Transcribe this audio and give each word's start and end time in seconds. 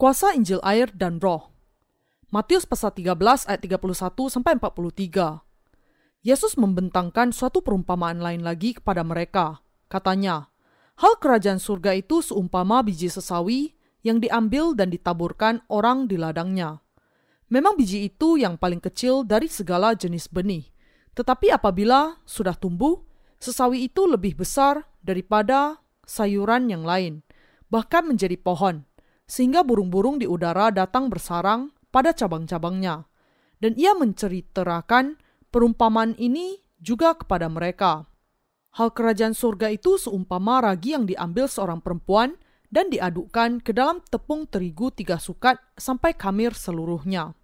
Kuasa 0.00 0.32
Injil 0.32 0.64
air 0.64 0.88
dan 0.96 1.20
roh. 1.20 1.52
Matius 2.32 2.64
pasal 2.64 2.96
13 2.96 3.20
ayat 3.44 3.60
31 3.60 4.32
sampai 4.32 4.56
43. 4.56 5.44
Yesus 6.24 6.56
membentangkan 6.56 7.36
suatu 7.36 7.60
perumpamaan 7.60 8.16
lain 8.16 8.40
lagi 8.40 8.80
kepada 8.80 9.04
mereka. 9.04 9.60
Katanya, 9.92 10.48
Hal 10.96 11.20
kerajaan 11.20 11.60
surga 11.60 12.00
itu 12.00 12.24
seumpama 12.24 12.80
biji 12.80 13.12
sesawi 13.12 13.76
yang 14.00 14.24
diambil 14.24 14.72
dan 14.72 14.88
ditaburkan 14.88 15.60
orang 15.68 16.08
di 16.08 16.16
ladangnya. 16.16 16.80
Memang 17.52 17.76
biji 17.76 18.08
itu 18.08 18.40
yang 18.40 18.56
paling 18.56 18.80
kecil 18.80 19.20
dari 19.28 19.52
segala 19.52 19.92
jenis 19.92 20.32
benih. 20.32 20.64
Tetapi 21.12 21.52
apabila 21.52 22.24
sudah 22.24 22.56
tumbuh, 22.56 23.04
sesawi 23.36 23.84
itu 23.84 24.08
lebih 24.08 24.40
besar 24.40 24.80
daripada 25.04 25.84
sayuran 26.08 26.72
yang 26.72 26.88
lain, 26.88 27.20
bahkan 27.68 28.08
menjadi 28.08 28.40
pohon, 28.40 28.88
sehingga 29.30 29.62
burung-burung 29.62 30.18
di 30.18 30.26
udara 30.26 30.74
datang 30.74 31.06
bersarang 31.06 31.70
pada 31.94 32.10
cabang-cabangnya. 32.10 33.06
Dan 33.62 33.78
ia 33.78 33.94
menceritakan 33.94 35.14
perumpamaan 35.54 36.18
ini 36.18 36.58
juga 36.82 37.14
kepada 37.14 37.46
mereka. 37.46 38.10
Hal 38.74 38.90
kerajaan 38.90 39.38
surga 39.38 39.70
itu 39.70 40.02
seumpama 40.02 40.66
ragi 40.66 40.98
yang 40.98 41.06
diambil 41.06 41.46
seorang 41.46 41.78
perempuan 41.78 42.34
dan 42.70 42.90
diadukkan 42.90 43.62
ke 43.62 43.70
dalam 43.70 44.02
tepung 44.10 44.50
terigu 44.50 44.90
tiga 44.90 45.18
sukat 45.18 45.58
sampai 45.78 46.14
kamir 46.14 46.54
seluruhnya. 46.54 47.34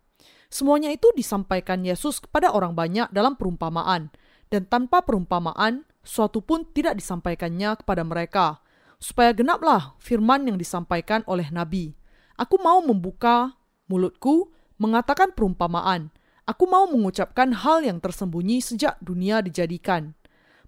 Semuanya 0.46 0.94
itu 0.94 1.10
disampaikan 1.18 1.82
Yesus 1.82 2.22
kepada 2.22 2.54
orang 2.54 2.78
banyak 2.78 3.10
dalam 3.10 3.34
perumpamaan, 3.34 4.14
dan 4.46 4.62
tanpa 4.70 5.02
perumpamaan, 5.02 5.82
suatu 6.06 6.38
pun 6.38 6.62
tidak 6.70 7.02
disampaikannya 7.02 7.74
kepada 7.82 8.06
mereka, 8.06 8.62
supaya 8.98 9.32
genaplah 9.36 9.96
firman 10.00 10.48
yang 10.48 10.56
disampaikan 10.60 11.24
oleh 11.28 11.48
Nabi. 11.52 11.96
Aku 12.36 12.60
mau 12.60 12.80
membuka 12.84 13.56
mulutku, 13.88 14.52
mengatakan 14.76 15.32
perumpamaan. 15.32 16.12
Aku 16.46 16.68
mau 16.70 16.86
mengucapkan 16.86 17.50
hal 17.52 17.82
yang 17.82 17.98
tersembunyi 17.98 18.62
sejak 18.62 19.00
dunia 19.02 19.42
dijadikan 19.42 20.14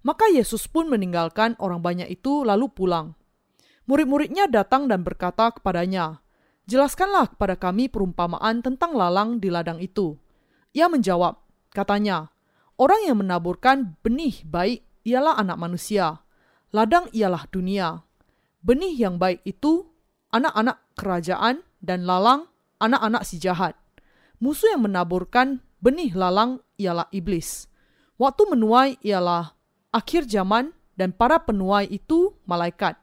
maka 0.07 0.31
Yesus 0.31 0.71
pun 0.71 0.87
meninggalkan 0.87 1.59
orang 1.59 1.83
banyak 1.83 2.09
itu 2.11 2.47
lalu 2.47 2.71
pulang. 2.71 3.19
Murid-muridnya 3.89 4.47
datang 4.49 4.87
dan 4.87 5.05
berkata 5.05 5.53
kepadanya, 5.53 6.25
Jelaskanlah 6.69 7.33
kepada 7.33 7.57
kami 7.57 7.89
perumpamaan 7.89 8.61
tentang 8.61 8.93
lalang 8.93 9.41
di 9.41 9.49
ladang 9.49 9.81
itu. 9.81 10.21
Ia 10.77 10.89
menjawab, 10.89 11.41
katanya, 11.73 12.29
Orang 12.79 13.05
yang 13.05 13.19
menaburkan 13.19 14.01
benih 14.05 14.45
baik 14.45 14.85
ialah 15.03 15.37
anak 15.41 15.61
manusia. 15.61 16.25
Ladang 16.71 17.09
ialah 17.17 17.49
dunia. 17.49 18.05
Benih 18.69 19.01
yang 19.01 19.17
baik 19.17 19.49
itu 19.49 19.89
anak-anak 20.29 20.77
kerajaan 20.93 21.65
dan 21.81 22.05
lalang 22.05 22.53
anak-anak 22.77 23.25
si 23.25 23.41
jahat. 23.41 23.73
Musuh 24.45 24.77
yang 24.77 24.85
menaburkan 24.85 25.65
benih 25.81 26.13
lalang 26.13 26.61
ialah 26.77 27.09
iblis. 27.09 27.65
Waktu 28.21 28.45
menuai 28.53 29.01
ialah 29.01 29.57
akhir 29.89 30.29
zaman 30.29 30.77
dan 31.01 31.17
para 31.17 31.41
penuai 31.41 31.89
itu 31.89 32.37
malaikat. 32.45 33.01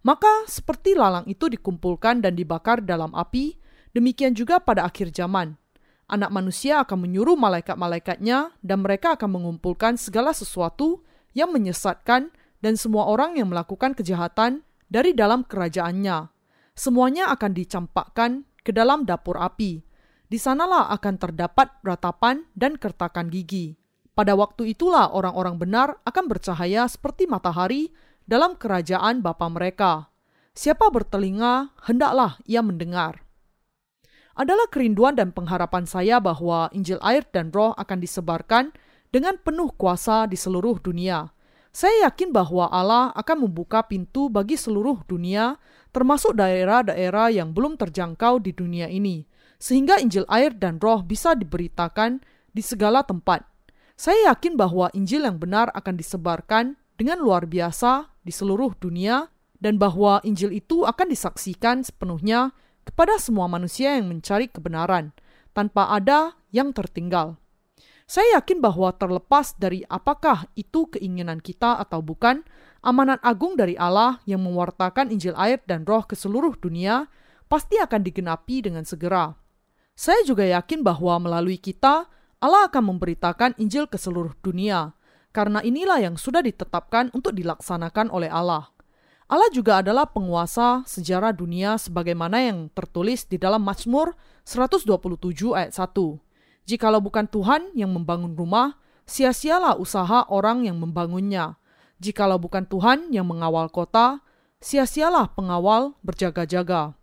Maka 0.00 0.48
seperti 0.48 0.96
lalang 0.96 1.28
itu 1.28 1.44
dikumpulkan 1.44 2.24
dan 2.24 2.32
dibakar 2.32 2.80
dalam 2.80 3.12
api, 3.12 3.60
demikian 3.92 4.32
juga 4.32 4.64
pada 4.64 4.88
akhir 4.88 5.12
zaman. 5.12 5.60
Anak 6.08 6.32
manusia 6.32 6.80
akan 6.80 7.04
menyuruh 7.04 7.36
malaikat-malaikatnya 7.36 8.56
dan 8.64 8.78
mereka 8.80 9.20
akan 9.20 9.28
mengumpulkan 9.36 10.00
segala 10.00 10.32
sesuatu 10.32 11.04
yang 11.36 11.52
menyesatkan 11.52 12.32
dan 12.64 12.80
semua 12.80 13.12
orang 13.12 13.36
yang 13.36 13.52
melakukan 13.52 13.92
kejahatan 13.92 14.64
dari 14.92 15.16
dalam 15.16 15.48
kerajaannya. 15.48 16.28
Semuanya 16.76 17.32
akan 17.32 17.56
dicampakkan 17.56 18.44
ke 18.60 18.76
dalam 18.76 19.08
dapur 19.08 19.40
api. 19.40 19.80
Di 20.28 20.36
sanalah 20.36 20.92
akan 20.92 21.16
terdapat 21.16 21.80
ratapan 21.80 22.44
dan 22.52 22.76
kertakan 22.76 23.32
gigi. 23.32 23.80
Pada 24.12 24.36
waktu 24.36 24.76
itulah 24.76 25.08
orang-orang 25.16 25.56
benar 25.56 25.88
akan 26.04 26.28
bercahaya 26.28 26.84
seperti 26.84 27.24
matahari 27.24 27.88
dalam 28.28 28.60
kerajaan 28.60 29.24
Bapa 29.24 29.48
mereka. 29.48 30.12
Siapa 30.52 30.92
bertelinga, 30.92 31.72
hendaklah 31.88 32.36
ia 32.44 32.60
mendengar. 32.60 33.24
Adalah 34.36 34.68
kerinduan 34.68 35.16
dan 35.16 35.32
pengharapan 35.32 35.88
saya 35.88 36.20
bahwa 36.20 36.68
Injil 36.76 37.00
air 37.00 37.24
dan 37.32 37.52
roh 37.52 37.72
akan 37.76 38.00
disebarkan 38.00 38.72
dengan 39.12 39.36
penuh 39.40 39.72
kuasa 39.76 40.24
di 40.28 40.36
seluruh 40.36 40.80
dunia. 40.80 41.28
Saya 41.72 42.04
yakin 42.04 42.36
bahwa 42.36 42.68
Allah 42.68 43.16
akan 43.16 43.48
membuka 43.48 43.80
pintu 43.88 44.28
bagi 44.28 44.60
seluruh 44.60 45.08
dunia, 45.08 45.56
termasuk 45.88 46.36
daerah-daerah 46.36 47.32
yang 47.32 47.56
belum 47.56 47.80
terjangkau 47.80 48.44
di 48.44 48.52
dunia 48.52 48.92
ini, 48.92 49.24
sehingga 49.56 49.96
Injil 49.96 50.28
air 50.28 50.52
dan 50.52 50.76
roh 50.76 51.00
bisa 51.00 51.32
diberitakan 51.32 52.20
di 52.52 52.60
segala 52.60 53.00
tempat. 53.00 53.48
Saya 53.96 54.36
yakin 54.36 54.60
bahwa 54.60 54.92
Injil 54.92 55.24
yang 55.24 55.40
benar 55.40 55.72
akan 55.72 55.96
disebarkan 55.96 56.76
dengan 57.00 57.24
luar 57.24 57.48
biasa 57.48 58.12
di 58.20 58.36
seluruh 58.36 58.76
dunia 58.76 59.32
dan 59.56 59.80
bahwa 59.80 60.20
Injil 60.28 60.52
itu 60.52 60.84
akan 60.84 61.08
disaksikan 61.08 61.80
sepenuhnya 61.80 62.52
kepada 62.84 63.16
semua 63.16 63.48
manusia 63.48 63.96
yang 63.96 64.12
mencari 64.12 64.50
kebenaran 64.50 65.16
tanpa 65.56 65.88
ada 65.88 66.36
yang 66.52 66.76
tertinggal. 66.76 67.41
Saya 68.12 68.36
yakin 68.36 68.60
bahwa 68.60 68.92
terlepas 68.92 69.56
dari 69.56 69.88
apakah 69.88 70.44
itu 70.52 70.84
keinginan 70.92 71.40
kita 71.40 71.80
atau 71.80 72.04
bukan, 72.04 72.44
amanat 72.84 73.16
agung 73.24 73.56
dari 73.56 73.72
Allah 73.72 74.20
yang 74.28 74.44
mewartakan 74.44 75.08
Injil 75.08 75.32
air 75.32 75.64
dan 75.64 75.88
roh 75.88 76.04
ke 76.04 76.12
seluruh 76.12 76.52
dunia 76.60 77.08
pasti 77.48 77.80
akan 77.80 78.04
digenapi 78.04 78.68
dengan 78.68 78.84
segera. 78.84 79.32
Saya 79.96 80.20
juga 80.28 80.44
yakin 80.44 80.84
bahwa 80.84 81.24
melalui 81.24 81.56
kita, 81.56 82.04
Allah 82.36 82.68
akan 82.68 82.92
memberitakan 82.92 83.56
Injil 83.56 83.88
ke 83.88 83.96
seluruh 83.96 84.36
dunia, 84.44 84.92
karena 85.32 85.64
inilah 85.64 86.04
yang 86.04 86.20
sudah 86.20 86.44
ditetapkan 86.44 87.08
untuk 87.16 87.32
dilaksanakan 87.32 88.12
oleh 88.12 88.28
Allah. 88.28 88.76
Allah 89.24 89.48
juga 89.56 89.80
adalah 89.80 90.04
penguasa 90.04 90.84
sejarah 90.84 91.32
dunia 91.32 91.80
sebagaimana 91.80 92.44
yang 92.44 92.68
tertulis 92.76 93.24
di 93.24 93.40
dalam 93.40 93.64
Mazmur 93.64 94.12
127 94.44 95.56
ayat 95.56 95.72
1. 95.72 96.31
Jikalau 96.66 97.02
bukan 97.02 97.26
Tuhan 97.26 97.74
yang 97.74 97.90
membangun 97.90 98.38
rumah, 98.38 98.78
sia-sialah 99.04 99.78
usaha 99.78 100.26
orang 100.30 100.66
yang 100.66 100.78
membangunnya. 100.78 101.58
Jikalau 101.98 102.38
bukan 102.38 102.66
Tuhan 102.66 103.10
yang 103.14 103.26
mengawal 103.26 103.70
kota, 103.70 104.22
sia-sialah 104.62 105.34
pengawal 105.34 105.98
berjaga-jaga. 106.06 106.94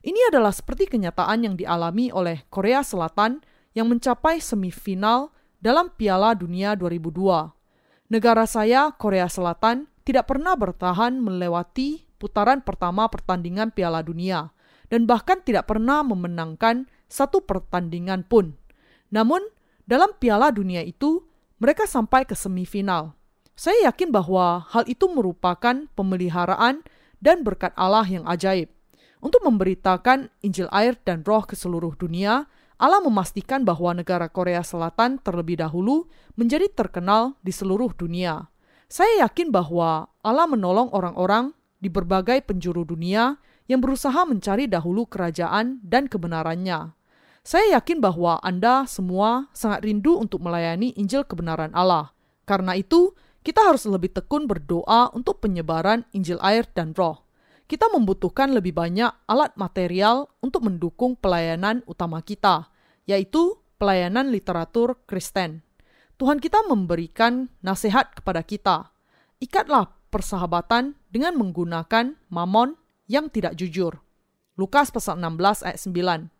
Ini 0.00 0.32
adalah 0.32 0.54
seperti 0.54 0.88
kenyataan 0.88 1.44
yang 1.44 1.54
dialami 1.60 2.08
oleh 2.08 2.46
Korea 2.48 2.80
Selatan 2.80 3.44
yang 3.76 3.90
mencapai 3.90 4.40
semifinal 4.40 5.34
dalam 5.60 5.92
Piala 5.92 6.32
Dunia 6.32 6.72
2002. 6.72 7.52
Negara 8.10 8.48
saya, 8.48 8.90
Korea 8.96 9.28
Selatan, 9.28 9.86
tidak 10.02 10.26
pernah 10.26 10.56
bertahan 10.58 11.20
melewati 11.20 12.10
putaran 12.18 12.64
pertama 12.64 13.06
pertandingan 13.06 13.70
Piala 13.70 14.02
Dunia 14.02 14.50
dan 14.90 15.06
bahkan 15.06 15.38
tidak 15.40 15.70
pernah 15.70 16.02
memenangkan 16.02 16.90
satu 17.06 17.44
pertandingan 17.44 18.26
pun. 18.26 18.59
Namun, 19.10 19.42
dalam 19.86 20.14
Piala 20.16 20.54
Dunia 20.54 20.82
itu, 20.86 21.26
mereka 21.58 21.84
sampai 21.84 22.24
ke 22.24 22.32
semifinal. 22.32 23.14
Saya 23.58 23.92
yakin 23.92 24.08
bahwa 24.08 24.64
hal 24.72 24.88
itu 24.88 25.04
merupakan 25.12 25.84
pemeliharaan 25.92 26.80
dan 27.20 27.44
berkat 27.44 27.76
Allah 27.76 28.08
yang 28.08 28.24
ajaib. 28.24 28.72
Untuk 29.20 29.44
memberitakan 29.44 30.32
Injil 30.40 30.64
air 30.72 30.96
dan 31.04 31.20
roh 31.28 31.44
ke 31.44 31.52
seluruh 31.52 31.92
dunia, 31.92 32.48
Allah 32.80 33.04
memastikan 33.04 33.68
bahwa 33.68 33.92
negara 33.92 34.32
Korea 34.32 34.64
Selatan 34.64 35.20
terlebih 35.20 35.60
dahulu 35.60 36.08
menjadi 36.40 36.72
terkenal 36.72 37.36
di 37.44 37.52
seluruh 37.52 37.92
dunia. 37.92 38.48
Saya 38.88 39.28
yakin 39.28 39.52
bahwa 39.52 40.08
Allah 40.24 40.48
menolong 40.48 40.88
orang-orang 40.96 41.52
di 41.76 41.92
berbagai 41.92 42.40
penjuru 42.48 42.88
dunia 42.88 43.36
yang 43.68 43.84
berusaha 43.84 44.24
mencari 44.24 44.64
dahulu 44.64 45.04
kerajaan 45.04 45.84
dan 45.84 46.08
kebenarannya. 46.08 46.96
Saya 47.40 47.80
yakin 47.80 48.04
bahwa 48.04 48.36
Anda 48.44 48.84
semua 48.84 49.48
sangat 49.56 49.88
rindu 49.88 50.20
untuk 50.20 50.44
melayani 50.44 50.92
Injil 51.00 51.24
kebenaran 51.24 51.72
Allah. 51.72 52.12
Karena 52.44 52.76
itu, 52.76 53.16
kita 53.40 53.64
harus 53.64 53.88
lebih 53.88 54.12
tekun 54.12 54.44
berdoa 54.44 55.08
untuk 55.16 55.40
penyebaran 55.40 56.04
Injil 56.12 56.36
air 56.44 56.68
dan 56.76 56.92
roh. 56.92 57.24
Kita 57.64 57.88
membutuhkan 57.88 58.52
lebih 58.52 58.76
banyak 58.76 59.08
alat 59.24 59.56
material 59.56 60.28
untuk 60.44 60.68
mendukung 60.68 61.16
pelayanan 61.16 61.80
utama 61.88 62.20
kita, 62.20 62.68
yaitu 63.08 63.56
pelayanan 63.80 64.28
literatur 64.28 65.00
Kristen. 65.08 65.64
Tuhan 66.20 66.36
kita 66.36 66.60
memberikan 66.68 67.48
nasihat 67.64 68.12
kepada 68.12 68.44
kita. 68.44 68.92
Ikatlah 69.40 69.88
persahabatan 70.12 70.92
dengan 71.08 71.40
menggunakan 71.40 72.12
mamon 72.28 72.76
yang 73.08 73.32
tidak 73.32 73.56
jujur. 73.56 73.96
Lukas 74.60 74.92
pasal 74.92 75.16
16 75.16 75.64
ayat 75.64 75.80
9. 76.28 76.39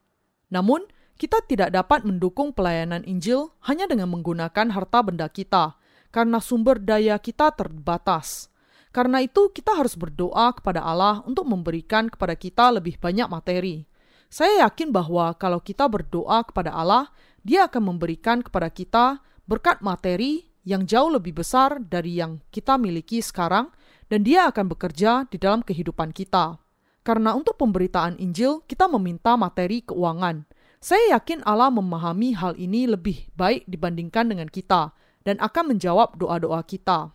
Namun, 0.50 0.84
kita 1.16 1.40
tidak 1.46 1.72
dapat 1.72 2.02
mendukung 2.02 2.50
pelayanan 2.50 3.06
Injil 3.06 3.54
hanya 3.66 3.86
dengan 3.86 4.10
menggunakan 4.12 4.70
harta 4.70 4.98
benda 5.00 5.26
kita, 5.30 5.78
karena 6.10 6.42
sumber 6.42 6.82
daya 6.82 7.16
kita 7.16 7.54
terbatas. 7.54 8.50
Karena 8.90 9.22
itu, 9.22 9.50
kita 9.54 9.78
harus 9.78 9.94
berdoa 9.94 10.50
kepada 10.52 10.82
Allah 10.82 11.22
untuk 11.22 11.46
memberikan 11.46 12.10
kepada 12.10 12.34
kita 12.34 12.74
lebih 12.74 12.98
banyak 12.98 13.30
materi. 13.30 13.86
Saya 14.30 14.66
yakin 14.66 14.94
bahwa 14.94 15.34
kalau 15.34 15.58
kita 15.58 15.90
berdoa 15.90 16.46
kepada 16.46 16.70
Allah, 16.70 17.10
Dia 17.42 17.66
akan 17.66 17.96
memberikan 17.96 18.44
kepada 18.44 18.70
kita 18.70 19.24
berkat 19.48 19.82
materi 19.82 20.46
yang 20.62 20.84
jauh 20.86 21.10
lebih 21.10 21.40
besar 21.40 21.80
dari 21.80 22.20
yang 22.20 22.38
kita 22.54 22.78
miliki 22.78 23.18
sekarang, 23.24 23.74
dan 24.06 24.22
Dia 24.22 24.46
akan 24.52 24.70
bekerja 24.70 25.26
di 25.26 25.40
dalam 25.40 25.66
kehidupan 25.66 26.14
kita. 26.14 26.59
Karena 27.00 27.32
untuk 27.32 27.56
pemberitaan 27.56 28.20
Injil, 28.20 28.60
kita 28.68 28.84
meminta 28.84 29.32
materi 29.40 29.80
keuangan. 29.80 30.44
Saya 30.80 31.16
yakin 31.16 31.44
Allah 31.44 31.68
memahami 31.72 32.36
hal 32.36 32.56
ini 32.56 32.88
lebih 32.88 33.28
baik 33.36 33.68
dibandingkan 33.68 34.32
dengan 34.32 34.48
kita 34.48 34.92
dan 35.24 35.36
akan 35.40 35.76
menjawab 35.76 36.16
doa-doa 36.16 36.60
kita. 36.64 37.12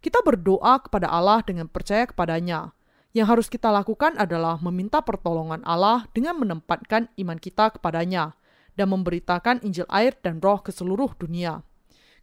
Kita 0.00 0.20
berdoa 0.20 0.80
kepada 0.84 1.08
Allah 1.08 1.40
dengan 1.40 1.68
percaya 1.68 2.04
kepadanya. 2.04 2.76
Yang 3.16 3.26
harus 3.30 3.46
kita 3.48 3.72
lakukan 3.72 4.18
adalah 4.20 4.60
meminta 4.60 5.00
pertolongan 5.00 5.62
Allah 5.64 6.04
dengan 6.12 6.36
menempatkan 6.40 7.08
iman 7.16 7.38
kita 7.38 7.78
kepadanya 7.78 8.36
dan 8.74 8.90
memberitakan 8.90 9.62
Injil 9.62 9.86
air 9.88 10.18
dan 10.20 10.42
roh 10.42 10.60
ke 10.60 10.74
seluruh 10.74 11.14
dunia. 11.16 11.62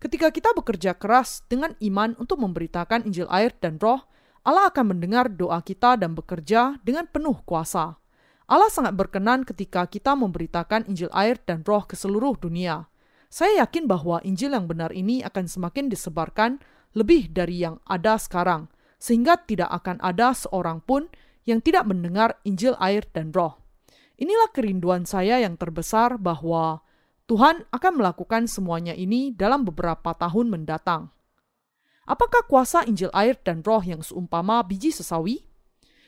Ketika 0.01 0.33
kita 0.33 0.51
bekerja 0.51 0.97
keras 0.97 1.45
dengan 1.47 1.77
iman 1.79 2.17
untuk 2.17 2.41
memberitakan 2.41 3.07
Injil 3.07 3.29
air 3.31 3.55
dan 3.61 3.77
roh, 3.79 4.03
Allah 4.41 4.73
akan 4.73 4.97
mendengar 4.97 5.29
doa 5.29 5.61
kita 5.61 5.97
dan 5.97 6.17
bekerja 6.17 6.81
dengan 6.81 7.05
penuh 7.05 7.37
kuasa. 7.45 7.97
Allah 8.49 8.71
sangat 8.73 8.97
berkenan 8.97 9.45
ketika 9.47 9.85
kita 9.87 10.17
memberitakan 10.17 10.89
Injil 10.89 11.13
air 11.13 11.39
dan 11.45 11.63
roh 11.63 11.85
ke 11.85 11.93
seluruh 11.95 12.35
dunia. 12.35 12.89
Saya 13.31 13.63
yakin 13.63 13.87
bahwa 13.87 14.19
Injil 14.27 14.51
yang 14.51 14.67
benar 14.67 14.91
ini 14.91 15.23
akan 15.23 15.47
semakin 15.47 15.87
disebarkan 15.87 16.59
lebih 16.97 17.31
dari 17.31 17.63
yang 17.63 17.79
ada 17.87 18.19
sekarang– 18.19 18.67
sehingga 19.01 19.33
tidak 19.41 19.73
akan 19.81 19.97
ada 20.05 20.37
seorang 20.37 20.77
pun 20.85 21.09
yang 21.49 21.57
tidak 21.57 21.89
mendengar 21.89 22.37
Injil 22.45 22.77
air 22.77 23.01
dan 23.09 23.33
roh. 23.33 23.57
Inilah 24.21 24.53
kerinduan 24.53 25.09
saya 25.09 25.41
yang 25.41 25.57
terbesar 25.57 26.21
bahwa 26.21 26.85
Tuhan 27.25 27.65
akan 27.73 27.93
melakukan 27.97 28.45
semuanya 28.45 28.93
ini 28.93 29.33
dalam 29.33 29.65
beberapa 29.65 30.13
tahun 30.13 30.53
mendatang. 30.53 31.09
Apakah 32.09 32.43
kuasa 32.49 32.81
Injil 32.89 33.13
air 33.13 33.37
dan 33.45 33.61
roh 33.61 33.81
yang 33.85 34.01
seumpama 34.01 34.65
biji 34.65 34.89
sesawi? 34.89 35.45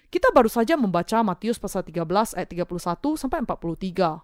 Kita 0.09 0.29
baru 0.33 0.49
saja 0.49 0.77
membaca 0.77 1.21
Matius 1.21 1.57
pasal 1.57 1.85
13 1.85 2.37
ayat 2.37 2.49
31 2.49 3.17
sampai 3.17 3.41
43. 3.45 4.21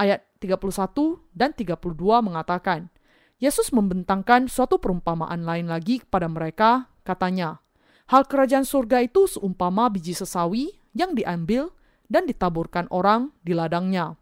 Ayat 0.00 0.20
31 0.40 1.20
dan 1.36 1.52
32 1.52 1.76
mengatakan, 2.24 2.88
Yesus 3.36 3.72
membentangkan 3.74 4.48
suatu 4.48 4.80
perumpamaan 4.80 5.44
lain 5.44 5.68
lagi 5.68 6.00
kepada 6.00 6.28
mereka, 6.32 6.88
katanya, 7.04 7.60
Hal 8.08 8.28
kerajaan 8.28 8.68
surga 8.68 9.04
itu 9.04 9.24
seumpama 9.24 9.88
biji 9.88 10.12
sesawi 10.12 10.76
yang 10.92 11.16
diambil 11.16 11.72
dan 12.12 12.28
ditaburkan 12.28 12.84
orang 12.92 13.32
di 13.40 13.56
ladangnya. 13.56 14.20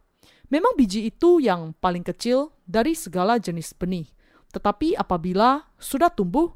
Memang 0.50 0.74
biji 0.78 1.10
itu 1.10 1.42
yang 1.42 1.74
paling 1.78 2.06
kecil 2.06 2.54
dari 2.66 2.94
segala 2.94 3.38
jenis 3.38 3.74
benih, 3.74 4.10
tetapi 4.50 4.98
apabila 4.98 5.70
sudah 5.78 6.10
tumbuh, 6.10 6.54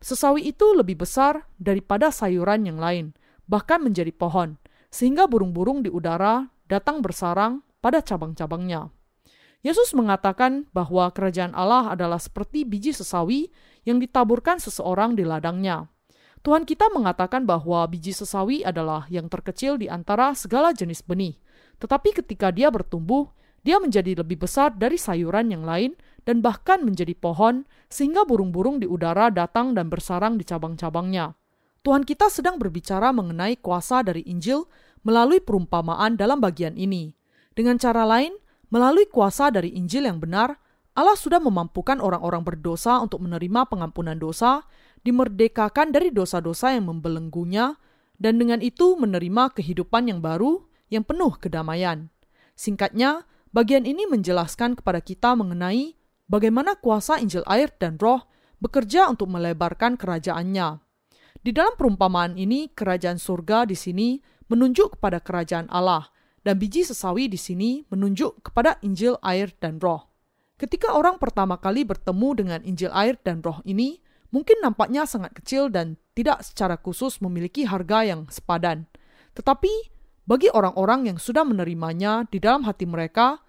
sesawi 0.00 0.48
itu 0.48 0.72
lebih 0.72 1.04
besar 1.04 1.44
daripada 1.60 2.08
sayuran 2.08 2.64
yang 2.64 2.80
lain, 2.80 3.12
bahkan 3.44 3.84
menjadi 3.84 4.10
pohon, 4.10 4.56
sehingga 4.88 5.28
burung-burung 5.28 5.84
di 5.84 5.92
udara 5.92 6.48
datang 6.66 7.04
bersarang 7.04 7.60
pada 7.84 8.00
cabang-cabangnya. 8.00 8.88
Yesus 9.60 9.92
mengatakan 9.92 10.64
bahwa 10.72 11.12
kerajaan 11.12 11.52
Allah 11.52 11.92
adalah 11.92 12.16
seperti 12.16 12.64
biji 12.64 12.96
sesawi 12.96 13.52
yang 13.84 14.00
ditaburkan 14.00 14.56
seseorang 14.56 15.12
di 15.12 15.24
ladangnya. 15.28 15.92
Tuhan 16.40 16.64
kita 16.64 16.88
mengatakan 16.88 17.44
bahwa 17.44 17.84
biji 17.84 18.16
sesawi 18.16 18.64
adalah 18.64 19.04
yang 19.12 19.28
terkecil 19.28 19.76
di 19.76 19.92
antara 19.92 20.32
segala 20.32 20.72
jenis 20.72 21.04
benih. 21.04 21.36
Tetapi 21.76 22.16
ketika 22.24 22.48
dia 22.48 22.72
bertumbuh, 22.72 23.28
dia 23.60 23.76
menjadi 23.76 24.24
lebih 24.24 24.40
besar 24.40 24.72
dari 24.72 24.96
sayuran 24.96 25.52
yang 25.52 25.68
lain 25.68 25.92
dan 26.24 26.44
bahkan 26.44 26.84
menjadi 26.84 27.16
pohon 27.16 27.64
sehingga 27.88 28.24
burung-burung 28.24 28.80
di 28.80 28.86
udara 28.86 29.28
datang 29.28 29.72
dan 29.76 29.88
bersarang 29.88 30.36
di 30.36 30.44
cabang-cabangnya. 30.44 31.34
Tuhan 31.80 32.04
kita 32.04 32.28
sedang 32.28 32.60
berbicara 32.60 33.08
mengenai 33.10 33.56
kuasa 33.56 34.04
dari 34.04 34.20
Injil 34.28 34.68
melalui 35.00 35.40
perumpamaan 35.40 36.16
dalam 36.20 36.36
bagian 36.40 36.76
ini. 36.76 37.16
Dengan 37.56 37.80
cara 37.80 38.04
lain, 38.04 38.36
melalui 38.68 39.08
kuasa 39.08 39.48
dari 39.48 39.72
Injil 39.72 40.04
yang 40.04 40.20
benar, 40.20 40.60
Allah 40.92 41.16
sudah 41.16 41.40
memampukan 41.40 41.96
orang-orang 42.02 42.44
berdosa 42.44 43.00
untuk 43.00 43.24
menerima 43.24 43.64
pengampunan 43.70 44.18
dosa 44.20 44.66
dimerdekakan 45.00 45.96
dari 45.96 46.12
dosa-dosa 46.12 46.76
yang 46.76 46.92
membelenggunya, 46.92 47.80
dan 48.20 48.36
dengan 48.36 48.60
itu 48.60 49.00
menerima 49.00 49.56
kehidupan 49.56 50.12
yang 50.12 50.20
baru 50.20 50.60
yang 50.92 51.06
penuh 51.08 51.32
kedamaian. 51.40 52.12
Singkatnya, 52.52 53.24
bagian 53.56 53.88
ini 53.88 54.04
menjelaskan 54.04 54.76
kepada 54.76 55.00
kita 55.00 55.32
mengenai 55.32 55.96
bagaimana 56.30 56.78
kuasa 56.78 57.18
Injil 57.18 57.42
air 57.50 57.74
dan 57.82 57.98
roh 57.98 58.22
bekerja 58.62 59.10
untuk 59.10 59.26
melebarkan 59.34 59.98
kerajaannya. 59.98 60.78
Di 61.42 61.50
dalam 61.50 61.74
perumpamaan 61.74 62.38
ini, 62.38 62.70
kerajaan 62.70 63.18
surga 63.18 63.66
di 63.66 63.74
sini 63.74 64.22
menunjuk 64.46 64.96
kepada 65.00 65.18
kerajaan 65.18 65.66
Allah, 65.72 66.06
dan 66.46 66.56
biji 66.56 66.86
sesawi 66.86 67.26
di 67.26 67.36
sini 67.40 67.82
menunjuk 67.90 68.46
kepada 68.46 68.78
Injil 68.86 69.18
air 69.24 69.50
dan 69.58 69.82
roh. 69.82 70.06
Ketika 70.60 70.92
orang 70.92 71.16
pertama 71.16 71.56
kali 71.56 71.88
bertemu 71.88 72.28
dengan 72.36 72.60
Injil 72.68 72.92
air 72.92 73.16
dan 73.24 73.40
roh 73.40 73.64
ini, 73.64 74.04
mungkin 74.28 74.60
nampaknya 74.60 75.08
sangat 75.08 75.32
kecil 75.32 75.72
dan 75.72 75.96
tidak 76.12 76.44
secara 76.44 76.76
khusus 76.76 77.24
memiliki 77.24 77.64
harga 77.64 78.04
yang 78.04 78.28
sepadan. 78.28 78.84
Tetapi 79.32 79.72
bagi 80.28 80.52
orang-orang 80.52 81.08
yang 81.08 81.18
sudah 81.18 81.48
menerimanya 81.48 82.28
di 82.28 82.36
dalam 82.36 82.68
hati 82.68 82.84
mereka, 82.84 83.40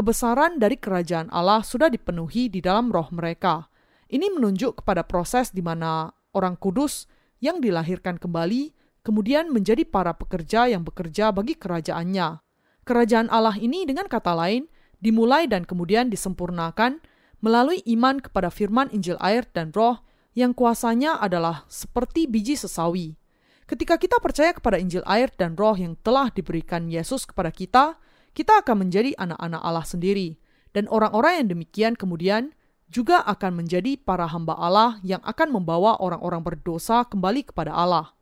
kebesaran 0.00 0.56
dari 0.56 0.80
kerajaan 0.80 1.28
Allah 1.28 1.60
sudah 1.60 1.92
dipenuhi 1.92 2.48
di 2.48 2.64
dalam 2.64 2.88
roh 2.88 3.12
mereka. 3.12 3.68
Ini 4.08 4.32
menunjuk 4.32 4.80
kepada 4.80 5.04
proses 5.04 5.52
di 5.52 5.60
mana 5.60 6.08
orang 6.32 6.56
kudus 6.56 7.04
yang 7.44 7.60
dilahirkan 7.60 8.16
kembali 8.16 8.72
kemudian 9.04 9.52
menjadi 9.52 9.84
para 9.84 10.16
pekerja 10.16 10.72
yang 10.72 10.88
bekerja 10.88 11.36
bagi 11.36 11.52
kerajaannya. 11.52 12.40
Kerajaan 12.88 13.28
Allah 13.28 13.60
ini 13.60 13.84
dengan 13.84 14.08
kata 14.08 14.32
lain 14.32 14.72
dimulai 15.04 15.44
dan 15.44 15.68
kemudian 15.68 16.08
disempurnakan 16.08 17.04
melalui 17.44 17.84
iman 17.92 18.24
kepada 18.24 18.48
firman 18.48 18.88
Injil 18.96 19.20
air 19.20 19.44
dan 19.52 19.68
roh 19.76 20.00
yang 20.32 20.56
kuasanya 20.56 21.20
adalah 21.20 21.68
seperti 21.68 22.24
biji 22.24 22.56
sesawi. 22.56 23.20
Ketika 23.68 24.00
kita 24.00 24.16
percaya 24.16 24.56
kepada 24.56 24.80
Injil 24.80 25.04
air 25.04 25.28
dan 25.36 25.60
roh 25.60 25.76
yang 25.76 25.92
telah 26.00 26.32
diberikan 26.32 26.88
Yesus 26.88 27.28
kepada 27.28 27.52
kita, 27.52 28.00
kita 28.36 28.62
akan 28.62 28.86
menjadi 28.86 29.14
anak-anak 29.18 29.60
Allah 29.62 29.86
sendiri. 29.86 30.38
Dan 30.70 30.86
orang-orang 30.86 31.42
yang 31.42 31.48
demikian 31.58 31.92
kemudian 31.98 32.54
juga 32.90 33.22
akan 33.26 33.62
menjadi 33.62 33.98
para 33.98 34.26
hamba 34.26 34.58
Allah 34.58 34.98
yang 35.06 35.22
akan 35.22 35.54
membawa 35.54 35.98
orang-orang 36.02 36.42
berdosa 36.42 37.06
kembali 37.06 37.46
kepada 37.46 37.74
Allah. 37.74 38.14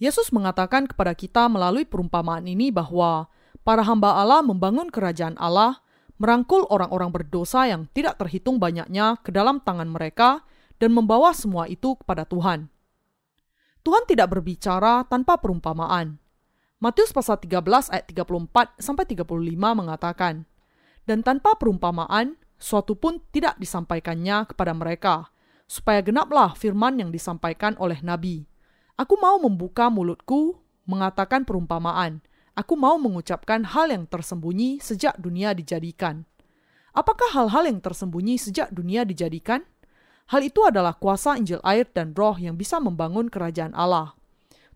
Yesus 0.00 0.32
mengatakan 0.32 0.88
kepada 0.88 1.12
kita 1.12 1.44
melalui 1.52 1.84
perumpamaan 1.84 2.48
ini 2.48 2.72
bahwa 2.72 3.28
para 3.60 3.84
hamba 3.84 4.16
Allah 4.16 4.40
membangun 4.40 4.88
kerajaan 4.88 5.36
Allah, 5.36 5.84
merangkul 6.16 6.64
orang-orang 6.72 7.12
berdosa 7.12 7.68
yang 7.68 7.84
tidak 7.92 8.16
terhitung 8.16 8.56
banyaknya 8.56 9.20
ke 9.20 9.28
dalam 9.28 9.60
tangan 9.60 9.88
mereka, 9.92 10.40
dan 10.80 10.96
membawa 10.96 11.36
semua 11.36 11.68
itu 11.68 11.92
kepada 12.00 12.24
Tuhan. 12.24 12.72
Tuhan 13.84 14.04
tidak 14.08 14.32
berbicara 14.32 15.04
tanpa 15.04 15.36
perumpamaan. 15.36 16.16
Matius 16.80 17.12
pasal 17.12 17.36
13 17.36 17.92
ayat 17.92 18.08
34 18.08 18.80
sampai 18.80 19.04
35 19.04 19.76
mengatakan, 19.76 20.48
"Dan 21.04 21.20
tanpa 21.20 21.52
perumpamaan 21.60 22.40
suatu 22.56 22.96
pun 22.96 23.20
tidak 23.36 23.60
disampaikannya 23.60 24.48
kepada 24.48 24.72
mereka, 24.72 25.28
supaya 25.68 26.00
genaplah 26.00 26.56
firman 26.56 26.96
yang 26.96 27.12
disampaikan 27.12 27.76
oleh 27.76 28.00
nabi. 28.00 28.48
Aku 28.96 29.20
mau 29.20 29.36
membuka 29.36 29.92
mulutku 29.92 30.56
mengatakan 30.88 31.44
perumpamaan. 31.44 32.24
Aku 32.56 32.80
mau 32.80 32.96
mengucapkan 32.96 33.60
hal 33.68 33.92
yang 33.92 34.08
tersembunyi 34.08 34.80
sejak 34.80 35.20
dunia 35.20 35.52
dijadikan." 35.52 36.24
Apakah 36.96 37.28
hal-hal 37.36 37.68
yang 37.68 37.84
tersembunyi 37.84 38.40
sejak 38.40 38.72
dunia 38.72 39.04
dijadikan? 39.04 39.68
Hal 40.32 40.40
itu 40.42 40.64
adalah 40.64 40.96
kuasa 40.96 41.36
Injil 41.36 41.60
air 41.60 41.84
dan 41.92 42.16
roh 42.16 42.40
yang 42.40 42.56
bisa 42.56 42.80
membangun 42.80 43.28
kerajaan 43.28 43.76
Allah. 43.76 44.16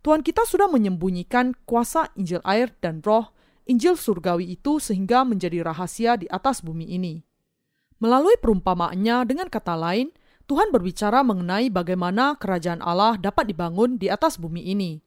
Tuhan 0.05 0.21
kita 0.21 0.45
sudah 0.45 0.69
menyembunyikan 0.69 1.57
kuasa 1.65 2.13
Injil 2.13 2.37
air 2.45 2.69
dan 2.77 3.01
roh, 3.01 3.33
Injil 3.65 3.97
surgawi 3.97 4.53
itu 4.53 4.77
sehingga 4.77 5.25
menjadi 5.25 5.65
rahasia 5.65 6.13
di 6.13 6.29
atas 6.29 6.61
bumi 6.61 6.93
ini. 6.93 7.25
Melalui 7.97 8.37
perumpamaannya 8.37 9.25
dengan 9.25 9.49
kata 9.49 9.73
lain, 9.73 10.13
Tuhan 10.45 10.69
berbicara 10.69 11.25
mengenai 11.25 11.73
bagaimana 11.73 12.37
kerajaan 12.37 12.85
Allah 12.85 13.17
dapat 13.17 13.49
dibangun 13.49 13.97
di 13.97 14.05
atas 14.05 14.37
bumi 14.37 14.69
ini. 14.69 15.01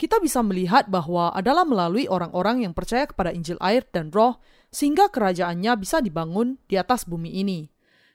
Kita 0.00 0.16
bisa 0.16 0.40
melihat 0.40 0.88
bahwa 0.88 1.28
adalah 1.36 1.68
melalui 1.68 2.08
orang-orang 2.08 2.64
yang 2.64 2.72
percaya 2.72 3.04
kepada 3.04 3.36
Injil 3.36 3.60
air 3.60 3.84
dan 3.92 4.08
roh, 4.08 4.40
sehingga 4.72 5.12
kerajaannya 5.12 5.76
bisa 5.76 6.00
dibangun 6.00 6.56
di 6.64 6.80
atas 6.80 7.04
bumi 7.04 7.36
ini. 7.36 7.68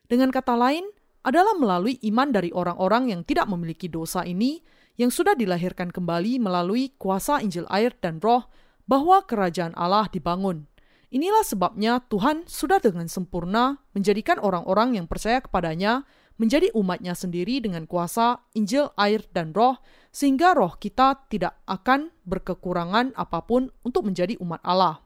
Dengan 0.10 0.34
kata 0.34 0.58
lain, 0.58 0.90
adalah 1.24 1.56
melalui 1.56 2.02
iman 2.10 2.34
dari 2.34 2.50
orang-orang 2.52 3.14
yang 3.14 3.22
tidak 3.22 3.48
memiliki 3.48 3.88
dosa 3.88 4.28
ini 4.28 4.60
yang 4.98 5.10
sudah 5.10 5.34
dilahirkan 5.34 5.90
kembali 5.90 6.38
melalui 6.38 6.94
kuasa 6.98 7.42
Injil 7.42 7.66
air 7.70 7.94
dan 7.98 8.22
roh 8.22 8.46
bahwa 8.86 9.24
kerajaan 9.26 9.74
Allah 9.74 10.06
dibangun. 10.12 10.70
Inilah 11.14 11.46
sebabnya 11.46 12.02
Tuhan 12.10 12.50
sudah 12.50 12.82
dengan 12.82 13.06
sempurna 13.06 13.78
menjadikan 13.94 14.42
orang-orang 14.42 14.98
yang 14.98 15.06
percaya 15.06 15.46
kepadanya 15.46 16.10
menjadi 16.42 16.74
umatnya 16.74 17.14
sendiri 17.14 17.62
dengan 17.62 17.86
kuasa 17.86 18.42
Injil, 18.58 18.90
air, 18.98 19.22
dan 19.30 19.54
roh, 19.54 19.78
sehingga 20.10 20.58
roh 20.58 20.74
kita 20.82 21.30
tidak 21.30 21.54
akan 21.70 22.10
berkekurangan 22.26 23.14
apa 23.14 23.46
pun 23.46 23.70
untuk 23.86 24.10
menjadi 24.10 24.34
umat 24.42 24.62
Allah. 24.66 25.06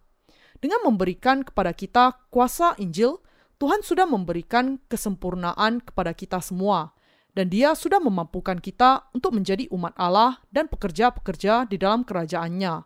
Dengan 0.58 0.88
memberikan 0.88 1.44
kepada 1.44 1.76
kita 1.76 2.16
kuasa 2.32 2.80
Injil, 2.80 3.20
Tuhan 3.60 3.84
sudah 3.84 4.08
memberikan 4.08 4.80
kesempurnaan 4.88 5.84
kepada 5.84 6.16
kita 6.16 6.40
semua, 6.40 6.96
dan 7.38 7.54
Dia 7.54 7.78
sudah 7.78 8.02
memampukan 8.02 8.58
kita 8.58 9.14
untuk 9.14 9.38
menjadi 9.38 9.70
umat 9.70 9.94
Allah 9.94 10.42
dan 10.50 10.66
pekerja-pekerja 10.66 11.70
di 11.70 11.78
dalam 11.78 12.02
kerajaannya. 12.02 12.82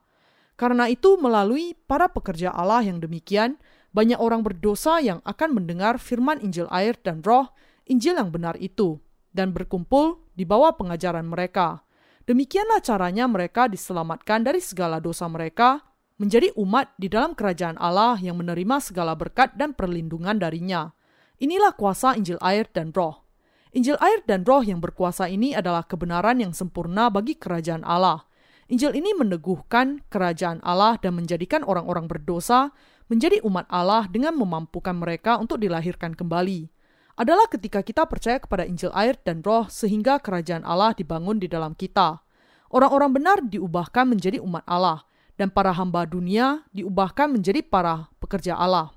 Karena 0.59 0.91
itu, 0.91 1.15
melalui 1.15 1.71
para 1.87 2.11
pekerja 2.11 2.51
Allah 2.51 2.83
yang 2.83 2.99
demikian, 2.99 3.55
banyak 3.95 4.19
orang 4.19 4.43
berdosa 4.43 4.99
yang 4.99 5.23
akan 5.23 5.55
mendengar 5.55 5.95
firman 5.95 6.43
Injil 6.43 6.67
air 6.67 6.99
dan 6.99 7.23
roh, 7.23 7.47
Injil 7.87 8.19
yang 8.19 8.27
benar 8.27 8.59
itu, 8.59 8.99
dan 9.31 9.55
berkumpul 9.55 10.19
di 10.35 10.43
bawah 10.43 10.75
pengajaran 10.75 11.31
mereka. 11.31 11.87
Demikianlah 12.27 12.83
caranya 12.83 13.31
mereka 13.31 13.71
diselamatkan 13.71 14.43
dari 14.43 14.59
segala 14.59 14.99
dosa 14.99 15.31
mereka, 15.31 15.79
menjadi 16.19 16.51
umat 16.59 16.91
di 16.99 17.07
dalam 17.07 17.33
kerajaan 17.33 17.79
Allah 17.79 18.19
yang 18.19 18.35
menerima 18.35 18.83
segala 18.83 19.15
berkat 19.15 19.55
dan 19.55 19.71
perlindungan 19.71 20.37
darinya. 20.37 20.91
Inilah 21.41 21.73
kuasa 21.73 22.19
Injil 22.19 22.37
air 22.43 22.67
dan 22.69 22.91
roh. 22.93 23.30
Injil 23.71 23.95
air 24.03 24.19
dan 24.27 24.43
roh 24.43 24.59
yang 24.59 24.83
berkuasa 24.83 25.31
ini 25.31 25.55
adalah 25.55 25.87
kebenaran 25.87 26.43
yang 26.43 26.51
sempurna 26.51 27.07
bagi 27.07 27.39
kerajaan 27.39 27.87
Allah. 27.87 28.27
Injil 28.67 28.91
ini 28.91 29.15
meneguhkan 29.15 30.03
kerajaan 30.11 30.59
Allah 30.59 30.99
dan 30.99 31.15
menjadikan 31.15 31.63
orang-orang 31.63 32.11
berdosa 32.11 32.75
menjadi 33.07 33.39
umat 33.47 33.67
Allah 33.71 34.11
dengan 34.11 34.35
memampukan 34.35 34.91
mereka 34.91 35.39
untuk 35.39 35.63
dilahirkan 35.63 36.19
kembali. 36.19 36.67
Adalah 37.15 37.47
ketika 37.47 37.79
kita 37.79 38.03
percaya 38.11 38.43
kepada 38.43 38.67
Injil 38.67 38.91
air 38.91 39.15
dan 39.23 39.39
roh 39.39 39.67
sehingga 39.71 40.19
kerajaan 40.19 40.67
Allah 40.67 40.91
dibangun 40.91 41.39
di 41.39 41.47
dalam 41.47 41.71
kita. 41.71 42.19
Orang-orang 42.71 43.11
benar 43.15 43.37
diubahkan 43.39 44.03
menjadi 44.03 44.43
umat 44.43 44.67
Allah 44.67 45.07
dan 45.39 45.47
para 45.47 45.71
hamba 45.71 46.03
dunia 46.03 46.67
diubahkan 46.75 47.31
menjadi 47.31 47.63
para 47.63 48.11
pekerja 48.19 48.59
Allah. 48.59 48.91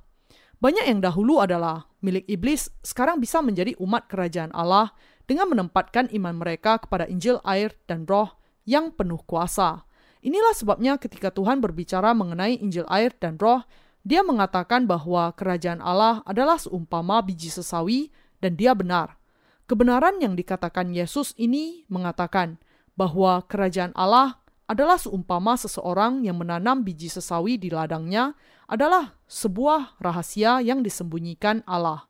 Banyak 0.59 0.87
yang 0.91 0.99
dahulu 0.99 1.43
adalah 1.43 1.87
milik 2.05 2.29
iblis 2.29 2.69
sekarang 2.85 3.17
bisa 3.17 3.41
menjadi 3.41 3.73
umat 3.81 4.05
kerajaan 4.13 4.53
Allah 4.53 4.93
dengan 5.25 5.49
menempatkan 5.49 6.13
iman 6.13 6.37
mereka 6.37 6.77
kepada 6.77 7.09
Injil 7.09 7.41
air 7.49 7.73
dan 7.89 8.05
roh 8.05 8.37
yang 8.69 8.93
penuh 8.93 9.25
kuasa. 9.25 9.89
Inilah 10.21 10.53
sebabnya 10.53 11.01
ketika 11.01 11.33
Tuhan 11.33 11.65
berbicara 11.65 12.13
mengenai 12.13 12.61
Injil 12.61 12.85
air 12.93 13.17
dan 13.17 13.41
roh, 13.41 13.65
dia 14.05 14.21
mengatakan 14.21 14.85
bahwa 14.85 15.33
kerajaan 15.33 15.81
Allah 15.81 16.21
adalah 16.29 16.61
seumpama 16.61 17.25
biji 17.25 17.49
sesawi 17.49 18.13
dan 18.45 18.53
dia 18.53 18.77
benar. 18.77 19.17
Kebenaran 19.65 20.21
yang 20.21 20.37
dikatakan 20.37 20.93
Yesus 20.93 21.33
ini 21.41 21.89
mengatakan 21.89 22.61
bahwa 23.01 23.41
kerajaan 23.49 23.97
Allah 23.97 24.45
adalah 24.69 25.01
seumpama 25.01 25.57
seseorang 25.57 26.25
yang 26.25 26.37
menanam 26.37 26.85
biji 26.85 27.09
sesawi 27.09 27.57
di 27.57 27.73
ladangnya 27.73 28.37
adalah 28.69 29.17
sebuah 29.29 30.01
rahasia 30.01 30.61
yang 30.65 30.81
disembunyikan 30.81 31.61
Allah. 31.69 32.09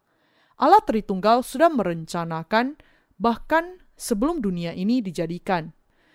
Allah 0.55 0.83
Tritunggal 0.87 1.43
sudah 1.43 1.71
merencanakan 1.71 2.79
bahkan 3.19 3.83
sebelum 3.99 4.43
dunia 4.43 4.75
ini 4.75 5.03
dijadikan. 5.03 5.75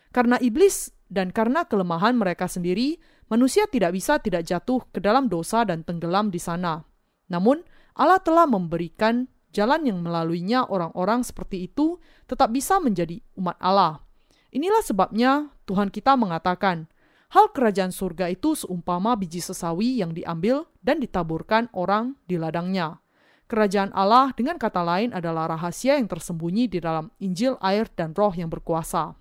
Karena 0.09 0.39
iblis 0.39 0.91
dan 1.11 1.29
karena 1.33 1.65
kelemahan 1.67 2.15
mereka 2.15 2.47
sendiri, 2.47 2.97
manusia 3.27 3.67
tidak 3.67 3.93
bisa 3.93 4.17
tidak 4.21 4.47
jatuh 4.47 4.83
ke 4.89 5.03
dalam 5.03 5.27
dosa 5.27 5.65
dan 5.67 5.83
tenggelam 5.83 6.31
di 6.31 6.39
sana. 6.39 6.81
Namun, 7.29 7.61
Allah 7.93 8.21
telah 8.23 8.47
memberikan 8.47 9.27
jalan 9.51 9.85
yang 9.85 9.99
melaluinya 9.99 10.65
orang-orang 10.69 11.25
seperti 11.25 11.67
itu 11.69 11.97
tetap 12.29 12.53
bisa 12.53 12.77
menjadi 12.77 13.19
umat 13.37 13.57
Allah. 13.59 14.01
Inilah 14.49 14.81
sebabnya 14.81 15.53
Tuhan 15.69 15.93
kita 15.93 16.17
mengatakan, 16.17 16.89
hal 17.29 17.53
kerajaan 17.53 17.93
surga 17.93 18.33
itu 18.33 18.57
seumpama 18.57 19.13
biji 19.13 19.41
sesawi 19.41 20.01
yang 20.01 20.13
diambil 20.13 20.65
dan 20.81 21.01
ditaburkan 21.01 21.69
orang 21.73 22.17
di 22.25 22.37
ladangnya. 22.37 23.01
Kerajaan 23.49 23.89
Allah 23.97 24.29
dengan 24.37 24.61
kata 24.61 24.85
lain 24.85 25.09
adalah 25.09 25.49
rahasia 25.49 25.97
yang 25.97 26.05
tersembunyi 26.05 26.69
di 26.69 26.77
dalam 26.77 27.09
Injil, 27.17 27.57
air, 27.65 27.89
dan 27.97 28.13
roh 28.13 28.29
yang 28.29 28.45
berkuasa. 28.45 29.17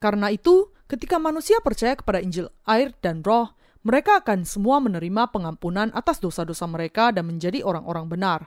Karena 0.00 0.32
itu, 0.32 0.72
ketika 0.88 1.20
manusia 1.20 1.60
percaya 1.60 1.92
kepada 1.92 2.24
Injil 2.24 2.48
air 2.64 2.96
dan 3.04 3.20
roh, 3.20 3.52
mereka 3.84 4.24
akan 4.24 4.48
semua 4.48 4.80
menerima 4.80 5.28
pengampunan 5.28 5.92
atas 5.92 6.24
dosa-dosa 6.24 6.64
mereka 6.64 7.12
dan 7.12 7.28
menjadi 7.28 7.60
orang-orang 7.60 8.08
benar. 8.08 8.40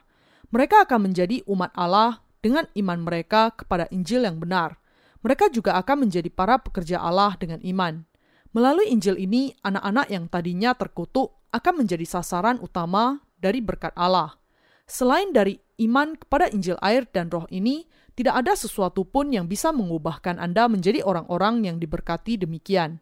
Mereka 0.50 0.90
akan 0.90 1.14
menjadi 1.14 1.46
umat 1.46 1.70
Allah 1.78 2.26
dengan 2.42 2.66
iman 2.74 2.98
mereka 2.98 3.54
kepada 3.54 3.86
Injil 3.94 4.26
yang 4.26 4.42
benar. 4.42 4.82
Mereka 5.22 5.54
juga 5.54 5.78
akan 5.78 6.10
menjadi 6.10 6.34
para 6.34 6.58
pekerja 6.58 6.98
Allah 6.98 7.38
dengan 7.38 7.62
iman. 7.62 8.09
Melalui 8.50 8.90
Injil 8.90 9.22
ini, 9.22 9.54
anak-anak 9.62 10.10
yang 10.10 10.26
tadinya 10.26 10.74
terkutuk 10.74 11.38
akan 11.54 11.86
menjadi 11.86 12.02
sasaran 12.02 12.58
utama 12.58 13.22
dari 13.38 13.62
berkat 13.62 13.94
Allah. 13.94 14.42
Selain 14.90 15.30
dari 15.30 15.62
iman 15.86 16.18
kepada 16.18 16.50
Injil 16.50 16.74
air 16.82 17.06
dan 17.14 17.30
roh 17.30 17.46
ini, 17.54 17.86
tidak 18.18 18.42
ada 18.42 18.58
sesuatu 18.58 19.06
pun 19.06 19.30
yang 19.30 19.46
bisa 19.46 19.70
mengubahkan 19.70 20.42
Anda 20.42 20.66
menjadi 20.66 21.06
orang-orang 21.06 21.62
yang 21.62 21.78
diberkati 21.78 22.42
demikian. 22.42 22.98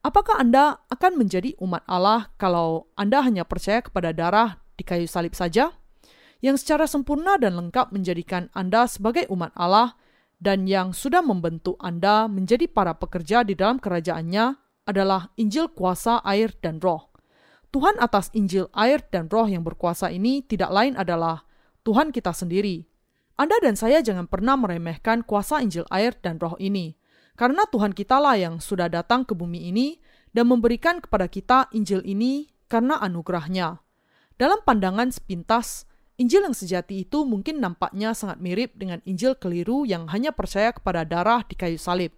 Apakah 0.00 0.40
Anda 0.40 0.80
akan 0.88 1.20
menjadi 1.20 1.52
umat 1.60 1.84
Allah 1.84 2.32
kalau 2.40 2.88
Anda 2.96 3.20
hanya 3.20 3.44
percaya 3.44 3.84
kepada 3.84 4.16
darah 4.16 4.64
di 4.80 4.82
kayu 4.82 5.04
salib 5.04 5.36
saja? 5.36 5.76
Yang 6.40 6.64
secara 6.64 6.88
sempurna 6.88 7.36
dan 7.36 7.52
lengkap 7.52 7.92
menjadikan 7.92 8.48
Anda 8.56 8.88
sebagai 8.88 9.28
umat 9.28 9.52
Allah 9.60 9.92
dan 10.40 10.64
yang 10.64 10.96
sudah 10.96 11.20
membentuk 11.20 11.76
Anda 11.84 12.32
menjadi 12.32 12.64
para 12.64 12.96
pekerja 12.96 13.44
di 13.44 13.52
dalam 13.52 13.76
kerajaannya 13.76 14.65
adalah 14.86 15.34
Injil 15.36 15.68
kuasa 15.74 16.22
air 16.22 16.54
dan 16.62 16.80
roh. 16.80 17.10
Tuhan 17.74 17.98
atas 18.00 18.32
Injil 18.32 18.70
air 18.72 19.04
dan 19.12 19.28
roh 19.28 19.44
yang 19.44 19.66
berkuasa 19.66 20.08
ini 20.08 20.40
tidak 20.46 20.72
lain 20.72 20.96
adalah 20.96 21.44
Tuhan 21.84 22.14
kita 22.14 22.32
sendiri, 22.32 22.86
anda 23.36 23.60
dan 23.60 23.76
saya 23.76 24.00
jangan 24.00 24.24
pernah 24.24 24.56
meremehkan 24.56 25.20
kuasa 25.20 25.60
Injil 25.60 25.84
air 25.92 26.16
dan 26.24 26.40
roh 26.40 26.56
ini, 26.56 26.96
karena 27.36 27.68
Tuhan 27.68 27.92
kitalah 27.92 28.40
yang 28.40 28.64
sudah 28.64 28.88
datang 28.88 29.28
ke 29.28 29.36
bumi 29.36 29.68
ini 29.68 30.00
dan 30.32 30.48
memberikan 30.48 31.04
kepada 31.04 31.28
kita 31.28 31.68
Injil 31.76 32.00
ini 32.08 32.48
karena 32.64 32.96
anugerahnya. 32.96 33.84
Dalam 34.40 34.64
pandangan 34.64 35.12
sepintas, 35.12 35.84
Injil 36.16 36.48
yang 36.48 36.56
sejati 36.56 37.04
itu 37.04 37.28
mungkin 37.28 37.60
nampaknya 37.60 38.16
sangat 38.16 38.40
mirip 38.40 38.72
dengan 38.72 39.04
Injil 39.04 39.36
keliru 39.36 39.84
yang 39.84 40.08
hanya 40.08 40.32
percaya 40.32 40.72
kepada 40.72 41.04
darah 41.04 41.44
di 41.44 41.60
kayu 41.60 41.76
salib. 41.76 42.16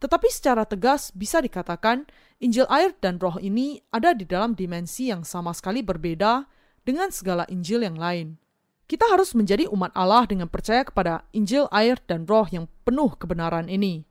Tetapi 0.00 0.28
secara 0.32 0.64
tegas 0.64 1.12
bisa 1.12 1.44
dikatakan 1.44 2.08
Injil 2.40 2.64
air 2.72 2.96
dan 3.04 3.20
roh 3.20 3.36
ini 3.36 3.84
ada 3.92 4.16
di 4.16 4.24
dalam 4.24 4.56
dimensi 4.56 5.12
yang 5.12 5.28
sama 5.28 5.52
sekali 5.52 5.84
berbeda 5.84 6.48
dengan 6.80 7.12
segala 7.12 7.44
Injil 7.52 7.84
yang 7.84 8.00
lain. 8.00 8.40
Kita 8.88 9.06
harus 9.06 9.36
menjadi 9.38 9.70
umat 9.70 9.94
Allah 9.94 10.26
dengan 10.26 10.50
percaya 10.50 10.82
kepada 10.82 11.22
Injil, 11.30 11.70
air, 11.70 12.00
dan 12.10 12.26
roh 12.26 12.48
yang 12.50 12.66
penuh 12.82 13.14
kebenaran 13.14 13.70
ini. 13.70 14.02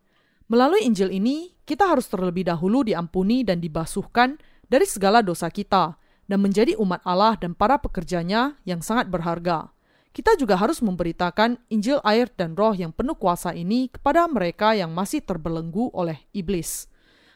Melalui 0.47 0.87
Injil 0.87 1.11
ini, 1.11 1.57
kita 1.67 1.89
harus 1.89 2.07
terlebih 2.07 2.47
dahulu 2.47 2.87
diampuni 2.87 3.43
dan 3.43 3.59
dibasuhkan 3.59 4.39
dari 4.69 4.87
segala 4.87 5.19
dosa 5.19 5.51
kita 5.51 5.99
dan 6.29 6.39
menjadi 6.39 6.77
umat 6.79 7.01
Allah 7.03 7.35
dan 7.35 7.57
para 7.57 7.81
pekerjanya 7.81 8.55
yang 8.63 8.79
sangat 8.79 9.09
berharga. 9.09 9.73
Kita 10.09 10.33
juga 10.35 10.57
harus 10.57 10.81
memberitakan 10.81 11.61
Injil, 11.69 12.01
air, 12.01 12.27
dan 12.33 12.57
roh 12.57 12.73
yang 12.73 12.89
penuh 12.89 13.13
kuasa 13.13 13.53
ini 13.53 13.93
kepada 13.93 14.25
mereka 14.25 14.73
yang 14.73 14.89
masih 14.89 15.21
terbelenggu 15.21 15.93
oleh 15.93 16.17
iblis. 16.33 16.89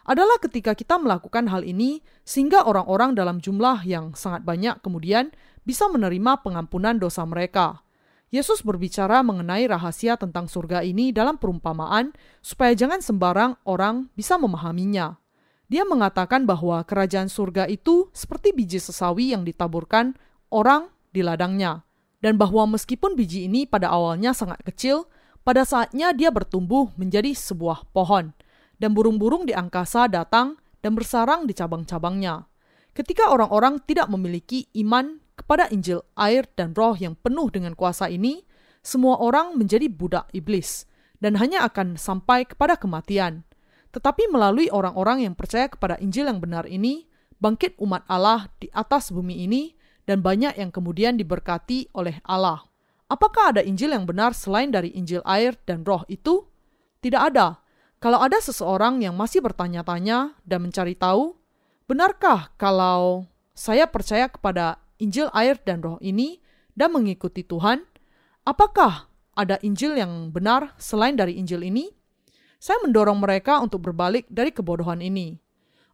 Adalah 0.03 0.35
ketika 0.41 0.75
kita 0.75 0.99
melakukan 0.99 1.47
hal 1.47 1.63
ini, 1.63 2.03
sehingga 2.27 2.67
orang-orang 2.67 3.15
dalam 3.15 3.39
jumlah 3.39 3.87
yang 3.87 4.11
sangat 4.17 4.43
banyak 4.43 4.83
kemudian 4.83 5.31
bisa 5.63 5.87
menerima 5.87 6.43
pengampunan 6.43 6.99
dosa 6.99 7.23
mereka. 7.23 7.85
Yesus 8.33 8.65
berbicara 8.65 9.21
mengenai 9.21 9.69
rahasia 9.69 10.17
tentang 10.17 10.49
surga 10.49 10.81
ini 10.81 11.13
dalam 11.13 11.37
perumpamaan, 11.37 12.11
supaya 12.41 12.73
jangan 12.73 12.99
sembarang 12.99 13.61
orang 13.63 14.09
bisa 14.17 14.35
memahaminya. 14.41 15.21
Dia 15.69 15.85
mengatakan 15.85 16.43
bahwa 16.43 16.81
kerajaan 16.83 17.29
surga 17.29 17.69
itu 17.69 18.09
seperti 18.11 18.51
biji 18.51 18.81
sesawi 18.81 19.31
yang 19.31 19.45
ditaburkan 19.45 20.17
orang 20.51 20.89
di 21.13 21.21
ladangnya, 21.21 21.85
dan 22.23 22.39
bahwa 22.39 22.63
meskipun 22.79 23.19
biji 23.19 23.51
ini 23.51 23.67
pada 23.67 23.91
awalnya 23.91 24.31
sangat 24.31 24.63
kecil, 24.63 25.11
pada 25.43 25.67
saatnya 25.67 26.15
dia 26.15 26.31
bertumbuh 26.31 26.95
menjadi 26.95 27.35
sebuah 27.35 27.91
pohon, 27.91 28.31
dan 28.79 28.95
burung-burung 28.95 29.43
di 29.43 29.51
angkasa 29.51 30.07
datang 30.07 30.55
dan 30.79 30.95
bersarang 30.95 31.43
di 31.43 31.51
cabang-cabangnya. 31.51 32.47
Ketika 32.95 33.27
orang-orang 33.27 33.83
tidak 33.83 34.07
memiliki 34.07 34.71
iman 34.79 35.19
kepada 35.35 35.67
Injil 35.67 35.99
air 36.15 36.47
dan 36.55 36.71
roh 36.71 36.95
yang 36.95 37.19
penuh 37.19 37.51
dengan 37.51 37.75
kuasa 37.75 38.07
ini, 38.07 38.47
semua 38.79 39.19
orang 39.19 39.59
menjadi 39.59 39.91
budak 39.91 40.31
iblis 40.31 40.87
dan 41.19 41.35
hanya 41.39 41.67
akan 41.67 41.99
sampai 41.99 42.47
kepada 42.47 42.79
kematian. 42.79 43.43
Tetapi 43.91 44.31
melalui 44.31 44.71
orang-orang 44.71 45.27
yang 45.27 45.35
percaya 45.35 45.67
kepada 45.67 45.99
Injil 45.99 46.31
yang 46.31 46.39
benar 46.39 46.67
ini, 46.71 47.07
bangkit 47.43 47.75
umat 47.83 48.07
Allah 48.07 48.47
di 48.63 48.71
atas 48.71 49.11
bumi 49.11 49.43
ini, 49.43 49.75
dan 50.03 50.19
banyak 50.19 50.55
yang 50.60 50.72
kemudian 50.72 51.15
diberkati 51.15 51.91
oleh 51.95 52.19
Allah. 52.27 52.63
Apakah 53.07 53.55
ada 53.55 53.62
Injil 53.62 53.93
yang 53.93 54.10
benar 54.10 54.33
selain 54.33 54.74
dari 54.74 54.89
Injil 54.95 55.22
air 55.27 55.53
dan 55.67 55.86
roh 55.86 56.01
itu? 56.10 56.48
Tidak 57.03 57.19
ada. 57.19 57.62
Kalau 58.01 58.19
ada 58.19 58.39
seseorang 58.39 59.00
yang 59.00 59.15
masih 59.15 59.39
bertanya-tanya 59.39 60.36
dan 60.43 60.60
mencari 60.65 60.98
tahu, 60.98 61.39
benarkah 61.88 62.51
kalau 62.60 63.27
saya 63.53 63.88
percaya 63.88 64.27
kepada 64.27 64.81
Injil 65.00 65.29
air 65.31 65.60
dan 65.62 65.79
roh 65.79 66.00
ini 66.03 66.41
dan 66.74 66.91
mengikuti 66.91 67.45
Tuhan, 67.45 67.86
apakah 68.43 69.07
ada 69.38 69.62
Injil 69.62 69.95
yang 69.95 70.33
benar 70.33 70.75
selain 70.81 71.15
dari 71.15 71.38
Injil 71.38 71.63
ini? 71.63 71.91
Saya 72.60 72.79
mendorong 72.81 73.19
mereka 73.19 73.60
untuk 73.60 73.83
berbalik 73.83 74.25
dari 74.31 74.55
kebodohan 74.55 75.03
ini. 75.03 75.36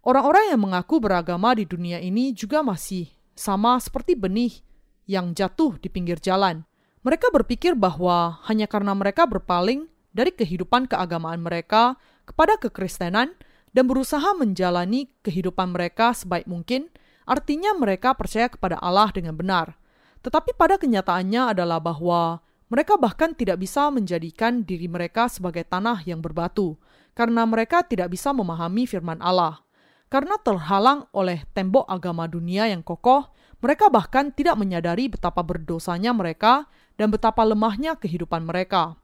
Orang-orang 0.06 0.56
yang 0.56 0.62
mengaku 0.64 1.04
beragama 1.04 1.52
di 1.58 1.68
dunia 1.68 2.00
ini 2.00 2.32
juga 2.32 2.64
masih 2.64 3.12
sama 3.40 3.80
seperti 3.80 4.20
benih 4.20 4.60
yang 5.08 5.32
jatuh 5.32 5.80
di 5.80 5.88
pinggir 5.88 6.20
jalan. 6.20 6.68
Mereka 7.08 7.32
berpikir 7.32 7.80
bahwa 7.80 8.44
hanya 8.52 8.68
karena 8.68 8.92
mereka 8.92 9.24
berpaling 9.24 9.88
dari 10.12 10.36
kehidupan 10.36 10.92
keagamaan 10.92 11.40
mereka 11.40 11.96
kepada 12.28 12.60
kekristenan 12.60 13.32
dan 13.72 13.84
berusaha 13.88 14.36
menjalani 14.36 15.08
kehidupan 15.24 15.72
mereka 15.72 16.12
sebaik 16.12 16.44
mungkin, 16.52 16.92
artinya 17.24 17.72
mereka 17.80 18.12
percaya 18.12 18.52
kepada 18.52 18.76
Allah 18.84 19.08
dengan 19.16 19.40
benar. 19.40 19.80
Tetapi 20.20 20.60
pada 20.60 20.76
kenyataannya 20.76 21.56
adalah 21.56 21.80
bahwa 21.80 22.44
mereka 22.68 23.00
bahkan 23.00 23.32
tidak 23.32 23.64
bisa 23.64 23.88
menjadikan 23.88 24.68
diri 24.68 24.92
mereka 24.92 25.32
sebagai 25.32 25.64
tanah 25.64 26.04
yang 26.04 26.20
berbatu, 26.20 26.76
karena 27.16 27.48
mereka 27.48 27.88
tidak 27.88 28.12
bisa 28.12 28.36
memahami 28.36 28.84
firman 28.84 29.24
Allah. 29.24 29.64
Karena 30.10 30.42
terhalang 30.42 31.06
oleh 31.14 31.46
tembok 31.54 31.86
agama 31.86 32.26
dunia 32.26 32.66
yang 32.66 32.82
kokoh, 32.82 33.30
mereka 33.62 33.94
bahkan 33.94 34.34
tidak 34.34 34.58
menyadari 34.58 35.06
betapa 35.06 35.46
berdosanya 35.46 36.18
mereka 36.18 36.66
dan 36.98 37.14
betapa 37.14 37.46
lemahnya 37.46 37.94
kehidupan 37.94 38.42
mereka. 38.42 38.98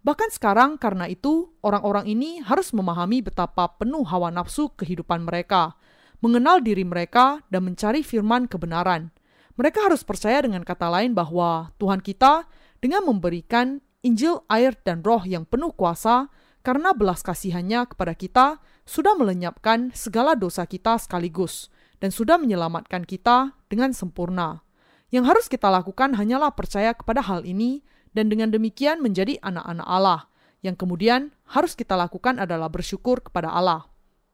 Bahkan 0.00 0.32
sekarang, 0.32 0.76
karena 0.76 1.08
itu, 1.08 1.52
orang-orang 1.60 2.08
ini 2.08 2.40
harus 2.40 2.72
memahami 2.72 3.20
betapa 3.24 3.72
penuh 3.76 4.04
hawa 4.04 4.32
nafsu 4.32 4.72
kehidupan 4.76 5.24
mereka, 5.24 5.76
mengenal 6.24 6.60
diri 6.60 6.84
mereka, 6.84 7.40
dan 7.52 7.68
mencari 7.68 8.00
firman 8.00 8.48
kebenaran. 8.48 9.12
Mereka 9.60 9.84
harus 9.84 10.00
percaya 10.00 10.40
dengan 10.40 10.64
kata 10.64 10.88
lain 10.88 11.12
bahwa 11.12 11.72
Tuhan 11.76 12.00
kita 12.00 12.48
dengan 12.80 13.04
memberikan 13.04 13.84
Injil 14.00 14.40
air 14.48 14.72
dan 14.80 15.04
roh 15.04 15.20
yang 15.28 15.44
penuh 15.44 15.76
kuasa 15.76 16.32
karena 16.64 16.96
belas 16.96 17.20
kasihannya 17.20 17.84
kepada 17.92 18.16
kita 18.16 18.46
sudah 18.90 19.14
melenyapkan 19.14 19.94
segala 19.94 20.34
dosa 20.34 20.66
kita 20.66 20.98
sekaligus 20.98 21.70
dan 22.02 22.10
sudah 22.10 22.42
menyelamatkan 22.42 23.06
kita 23.06 23.54
dengan 23.70 23.94
sempurna. 23.94 24.66
Yang 25.14 25.24
harus 25.30 25.46
kita 25.46 25.70
lakukan 25.70 26.18
hanyalah 26.18 26.50
percaya 26.58 26.90
kepada 26.90 27.22
hal 27.22 27.46
ini 27.46 27.86
dan 28.10 28.26
dengan 28.26 28.50
demikian 28.50 28.98
menjadi 28.98 29.38
anak-anak 29.46 29.86
Allah. 29.86 30.20
Yang 30.66 30.82
kemudian 30.82 31.30
harus 31.54 31.78
kita 31.78 31.94
lakukan 31.94 32.42
adalah 32.42 32.66
bersyukur 32.66 33.22
kepada 33.22 33.54
Allah. 33.54 33.86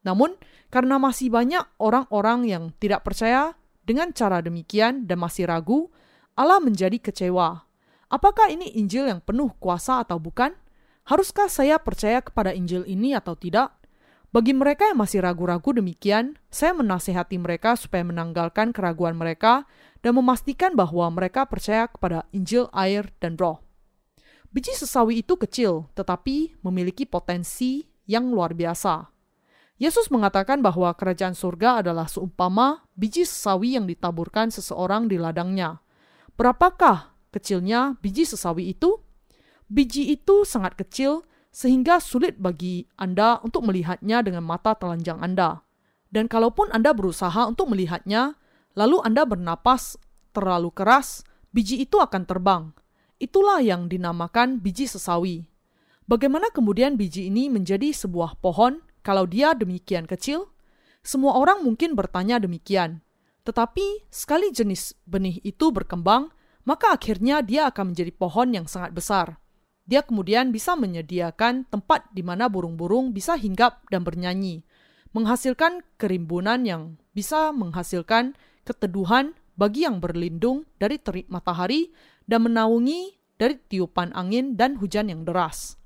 Namun, 0.08 0.40
karena 0.72 0.96
masih 0.96 1.28
banyak 1.28 1.76
orang-orang 1.76 2.48
yang 2.48 2.64
tidak 2.80 3.04
percaya 3.04 3.52
dengan 3.84 4.16
cara 4.16 4.40
demikian 4.40 5.04
dan 5.04 5.20
masih 5.20 5.44
ragu, 5.44 5.92
Allah 6.32 6.64
menjadi 6.64 6.96
kecewa 6.96 7.66
Apakah 8.06 8.54
ini 8.54 8.70
Injil 8.78 9.10
yang 9.10 9.18
penuh 9.18 9.50
kuasa 9.58 10.06
atau 10.06 10.22
bukan? 10.22 10.54
Haruskah 11.10 11.50
saya 11.50 11.78
percaya 11.82 12.22
kepada 12.22 12.54
Injil 12.54 12.86
ini 12.86 13.18
atau 13.18 13.34
tidak? 13.34 13.74
Bagi 14.36 14.52
mereka 14.52 14.92
yang 14.92 15.00
masih 15.00 15.24
ragu-ragu 15.24 15.72
demikian, 15.72 16.36
saya 16.52 16.76
menasehati 16.76 17.40
mereka 17.40 17.72
supaya 17.72 18.04
menanggalkan 18.04 18.68
keraguan 18.68 19.16
mereka 19.16 19.64
dan 20.04 20.12
memastikan 20.12 20.76
bahwa 20.76 21.08
mereka 21.08 21.48
percaya 21.48 21.88
kepada 21.88 22.28
Injil 22.36 22.68
air 22.76 23.08
dan 23.16 23.40
roh. 23.40 23.64
Biji 24.52 24.76
sesawi 24.76 25.24
itu 25.24 25.40
kecil, 25.40 25.88
tetapi 25.96 26.52
memiliki 26.60 27.08
potensi 27.08 27.88
yang 28.04 28.28
luar 28.28 28.52
biasa. 28.52 29.08
Yesus 29.80 30.12
mengatakan 30.12 30.60
bahwa 30.60 30.92
kerajaan 30.92 31.32
surga 31.32 31.80
adalah 31.80 32.04
seumpama 32.04 32.84
biji 32.92 33.24
sesawi 33.24 33.80
yang 33.80 33.88
ditaburkan 33.88 34.52
seseorang 34.52 35.08
di 35.08 35.16
ladangnya. 35.16 35.80
Berapakah 36.36 37.16
kecilnya 37.32 37.96
biji 38.04 38.28
sesawi 38.28 38.76
itu, 38.76 39.00
biji 39.72 40.12
itu 40.12 40.44
sangat 40.44 40.76
kecil 40.76 41.24
sehingga 41.56 42.04
sulit 42.04 42.36
bagi 42.36 42.84
Anda 43.00 43.40
untuk 43.40 43.64
melihatnya 43.64 44.20
dengan 44.20 44.44
mata 44.44 44.76
telanjang 44.76 45.24
Anda. 45.24 45.64
Dan 46.12 46.28
kalaupun 46.28 46.68
Anda 46.68 46.92
berusaha 46.92 47.48
untuk 47.48 47.72
melihatnya, 47.72 48.36
lalu 48.76 49.00
Anda 49.00 49.24
bernapas 49.24 49.96
terlalu 50.36 50.68
keras, 50.76 51.24
biji 51.56 51.80
itu 51.80 51.96
akan 51.96 52.28
terbang. 52.28 52.76
Itulah 53.16 53.64
yang 53.64 53.88
dinamakan 53.88 54.60
biji 54.60 54.84
sesawi. 54.84 55.48
Bagaimana 56.04 56.52
kemudian 56.52 57.00
biji 57.00 57.32
ini 57.32 57.48
menjadi 57.48 57.88
sebuah 57.88 58.36
pohon 58.44 58.84
kalau 59.00 59.24
dia 59.24 59.56
demikian 59.56 60.04
kecil? 60.04 60.52
Semua 61.00 61.40
orang 61.40 61.64
mungkin 61.64 61.96
bertanya 61.96 62.36
demikian. 62.36 63.00
Tetapi 63.48 64.12
sekali 64.12 64.52
jenis 64.52 64.92
benih 65.08 65.40
itu 65.40 65.72
berkembang, 65.72 66.28
maka 66.68 66.92
akhirnya 66.92 67.40
dia 67.40 67.72
akan 67.72 67.96
menjadi 67.96 68.12
pohon 68.12 68.52
yang 68.52 68.68
sangat 68.68 68.92
besar. 68.92 69.40
Dia 69.86 70.02
kemudian 70.02 70.50
bisa 70.50 70.74
menyediakan 70.74 71.70
tempat 71.70 72.10
di 72.10 72.26
mana 72.26 72.50
burung-burung 72.50 73.14
bisa 73.14 73.38
hinggap 73.38 73.86
dan 73.86 74.02
bernyanyi, 74.02 74.66
menghasilkan 75.14 75.86
kerimbunan 75.94 76.66
yang 76.66 76.98
bisa 77.14 77.54
menghasilkan 77.54 78.34
keteduhan 78.66 79.38
bagi 79.54 79.86
yang 79.86 80.02
berlindung 80.02 80.66
dari 80.76 80.98
terik 80.98 81.30
matahari 81.30 81.94
dan 82.26 82.50
menaungi 82.50 83.14
dari 83.38 83.56
tiupan 83.56 84.10
angin 84.12 84.58
dan 84.58 84.74
hujan 84.76 85.06
yang 85.06 85.22
deras. 85.22 85.78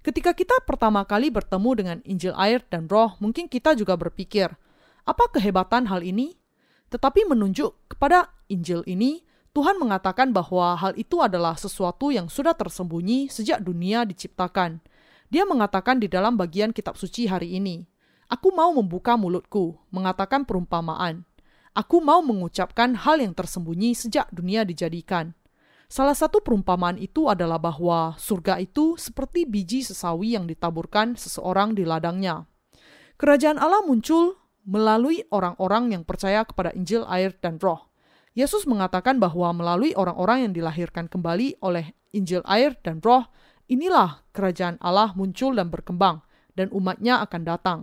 Ketika 0.00 0.32
kita 0.32 0.56
pertama 0.64 1.04
kali 1.04 1.28
bertemu 1.28 1.70
dengan 1.76 1.98
Injil 2.08 2.32
air 2.38 2.64
dan 2.72 2.88
roh, 2.88 3.20
mungkin 3.20 3.52
kita 3.52 3.76
juga 3.76 4.00
berpikir, 4.00 4.48
apa 5.04 5.24
kehebatan 5.28 5.90
hal 5.92 6.00
ini? 6.00 6.40
Tetapi 6.88 7.28
menunjuk 7.28 7.76
kepada 7.92 8.32
Injil 8.48 8.80
ini, 8.88 9.20
Tuhan 9.50 9.82
mengatakan 9.82 10.30
bahwa 10.30 10.78
hal 10.78 10.94
itu 10.94 11.18
adalah 11.18 11.58
sesuatu 11.58 12.14
yang 12.14 12.30
sudah 12.30 12.54
tersembunyi 12.54 13.26
sejak 13.26 13.58
dunia 13.58 14.06
diciptakan. 14.06 14.78
Dia 15.26 15.42
mengatakan 15.42 15.98
di 15.98 16.06
dalam 16.06 16.38
bagian 16.38 16.70
kitab 16.70 16.94
suci 16.94 17.26
hari 17.26 17.58
ini, 17.58 17.82
Aku 18.30 18.54
mau 18.54 18.70
membuka 18.70 19.18
mulutku, 19.18 19.74
mengatakan 19.90 20.46
perumpamaan. 20.46 21.26
Aku 21.74 21.98
mau 21.98 22.22
mengucapkan 22.22 22.94
hal 22.94 23.18
yang 23.18 23.34
tersembunyi 23.34 23.90
sejak 23.98 24.30
dunia 24.30 24.62
dijadikan. 24.62 25.34
Salah 25.90 26.14
satu 26.14 26.38
perumpamaan 26.38 26.94
itu 27.02 27.26
adalah 27.26 27.58
bahwa 27.58 28.14
surga 28.22 28.62
itu 28.62 28.94
seperti 28.94 29.50
biji 29.50 29.82
sesawi 29.82 30.38
yang 30.38 30.46
ditaburkan 30.46 31.18
seseorang 31.18 31.74
di 31.74 31.82
ladangnya. 31.82 32.46
Kerajaan 33.18 33.58
Allah 33.58 33.82
muncul 33.82 34.38
melalui 34.62 35.26
orang-orang 35.34 35.90
yang 35.98 36.06
percaya 36.06 36.46
kepada 36.46 36.70
Injil, 36.78 37.02
air, 37.10 37.34
dan 37.42 37.58
Roh. 37.58 37.89
Yesus 38.34 38.62
mengatakan 38.66 39.18
bahwa 39.18 39.50
melalui 39.50 39.90
orang-orang 39.98 40.46
yang 40.46 40.52
dilahirkan 40.54 41.10
kembali 41.10 41.58
oleh 41.66 41.90
Injil 42.14 42.42
air 42.46 42.78
dan 42.82 43.02
roh, 43.02 43.26
inilah 43.66 44.22
kerajaan 44.30 44.78
Allah 44.78 45.14
muncul 45.18 45.54
dan 45.54 45.70
berkembang, 45.70 46.22
dan 46.54 46.70
umatnya 46.70 47.22
akan 47.26 47.42
datang. 47.42 47.80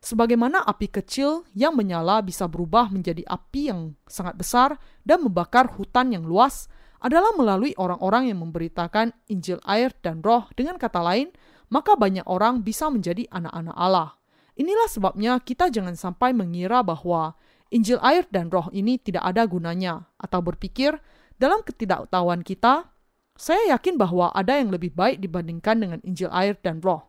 Sebagaimana 0.00 0.64
api 0.64 0.88
kecil 0.88 1.44
yang 1.52 1.76
menyala 1.76 2.24
bisa 2.24 2.48
berubah 2.48 2.88
menjadi 2.88 3.20
api 3.28 3.68
yang 3.68 3.92
sangat 4.08 4.40
besar 4.40 4.80
dan 5.04 5.20
membakar 5.20 5.68
hutan 5.76 6.16
yang 6.16 6.24
luas, 6.24 6.72
adalah 7.00 7.32
melalui 7.36 7.72
orang-orang 7.76 8.32
yang 8.32 8.40
memberitakan 8.40 9.12
Injil 9.28 9.60
air 9.64 9.92
dan 10.00 10.20
roh 10.20 10.48
dengan 10.56 10.76
kata 10.80 11.00
lain, 11.00 11.32
maka 11.72 11.96
banyak 11.96 12.24
orang 12.28 12.60
bisa 12.60 12.88
menjadi 12.88 13.24
anak-anak 13.32 13.76
Allah. 13.76 14.16
Inilah 14.60 14.88
sebabnya 14.92 15.40
kita 15.40 15.72
jangan 15.72 15.96
sampai 15.96 16.36
mengira 16.36 16.84
bahwa 16.84 17.32
Injil 17.70 18.02
air 18.02 18.26
dan 18.34 18.50
roh 18.50 18.66
ini 18.74 18.98
tidak 18.98 19.22
ada 19.22 19.46
gunanya, 19.46 20.10
atau 20.18 20.42
berpikir 20.42 20.98
dalam 21.38 21.62
ketidaktahuan 21.62 22.42
kita, 22.42 22.90
saya 23.38 23.72
yakin 23.72 23.96
bahwa 23.96 24.28
ada 24.34 24.58
yang 24.58 24.68
lebih 24.74 24.92
baik 24.92 25.22
dibandingkan 25.22 25.80
dengan 25.80 25.98
Injil 26.04 26.28
air 26.34 26.58
dan 26.60 26.82
roh. 26.82 27.08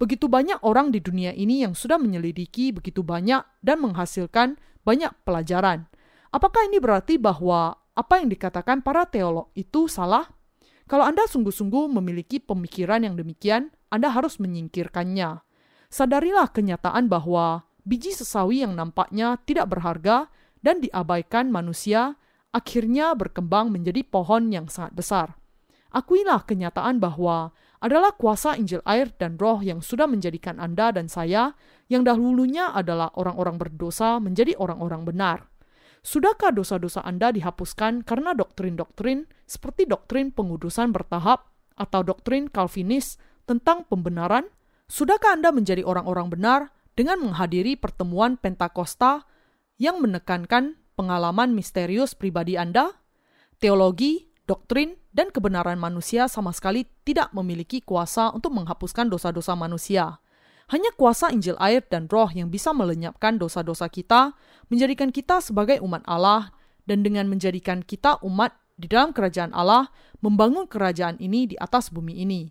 Begitu 0.00 0.28
banyak 0.28 0.60
orang 0.64 0.92
di 0.92 1.00
dunia 1.00 1.32
ini 1.32 1.64
yang 1.64 1.72
sudah 1.72 1.96
menyelidiki 1.96 2.72
begitu 2.72 3.00
banyak 3.00 3.44
dan 3.60 3.80
menghasilkan 3.80 4.56
banyak 4.84 5.12
pelajaran. 5.24 5.88
Apakah 6.32 6.68
ini 6.68 6.80
berarti 6.80 7.16
bahwa 7.16 7.76
apa 7.96 8.20
yang 8.20 8.28
dikatakan 8.28 8.84
para 8.84 9.08
teolog 9.08 9.50
itu 9.56 9.88
salah? 9.88 10.28
Kalau 10.86 11.02
Anda 11.02 11.26
sungguh-sungguh 11.26 11.90
memiliki 11.98 12.38
pemikiran 12.38 13.02
yang 13.02 13.18
demikian, 13.18 13.74
Anda 13.90 14.12
harus 14.12 14.38
menyingkirkannya. 14.38 15.42
Sadarilah 15.90 16.52
kenyataan 16.52 17.08
bahwa 17.10 17.66
biji 17.86 18.10
sesawi 18.12 18.66
yang 18.66 18.74
nampaknya 18.74 19.38
tidak 19.46 19.70
berharga 19.70 20.26
dan 20.60 20.82
diabaikan 20.82 21.54
manusia 21.54 22.18
akhirnya 22.50 23.14
berkembang 23.14 23.70
menjadi 23.70 24.02
pohon 24.02 24.50
yang 24.50 24.66
sangat 24.66 24.92
besar. 24.98 25.28
Akuilah 25.94 26.42
kenyataan 26.42 26.98
bahwa 26.98 27.54
adalah 27.78 28.12
kuasa 28.18 28.58
Injil 28.58 28.82
air 28.82 29.14
dan 29.14 29.38
roh 29.38 29.62
yang 29.62 29.78
sudah 29.78 30.10
menjadikan 30.10 30.58
Anda 30.58 30.90
dan 30.90 31.06
saya 31.06 31.54
yang 31.86 32.02
dahulunya 32.02 32.74
adalah 32.74 33.14
orang-orang 33.14 33.56
berdosa 33.60 34.18
menjadi 34.18 34.58
orang-orang 34.58 35.06
benar. 35.06 35.38
Sudahkah 36.02 36.50
dosa-dosa 36.50 37.02
Anda 37.06 37.30
dihapuskan 37.30 38.02
karena 38.02 38.34
doktrin-doktrin 38.34 39.30
seperti 39.46 39.86
doktrin 39.86 40.34
pengudusan 40.34 40.90
bertahap 40.90 41.50
atau 41.78 42.00
doktrin 42.02 42.50
Calvinis 42.50 43.18
tentang 43.46 43.86
pembenaran? 43.86 44.50
Sudahkah 44.86 45.34
Anda 45.34 45.50
menjadi 45.50 45.82
orang-orang 45.82 46.30
benar 46.30 46.60
dengan 46.96 47.20
menghadiri 47.20 47.76
pertemuan 47.76 48.40
Pentakosta 48.40 49.28
yang 49.76 50.00
menekankan 50.00 50.80
pengalaman 50.96 51.52
misterius 51.52 52.16
pribadi 52.16 52.56
Anda? 52.56 52.96
Teologi, 53.60 54.32
doktrin, 54.48 54.96
dan 55.12 55.28
kebenaran 55.28 55.76
manusia 55.76 56.26
sama 56.26 56.56
sekali 56.56 56.88
tidak 57.04 57.32
memiliki 57.36 57.84
kuasa 57.84 58.32
untuk 58.32 58.56
menghapuskan 58.56 59.12
dosa-dosa 59.12 59.52
manusia. 59.52 60.20
Hanya 60.66 60.90
kuasa 60.98 61.30
Injil 61.30 61.54
air 61.62 61.84
dan 61.86 62.10
roh 62.10 62.26
yang 62.32 62.50
bisa 62.50 62.74
melenyapkan 62.74 63.38
dosa-dosa 63.38 63.86
kita, 63.86 64.34
menjadikan 64.66 65.14
kita 65.14 65.38
sebagai 65.38 65.78
umat 65.78 66.02
Allah, 66.10 66.50
dan 66.90 67.06
dengan 67.06 67.30
menjadikan 67.30 67.86
kita 67.86 68.18
umat 68.26 68.56
di 68.74 68.90
dalam 68.90 69.14
kerajaan 69.14 69.54
Allah, 69.54 69.88
membangun 70.20 70.66
kerajaan 70.66 71.22
ini 71.22 71.54
di 71.54 71.56
atas 71.56 71.88
bumi 71.88 72.18
ini. 72.18 72.50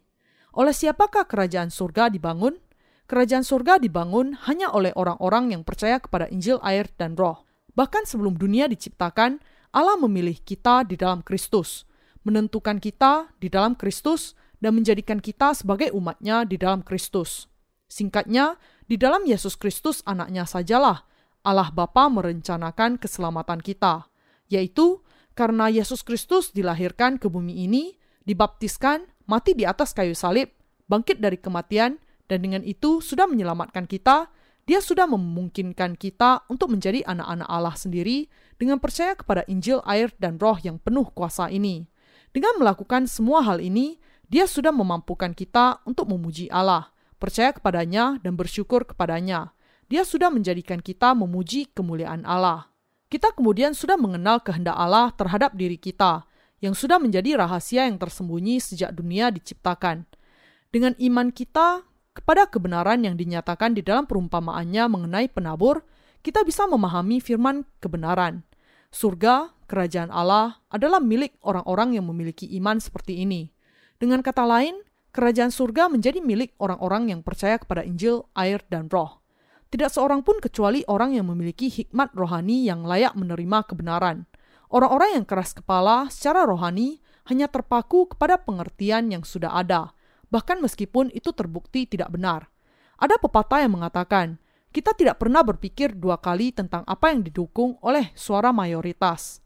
Oleh 0.55 0.71
siapakah 0.71 1.27
kerajaan 1.27 1.67
surga 1.67 2.07
dibangun? 2.07 2.64
Kerajaan 3.05 3.45
surga 3.45 3.77
dibangun 3.77 4.33
hanya 4.49 4.73
oleh 4.73 4.89
orang-orang 4.97 5.53
yang 5.53 5.61
percaya 5.61 6.01
kepada 6.01 6.25
Injil 6.33 6.57
air 6.65 6.89
dan 6.97 7.13
roh. 7.13 7.45
Bahkan 7.77 8.09
sebelum 8.09 8.33
dunia 8.33 8.65
diciptakan, 8.65 9.37
Allah 9.69 9.97
memilih 10.01 10.41
kita 10.41 10.81
di 10.81 10.97
dalam 10.97 11.21
Kristus, 11.21 11.85
menentukan 12.25 12.81
kita 12.81 13.29
di 13.37 13.51
dalam 13.51 13.77
Kristus, 13.77 14.33
dan 14.57 14.73
menjadikan 14.73 15.21
kita 15.21 15.53
sebagai 15.53 15.93
umatnya 15.93 16.49
di 16.49 16.57
dalam 16.57 16.81
Kristus. 16.81 17.45
Singkatnya, 17.85 18.57
di 18.89 18.97
dalam 18.97 19.21
Yesus 19.29 19.53
Kristus 19.53 20.01
anaknya 20.09 20.49
sajalah 20.49 21.05
Allah 21.45 21.69
Bapa 21.69 22.09
merencanakan 22.09 22.97
keselamatan 22.97 23.61
kita, 23.61 24.09
yaitu 24.49 25.05
karena 25.37 25.69
Yesus 25.69 26.01
Kristus 26.01 26.49
dilahirkan 26.49 27.21
ke 27.21 27.29
bumi 27.29 27.69
ini, 27.69 27.93
dibaptiskan, 28.25 29.05
mati 29.29 29.53
di 29.53 29.61
atas 29.61 29.93
kayu 29.93 30.17
salib, 30.17 30.49
bangkit 30.89 31.21
dari 31.21 31.37
kematian, 31.37 32.01
dan 32.25 32.41
dengan 32.41 32.61
itu 32.65 33.01
sudah 33.01 33.29
menyelamatkan 33.29 33.85
kita, 33.85 34.29
dia 34.65 34.81
sudah 34.81 35.05
memungkinkan 35.05 35.93
kita 35.93 36.45
untuk 36.49 36.73
menjadi 36.73 37.05
anak-anak 37.05 37.45
Allah 37.45 37.75
sendiri 37.77 38.27
dengan 38.57 38.81
percaya 38.81 39.13
kepada 39.13 39.45
Injil 39.45 39.81
air 39.85 40.09
dan 40.17 40.41
roh 40.41 40.57
yang 40.61 40.81
penuh 40.81 41.05
kuasa 41.13 41.53
ini. 41.53 41.85
Dengan 42.33 42.57
melakukan 42.57 43.05
semua 43.05 43.45
hal 43.45 43.61
ini, 43.61 44.01
dia 44.25 44.49
sudah 44.49 44.73
memampukan 44.73 45.37
kita 45.37 45.85
untuk 45.85 46.09
memuji 46.09 46.49
Allah 46.49 46.95
percaya 47.25 47.55
kepadanya, 47.55 48.19
dan 48.21 48.35
bersyukur 48.35 48.83
kepadanya. 48.85 49.55
Dia 49.89 50.05
sudah 50.05 50.29
menjadikan 50.33 50.81
kita 50.81 51.13
memuji 51.13 51.69
kemuliaan 51.71 52.25
Allah. 52.25 52.69
Kita 53.09 53.31
kemudian 53.33 53.77
sudah 53.77 53.95
mengenal 53.95 54.41
kehendak 54.41 54.75
Allah 54.75 55.13
terhadap 55.13 55.53
diri 55.53 55.77
kita, 55.77 56.25
yang 56.59 56.73
sudah 56.73 56.97
menjadi 56.97 57.37
rahasia 57.37 57.85
yang 57.85 58.01
tersembunyi 58.01 58.61
sejak 58.61 58.93
dunia 58.93 59.29
diciptakan. 59.29 60.09
Dengan 60.73 60.97
iman 60.97 61.29
kita 61.31 61.85
kepada 62.15 62.47
kebenaran 62.47 63.03
yang 63.03 63.19
dinyatakan 63.19 63.75
di 63.75 63.83
dalam 63.83 64.07
perumpamaannya 64.07 64.87
mengenai 64.87 65.27
penabur, 65.27 65.83
kita 66.23 66.47
bisa 66.47 66.63
memahami 66.63 67.19
firman 67.19 67.67
kebenaran. 67.83 68.47
Surga, 68.87 69.51
kerajaan 69.67 70.07
Allah, 70.09 70.63
adalah 70.71 71.03
milik 71.03 71.35
orang-orang 71.43 71.99
yang 71.99 72.07
memiliki 72.07 72.47
iman 72.55 72.79
seperti 72.79 73.27
ini. 73.27 73.51
Dengan 73.99 74.23
kata 74.23 74.47
lain, 74.47 74.79
kerajaan 75.11 75.51
surga 75.51 75.91
menjadi 75.91 76.23
milik 76.23 76.55
orang-orang 76.55 77.11
yang 77.11 77.19
percaya 77.19 77.59
kepada 77.59 77.83
Injil, 77.83 78.31
air, 78.31 78.63
dan 78.71 78.87
roh. 78.87 79.19
Tidak 79.67 79.91
seorang 79.91 80.23
pun 80.23 80.39
kecuali 80.39 80.87
orang 80.87 81.19
yang 81.19 81.27
memiliki 81.27 81.67
hikmat 81.67 82.15
rohani 82.15 82.63
yang 82.63 82.87
layak 82.87 83.11
menerima 83.19 83.67
kebenaran. 83.67 84.23
Orang-orang 84.71 85.19
yang 85.19 85.25
keras 85.27 85.51
kepala 85.51 86.07
secara 86.07 86.47
rohani 86.47 87.03
hanya 87.27 87.51
terpaku 87.51 88.07
kepada 88.07 88.39
pengertian 88.39 89.11
yang 89.11 89.27
sudah 89.27 89.51
ada, 89.51 89.91
bahkan 90.29 90.61
meskipun 90.61 91.11
itu 91.13 91.31
terbukti 91.31 91.89
tidak 91.89 92.13
benar. 92.13 92.49
Ada 92.95 93.19
pepatah 93.19 93.65
yang 93.65 93.79
mengatakan, 93.79 94.39
kita 94.75 94.91
tidak 94.91 95.23
pernah 95.23 95.39
berpikir 95.39 95.95
dua 95.95 96.19
kali 96.19 96.51
tentang 96.51 96.83
apa 96.83 97.11
yang 97.11 97.23
didukung 97.23 97.79
oleh 97.79 98.11
suara 98.11 98.51
mayoritas. 98.51 99.39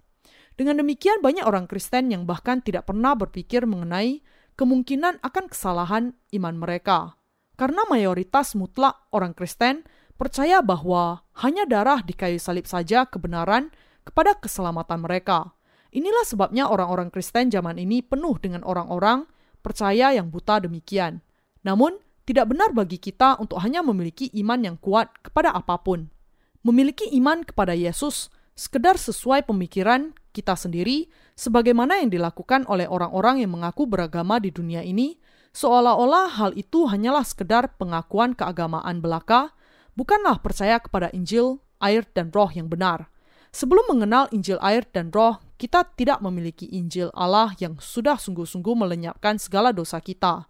Dengan 0.58 0.82
demikian, 0.82 1.24
banyak 1.24 1.46
orang 1.46 1.70
Kristen 1.70 2.12
yang 2.12 2.28
bahkan 2.28 2.60
tidak 2.60 2.89
pernah 2.89 3.15
berpikir 3.15 3.63
mengenai 3.63 4.20
kemungkinan 4.60 5.24
akan 5.24 5.46
kesalahan 5.48 6.18
iman 6.36 6.56
mereka. 6.60 7.15
Karena 7.56 7.88
mayoritas 7.88 8.60
mutlak 8.60 9.08
orang 9.15 9.32
Kristen 9.32 9.88
percaya 10.20 10.60
bahwa 10.60 11.24
hanya 11.39 11.63
darah 11.63 12.04
di 12.04 12.12
kayu 12.12 12.36
salib 12.36 12.68
saja 12.68 13.08
kebenaran 13.08 13.72
kepada 14.04 14.36
keselamatan 14.36 15.00
mereka. 15.00 15.56
Inilah 15.96 16.28
sebabnya 16.28 16.68
orang-orang 16.68 17.08
Kristen 17.08 17.48
zaman 17.48 17.80
ini 17.80 18.04
penuh 18.04 18.36
dengan 18.36 18.68
orang-orang 18.68 19.32
percaya 19.60 20.15
yang 20.15 20.32
buta 20.32 20.63
demikian. 20.63 21.24
Namun, 21.63 22.00
tidak 22.30 22.54
benar 22.54 22.69
bagi 22.72 23.02
kita 23.02 23.41
untuk 23.41 23.58
hanya 23.65 23.82
memiliki 23.82 24.30
iman 24.38 24.62
yang 24.62 24.78
kuat 24.78 25.10
kepada 25.26 25.50
apa 25.50 25.82
pun. 25.82 26.13
Memiliki 26.62 27.10
iman 27.17 27.41
kepada 27.41 27.74
Yesus 27.74 28.30
sekedar 28.60 29.00
sesuai 29.00 29.48
pemikiran 29.48 30.12
kita 30.36 30.54
sendiri, 30.54 31.08
sebagaimana 31.34 32.04
yang 32.04 32.12
dilakukan 32.12 32.67
oleh 32.67 32.86
orang-orang 32.86 33.39
yang 33.39 33.56
mengaku 33.56 33.88
beragama 33.88 34.38
di 34.38 34.52
dunia 34.52 34.84
ini, 34.84 35.15
seolah-olah 35.56 36.38
hal 36.38 36.52
itu 36.60 36.86
hanyalah 36.86 37.24
sekedar 37.24 37.80
pengakuan 37.80 38.36
keagamaan 38.36 39.00
belaka, 39.00 39.56
bukanlah 39.95 40.38
percaya 40.43 40.78
kepada 40.78 41.08
Injil, 41.15 41.63
air, 41.80 42.04
dan 42.12 42.30
roh 42.36 42.52
yang 42.52 42.67
benar. 42.67 43.08
Sebelum 43.50 43.89
mengenal 43.89 44.30
Injil 44.30 44.62
air 44.62 44.86
dan 44.91 45.10
roh, 45.10 45.41
kita 45.60 45.84
tidak 46.00 46.24
memiliki 46.24 46.72
Injil 46.72 47.12
Allah 47.12 47.52
yang 47.60 47.76
sudah 47.84 48.15
sungguh-sungguh 48.15 48.80
melenyapkan 48.80 49.36
segala 49.36 49.76
dosa 49.76 50.00
kita. 50.00 50.48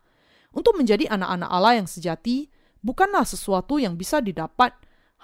Untuk 0.54 0.78
menjadi 0.78 1.10
anak-anak 1.10 1.50
Allah 1.50 1.74
yang 1.82 1.90
sejati, 1.90 2.46
bukanlah 2.86 3.26
sesuatu 3.26 3.82
yang 3.82 3.98
bisa 3.98 4.22
didapat 4.22 4.78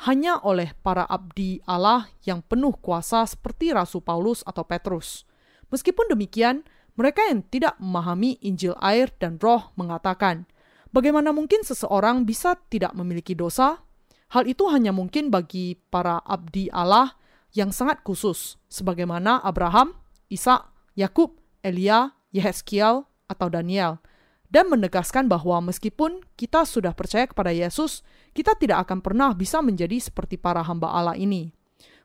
hanya 0.10 0.41
oleh 0.41 0.74
para 0.82 1.06
abdi 1.06 1.62
Allah 1.69 2.10
yang 2.26 2.41
penuh 2.41 2.74
kuasa 2.82 3.30
seperti 3.30 3.78
Rasul 3.78 4.02
Paulus 4.02 4.41
atau 4.41 4.65
Petrus. 4.65 5.24
Meskipun 5.69 6.10
demikian, 6.10 6.65
mereka 6.98 7.21
yang 7.30 7.45
tidak 7.45 7.78
memahami 7.78 8.41
Injil 8.41 8.74
air 8.82 9.13
dan 9.21 9.38
roh 9.38 9.69
mengatakan, 9.78 10.50
bagaimana 10.89 11.30
mungkin 11.30 11.62
seseorang 11.62 12.26
bisa 12.26 12.58
tidak 12.74 12.98
memiliki 12.98 13.38
dosa? 13.38 13.86
Hal 14.34 14.50
itu 14.50 14.65
hanya 14.74 14.89
mungkin 14.89 15.30
bagi 15.30 15.78
para 15.78 16.19
abdi 16.26 16.74
Allah 16.74 17.13
yang 17.56 17.72
sangat 17.72 18.04
khusus, 18.04 18.60
sebagaimana 18.68 19.39
Abraham, 19.39 19.96
Ishak, 20.28 20.68
Yakub, 21.00 21.39
Elia, 21.63 22.12
Yehezkiel, 22.36 23.08
atau 23.32 23.48
Daniel– 23.50 23.98
dan 24.56 24.72
menegaskan 24.72 25.28
bahwa 25.28 25.60
meskipun 25.68 26.24
kita 26.39 26.63
sudah 26.63 26.96
percaya 26.96 27.28
kepada 27.28 27.52
Yesus, 27.52 28.08
kita 28.32 28.56
tidak 28.56 28.88
akan 28.88 29.04
pernah 29.04 29.36
bisa 29.36 29.60
menjadi 29.60 29.98
seperti 30.00 30.39
para 30.39 30.63
hamba 30.63 30.96
Allah 30.96 31.20
ini. 31.20 31.52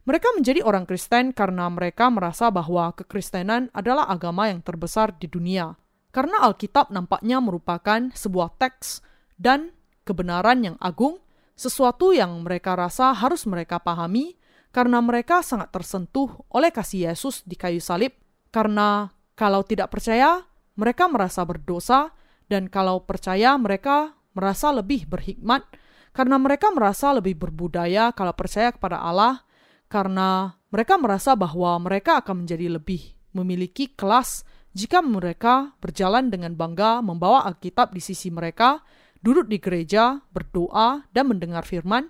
Mereka 0.03 0.35
menjadi 0.35 0.65
orang 0.67 0.89
Kristen 0.89 1.31
karena 1.31 1.69
mereka 1.69 2.09
merasa 2.09 2.49
bahwa 2.51 2.91
kekristenan 2.97 3.69
adalah 3.71 4.09
agama 4.11 4.49
yang 4.51 4.65
terbesar 4.65 5.13
di 5.15 5.29
dunia. 5.29 5.77
Karena 6.11 6.43
Alkitab 6.43 6.91
nampaknya 6.91 7.39
merupakan 7.39 8.11
sebuah 8.11 8.59
teks 8.59 9.05
dan 9.39 9.71
kebenaran 10.03 10.65
yang 10.65 10.77
agung, 10.83 11.23
sesuatu 11.55 12.11
yang 12.11 12.35
mereka 12.43 12.75
rasa 12.75 13.13
harus 13.15 13.47
mereka 13.47 13.79
pahami 13.79 14.40
karena 14.71 15.03
mereka 15.03 15.43
sangat 15.43 15.75
tersentuh 15.75 16.47
oleh 16.51 16.71
kasih 16.71 17.11
Yesus 17.11 17.43
di 17.47 17.55
kayu 17.59 17.83
salib. 17.83 18.15
Karena 18.51 19.11
kalau 19.39 19.63
tidak 19.63 19.95
percaya, 19.95 20.43
mereka 20.75 21.07
merasa 21.07 21.47
berdosa 21.47 22.11
dan 22.51 22.67
kalau 22.67 23.03
percaya 23.07 23.55
mereka 23.59 24.15
merasa 24.35 24.75
lebih 24.75 25.07
berhikmat 25.07 25.67
karena 26.11 26.39
mereka 26.39 26.75
merasa 26.75 27.15
lebih 27.15 27.39
berbudaya 27.39 28.11
kalau 28.11 28.35
percaya 28.35 28.75
kepada 28.75 28.99
Allah 28.99 29.47
karena 29.87 30.59
mereka 30.71 30.99
merasa 30.99 31.39
bahwa 31.39 31.79
mereka 31.79 32.19
akan 32.23 32.47
menjadi 32.47 32.67
lebih 32.79 33.15
memiliki 33.35 33.95
kelas 33.95 34.43
jika 34.71 35.03
mereka 35.03 35.75
berjalan 35.83 36.31
dengan 36.31 36.55
bangga 36.55 37.03
membawa 37.03 37.43
Alkitab 37.51 37.91
di 37.91 37.99
sisi 37.99 38.31
mereka, 38.31 38.79
duduk 39.19 39.51
di 39.51 39.59
gereja, 39.59 40.23
berdoa, 40.31 41.11
dan 41.11 41.27
mendengar 41.27 41.67
firman, 41.67 42.07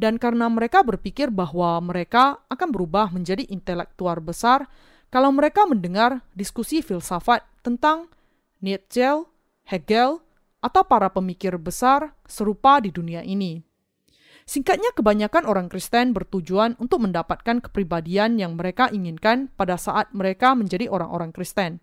dan 0.00 0.16
karena 0.16 0.48
mereka 0.48 0.80
berpikir 0.80 1.28
bahwa 1.28 1.76
mereka 1.84 2.40
akan 2.48 2.72
berubah 2.72 3.12
menjadi 3.12 3.44
intelektual 3.52 4.16
besar 4.24 4.64
kalau 5.12 5.28
mereka 5.28 5.68
mendengar 5.68 6.24
diskusi 6.32 6.80
filsafat 6.80 7.44
tentang 7.60 8.08
Nietzsche, 8.64 9.28
Hegel, 9.68 10.24
atau 10.64 10.82
para 10.88 11.12
pemikir 11.12 11.60
besar 11.60 12.16
serupa 12.24 12.80
di 12.80 12.88
dunia 12.88 13.20
ini. 13.20 13.60
Singkatnya, 14.48 14.90
kebanyakan 14.96 15.44
orang 15.44 15.68
Kristen 15.68 16.16
bertujuan 16.16 16.80
untuk 16.80 17.04
mendapatkan 17.04 17.60
kepribadian 17.60 18.40
yang 18.40 18.56
mereka 18.56 18.88
inginkan 18.90 19.52
pada 19.54 19.76
saat 19.76 20.10
mereka 20.16 20.56
menjadi 20.56 20.88
orang-orang 20.90 21.30
Kristen. 21.30 21.78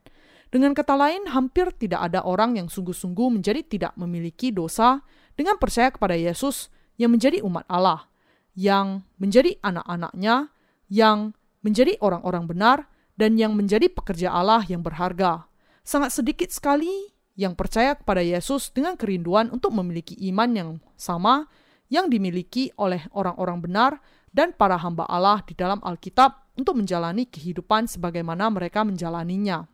Dengan 0.50 0.74
kata 0.74 0.98
lain, 0.98 1.32
hampir 1.32 1.70
tidak 1.78 2.12
ada 2.12 2.26
orang 2.26 2.58
yang 2.58 2.68
sungguh-sungguh 2.68 3.40
menjadi 3.40 3.62
tidak 3.64 3.94
memiliki 3.96 4.52
dosa 4.52 5.06
dengan 5.38 5.56
percaya 5.62 5.94
kepada 5.94 6.18
Yesus 6.18 6.74
yang 6.98 7.14
menjadi 7.14 7.40
umat 7.46 7.64
Allah, 7.70 8.10
yang 8.58 9.06
menjadi 9.22 9.56
anak-anaknya, 9.62 10.50
yang 10.90 11.38
menjadi 11.62 11.98
orang-orang 12.02 12.46
benar, 12.50 12.78
dan 13.18 13.38
yang 13.38 13.58
menjadi 13.58 13.90
pekerja 13.90 14.30
Allah 14.34 14.62
yang 14.70 14.86
berharga. 14.86 15.50
Sangat 15.82 16.14
sedikit 16.14 16.54
sekali 16.54 17.14
yang 17.38 17.54
percaya 17.54 17.94
kepada 17.98 18.22
Yesus 18.22 18.74
dengan 18.74 18.98
kerinduan 18.98 19.54
untuk 19.54 19.74
memiliki 19.74 20.18
iman 20.34 20.50
yang 20.54 20.70
sama 20.98 21.46
yang 21.88 22.12
dimiliki 22.12 22.74
oleh 22.76 23.08
orang-orang 23.16 23.64
benar 23.64 23.92
dan 24.34 24.52
para 24.54 24.76
hamba 24.76 25.08
Allah 25.08 25.40
di 25.48 25.56
dalam 25.56 25.80
Alkitab 25.82 26.58
untuk 26.60 26.76
menjalani 26.76 27.30
kehidupan 27.30 27.88
sebagaimana 27.88 28.52
mereka 28.52 28.84
menjalaninya. 28.84 29.70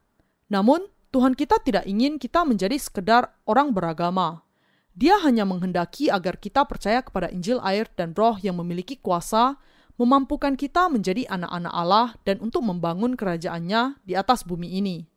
Namun, 0.52 0.86
Tuhan 1.10 1.34
kita 1.34 1.62
tidak 1.62 1.86
ingin 1.90 2.18
kita 2.18 2.46
menjadi 2.46 2.78
sekedar 2.78 3.34
orang 3.48 3.74
beragama. 3.74 4.46
Dia 4.94 5.18
hanya 5.26 5.42
menghendaki 5.42 6.14
agar 6.14 6.38
kita 6.38 6.70
percaya 6.70 7.02
kepada 7.02 7.26
Injil 7.34 7.58
air 7.66 7.90
dan 7.98 8.14
roh 8.14 8.38
yang 8.38 8.62
memiliki 8.62 9.02
kuasa, 9.02 9.58
memampukan 9.98 10.54
kita 10.54 10.86
menjadi 10.86 11.26
anak-anak 11.34 11.74
Allah 11.74 12.08
dan 12.26 12.38
untuk 12.46 12.62
membangun 12.62 13.18
kerajaannya 13.18 13.98
di 14.06 14.14
atas 14.14 14.46
bumi 14.46 14.78
ini. 14.78 15.10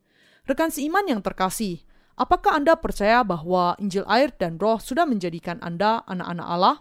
Rekan 0.49 0.73
seiman 0.73 1.05
yang 1.05 1.21
terkasih, 1.21 1.85
apakah 2.17 2.57
Anda 2.57 2.73
percaya 2.73 3.21
bahwa 3.21 3.77
Injil 3.77 4.05
air 4.09 4.33
dan 4.33 4.57
roh 4.57 4.81
sudah 4.81 5.05
menjadikan 5.05 5.61
Anda 5.61 6.01
anak-anak 6.09 6.47
Allah? 6.49 6.77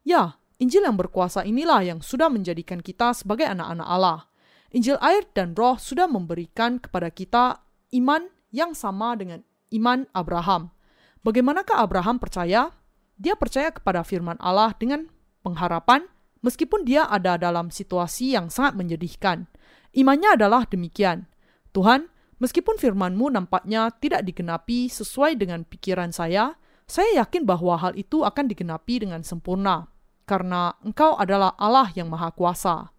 Ya, 0.00 0.40
Injil 0.60 0.84
yang 0.84 0.96
berkuasa 0.96 1.44
inilah 1.44 1.84
yang 1.84 2.00
sudah 2.00 2.32
menjadikan 2.32 2.80
kita 2.80 3.12
sebagai 3.12 3.48
anak-anak 3.48 3.88
Allah. 3.88 4.28
Injil 4.72 4.96
air 5.04 5.28
dan 5.36 5.52
roh 5.52 5.76
sudah 5.76 6.08
memberikan 6.08 6.80
kepada 6.80 7.12
kita 7.12 7.60
iman 8.00 8.32
yang 8.48 8.72
sama 8.72 9.12
dengan 9.18 9.44
iman 9.76 10.08
Abraham. 10.16 10.72
Bagaimanakah 11.20 11.84
Abraham 11.84 12.16
percaya? 12.16 12.72
Dia 13.20 13.36
percaya 13.36 13.68
kepada 13.68 14.00
firman 14.00 14.40
Allah 14.40 14.72
dengan 14.72 15.04
pengharapan 15.44 16.08
meskipun 16.40 16.88
dia 16.88 17.04
ada 17.04 17.36
dalam 17.36 17.68
situasi 17.68 18.32
yang 18.32 18.48
sangat 18.48 18.76
menyedihkan. 18.76 19.44
Imannya 19.92 20.40
adalah 20.40 20.64
demikian. 20.64 21.28
Tuhan, 21.76 22.08
meskipun 22.40 22.80
firman-Mu 22.80 23.30
nampaknya 23.36 23.92
tidak 24.00 24.24
digenapi 24.24 24.88
sesuai 24.88 25.36
dengan 25.36 25.62
pikiran 25.68 26.10
saya, 26.10 26.56
saya 26.90 27.22
yakin 27.22 27.46
bahwa 27.46 27.78
hal 27.78 27.94
itu 27.94 28.26
akan 28.26 28.50
digenapi 28.50 29.06
dengan 29.06 29.22
sempurna, 29.22 29.86
karena 30.26 30.74
Engkau 30.82 31.14
adalah 31.14 31.54
Allah 31.54 31.86
yang 31.94 32.10
Maha 32.10 32.34
Kuasa. 32.34 32.90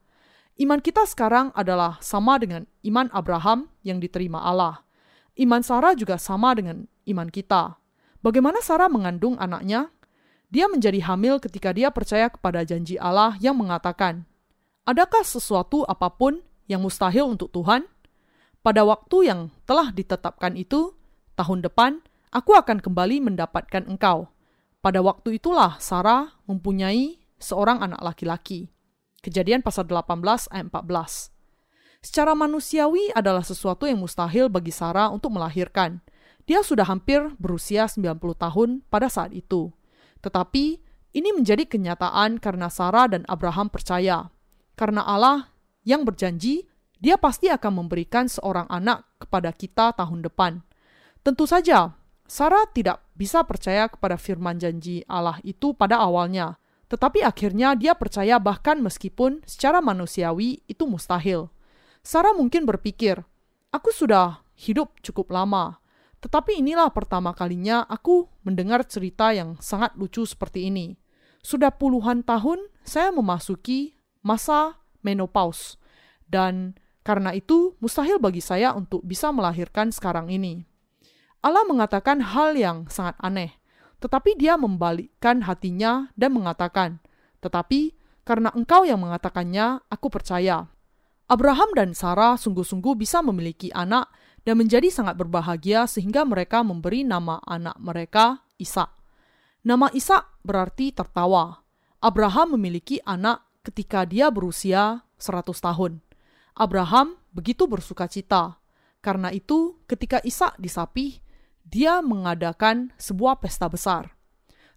Iman 0.62 0.80
kita 0.80 1.04
sekarang 1.10 1.50
adalah 1.58 1.98
sama 2.00 2.38
dengan 2.38 2.70
iman 2.86 3.10
Abraham 3.12 3.68
yang 3.82 3.98
diterima 3.98 4.40
Allah. 4.46 4.86
Iman 5.36 5.66
Sarah 5.66 5.98
juga 5.98 6.22
sama 6.22 6.54
dengan 6.54 6.86
iman 7.10 7.28
kita. 7.28 7.81
Bagaimana 8.22 8.62
Sarah 8.62 8.86
mengandung 8.86 9.34
anaknya? 9.42 9.90
Dia 10.54 10.70
menjadi 10.70 11.02
hamil 11.10 11.42
ketika 11.42 11.74
dia 11.74 11.90
percaya 11.90 12.30
kepada 12.30 12.62
janji 12.62 13.00
Allah 13.02 13.34
yang 13.42 13.58
mengatakan, 13.58 14.30
"Adakah 14.86 15.26
sesuatu 15.26 15.82
apa 15.90 16.14
pun 16.14 16.46
yang 16.70 16.86
mustahil 16.86 17.26
untuk 17.26 17.50
Tuhan?" 17.50 17.90
Pada 18.62 18.86
waktu 18.86 19.26
yang 19.26 19.50
telah 19.66 19.90
ditetapkan 19.90 20.54
itu, 20.54 20.94
tahun 21.34 21.66
depan 21.66 22.06
aku 22.30 22.54
akan 22.54 22.78
kembali 22.78 23.26
mendapatkan 23.26 23.90
engkau. 23.90 24.30
Pada 24.86 25.02
waktu 25.02 25.42
itulah 25.42 25.82
Sarah 25.82 26.38
mempunyai 26.46 27.18
seorang 27.42 27.82
anak 27.82 28.02
laki-laki. 28.06 28.70
Kejadian 29.26 29.66
pasal 29.66 29.90
18 29.90 30.46
ayat 30.54 30.70
14. 30.70 31.34
Secara 32.02 32.34
manusiawi 32.34 33.14
adalah 33.14 33.46
sesuatu 33.46 33.86
yang 33.86 34.02
mustahil 34.02 34.50
bagi 34.50 34.74
Sarah 34.74 35.14
untuk 35.14 35.34
melahirkan. 35.38 36.02
Dia 36.50 36.66
sudah 36.66 36.88
hampir 36.90 37.22
berusia 37.38 37.86
90 37.86 38.18
tahun 38.38 38.70
pada 38.90 39.08
saat 39.08 39.34
itu. 39.34 39.70
Tetapi 40.22 40.66
ini 41.12 41.30
menjadi 41.36 41.68
kenyataan 41.68 42.40
karena 42.40 42.72
Sarah 42.72 43.12
dan 43.12 43.28
Abraham 43.28 43.68
percaya. 43.68 44.32
Karena 44.80 45.04
Allah 45.04 45.52
yang 45.84 46.08
berjanji, 46.08 46.70
dia 47.02 47.18
pasti 47.18 47.50
akan 47.50 47.84
memberikan 47.84 48.30
seorang 48.30 48.70
anak 48.70 49.04
kepada 49.18 49.50
kita 49.52 49.92
tahun 49.98 50.22
depan. 50.22 50.62
Tentu 51.26 51.50
saja, 51.50 51.98
Sarah 52.30 52.64
tidak 52.72 53.04
bisa 53.18 53.44
percaya 53.44 53.92
kepada 53.92 54.16
firman 54.16 54.56
janji 54.56 55.04
Allah 55.10 55.42
itu 55.44 55.76
pada 55.76 56.00
awalnya. 56.00 56.56
Tetapi 56.88 57.26
akhirnya 57.26 57.76
dia 57.76 57.92
percaya 57.98 58.40
bahkan 58.40 58.80
meskipun 58.80 59.44
secara 59.44 59.84
manusiawi 59.84 60.64
itu 60.70 60.84
mustahil. 60.88 61.52
Sarah 62.06 62.32
mungkin 62.32 62.64
berpikir, 62.64 63.20
aku 63.74 63.92
sudah 63.92 64.46
hidup 64.56 64.96
cukup 65.04 65.34
lama, 65.34 65.81
tetapi 66.22 66.62
inilah 66.62 66.94
pertama 66.94 67.34
kalinya 67.34 67.84
aku 67.90 68.30
mendengar 68.46 68.86
cerita 68.86 69.34
yang 69.34 69.58
sangat 69.58 69.98
lucu 69.98 70.24
seperti 70.24 70.70
ini. 70.70 70.96
Sudah 71.42 71.74
puluhan 71.74 72.22
tahun 72.22 72.70
saya 72.86 73.10
memasuki 73.10 73.98
masa 74.22 74.78
menopause, 75.02 75.82
dan 76.30 76.78
karena 77.02 77.34
itu 77.34 77.74
mustahil 77.82 78.22
bagi 78.22 78.46
saya 78.46 78.78
untuk 78.78 79.02
bisa 79.02 79.34
melahirkan 79.34 79.90
sekarang 79.90 80.30
ini. 80.30 80.64
Allah 81.42 81.66
mengatakan 81.66 82.22
hal 82.22 82.54
yang 82.54 82.86
sangat 82.86 83.18
aneh 83.18 83.58
tetapi 84.02 84.34
dia 84.34 84.58
membalikkan 84.58 85.46
hatinya 85.46 86.10
dan 86.18 86.34
mengatakan, 86.34 86.98
"Tetapi 87.40 87.94
karena 88.26 88.50
engkau 88.58 88.82
yang 88.84 89.00
mengatakannya, 89.00 89.86
aku 89.88 90.10
percaya." 90.10 90.68
Abraham 91.30 91.72
dan 91.78 91.96
Sarah 91.96 92.36
sungguh-sungguh 92.36 92.98
bisa 92.98 93.24
memiliki 93.24 93.72
anak 93.72 94.12
dan 94.42 94.58
menjadi 94.58 94.90
sangat 94.90 95.18
berbahagia 95.18 95.86
sehingga 95.86 96.26
mereka 96.26 96.66
memberi 96.66 97.06
nama 97.06 97.38
anak 97.46 97.78
mereka 97.78 98.42
Isa. 98.58 98.90
Nama 99.62 99.94
Isa 99.94 100.26
berarti 100.42 100.90
tertawa. 100.90 101.62
Abraham 102.02 102.58
memiliki 102.58 102.98
anak 103.06 103.46
ketika 103.62 104.10
dia 104.10 104.34
berusia 104.34 105.06
100 105.22 105.54
tahun. 105.54 106.02
Abraham 106.58 107.14
begitu 107.30 107.70
bersuka 107.70 108.10
cita. 108.10 108.58
Karena 109.02 109.34
itu, 109.34 109.82
ketika 109.90 110.22
Isa 110.22 110.54
disapih, 110.62 111.22
dia 111.66 112.02
mengadakan 112.02 112.94
sebuah 112.98 113.42
pesta 113.42 113.66
besar. 113.70 114.14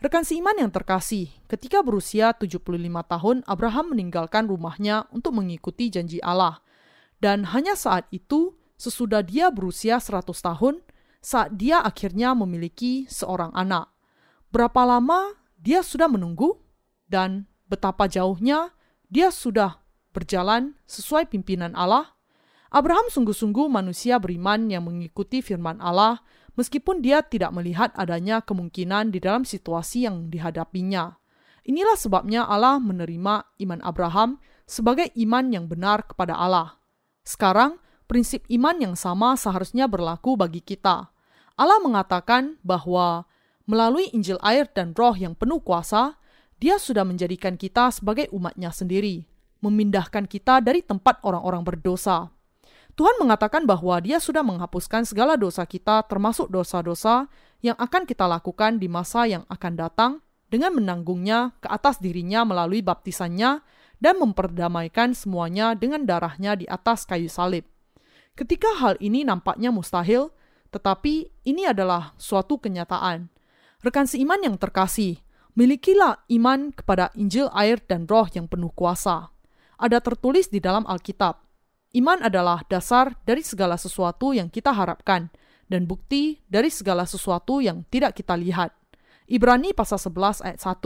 Rekan 0.01 0.25
seiman 0.25 0.57
yang 0.61 0.69
terkasih, 0.69 1.33
ketika 1.49 1.81
berusia 1.81 2.37
75 2.37 2.61
tahun, 3.09 3.41
Abraham 3.49 3.97
meninggalkan 3.97 4.49
rumahnya 4.49 5.09
untuk 5.13 5.33
mengikuti 5.37 5.89
janji 5.89 6.21
Allah. 6.21 6.61
Dan 7.21 7.49
hanya 7.57 7.73
saat 7.73 8.05
itu, 8.13 8.53
sesudah 8.85 9.25
dia 9.25 9.49
berusia 9.49 9.97
100 9.97 10.29
tahun, 10.29 10.85
saat 11.25 11.57
dia 11.57 11.81
akhirnya 11.81 12.37
memiliki 12.37 13.09
seorang 13.09 13.49
anak. 13.57 13.89
Berapa 14.53 14.85
lama 14.85 15.33
dia 15.57 15.81
sudah 15.81 16.05
menunggu? 16.13 16.61
Dan 17.09 17.49
betapa 17.65 18.05
jauhnya 18.05 18.77
dia 19.09 19.33
sudah 19.33 19.81
berjalan 20.13 20.77
sesuai 20.85 21.33
pimpinan 21.33 21.73
Allah? 21.73 22.13
Abraham 22.75 23.07
sungguh-sungguh 23.09 23.71
manusia 23.71 24.19
beriman 24.19 24.67
yang 24.67 24.85
mengikuti 24.85 25.41
firman 25.41 25.79
Allah 25.79 26.21
meskipun 26.59 27.01
dia 27.01 27.23
tidak 27.23 27.55
melihat 27.55 27.95
adanya 27.95 28.43
kemungkinan 28.43 29.15
di 29.15 29.23
dalam 29.23 29.47
situasi 29.47 30.11
yang 30.11 30.27
dihadapinya. 30.29 31.15
Inilah 31.65 31.97
sebabnya 31.97 32.45
Allah 32.45 32.77
menerima 32.83 33.57
iman 33.65 33.81
Abraham 33.81 34.37
sebagai 34.69 35.09
iman 35.17 35.49
yang 35.49 35.65
benar 35.71 36.05
kepada 36.05 36.37
Allah. 36.37 36.77
Sekarang, 37.25 37.81
prinsip 38.05 38.45
iman 38.53 38.77
yang 38.81 38.95
sama 38.95 39.35
seharusnya 39.35 39.89
berlaku 39.89 40.37
bagi 40.37 40.61
kita. 40.61 41.09
Allah 41.55 41.79
mengatakan 41.81 42.59
bahwa 42.67 43.25
melalui 43.65 44.11
Injil 44.13 44.39
air 44.43 44.69
dan 44.71 44.93
roh 44.93 45.15
yang 45.15 45.39
penuh 45.39 45.63
kuasa, 45.63 46.19
dia 46.59 46.81
sudah 46.81 47.03
menjadikan 47.03 47.55
kita 47.55 47.91
sebagai 47.91 48.31
umatnya 48.35 48.71
sendiri, 48.75 49.27
memindahkan 49.63 50.27
kita 50.29 50.61
dari 50.61 50.83
tempat 50.83 51.21
orang-orang 51.23 51.63
berdosa. 51.65 52.33
Tuhan 52.95 53.19
mengatakan 53.19 53.67
bahwa 53.67 53.99
Dia 53.99 54.23
sudah 54.23 54.47
menghapuskan 54.47 55.03
segala 55.03 55.35
dosa 55.35 55.67
kita, 55.67 56.07
termasuk 56.07 56.47
dosa-dosa 56.47 57.27
yang 57.59 57.75
akan 57.75 58.07
kita 58.07 58.31
lakukan 58.31 58.79
di 58.79 58.87
masa 58.87 59.27
yang 59.27 59.43
akan 59.51 59.73
datang, 59.75 60.13
dengan 60.47 60.71
menanggungnya 60.79 61.59
ke 61.59 61.67
atas 61.67 61.99
dirinya 61.99 62.47
melalui 62.47 62.87
baptisannya 62.87 63.67
dan 63.99 64.15
memperdamaikan 64.23 65.11
semuanya 65.11 65.75
dengan 65.75 66.07
darahnya 66.07 66.55
di 66.55 66.71
atas 66.71 67.03
kayu 67.03 67.27
salib. 67.27 67.74
Ketika 68.35 68.71
hal 68.83 68.99
ini 68.99 69.23
nampaknya 69.23 69.71
mustahil, 69.71 70.35
tetapi 70.75 71.31
ini 71.47 71.71
adalah 71.71 72.19
suatu 72.19 72.59
kenyataan. 72.59 73.31
Rekan 73.83 74.11
seiman 74.11 74.43
yang 74.43 74.59
terkasih, 74.59 75.23
milikilah 75.55 76.27
iman 76.35 76.75
kepada 76.75 77.15
Injil 77.15 77.47
air 77.55 77.79
dan 77.87 78.11
roh 78.11 78.27
yang 78.35 78.51
penuh 78.51 78.75
kuasa. 78.75 79.31
Ada 79.79 80.03
tertulis 80.03 80.51
di 80.51 80.59
dalam 80.59 80.83
Alkitab, 80.87 81.45
Iman 81.95 82.27
adalah 82.27 82.67
dasar 82.67 83.15
dari 83.23 83.47
segala 83.47 83.79
sesuatu 83.79 84.35
yang 84.35 84.51
kita 84.51 84.75
harapkan 84.75 85.31
dan 85.71 85.87
bukti 85.87 86.43
dari 86.51 86.67
segala 86.67 87.07
sesuatu 87.07 87.63
yang 87.63 87.87
tidak 87.87 88.19
kita 88.19 88.35
lihat. 88.35 88.75
Ibrani 89.31 89.71
pasal 89.71 90.03
11 90.03 90.43
ayat 90.43 90.59
1. 90.59 90.83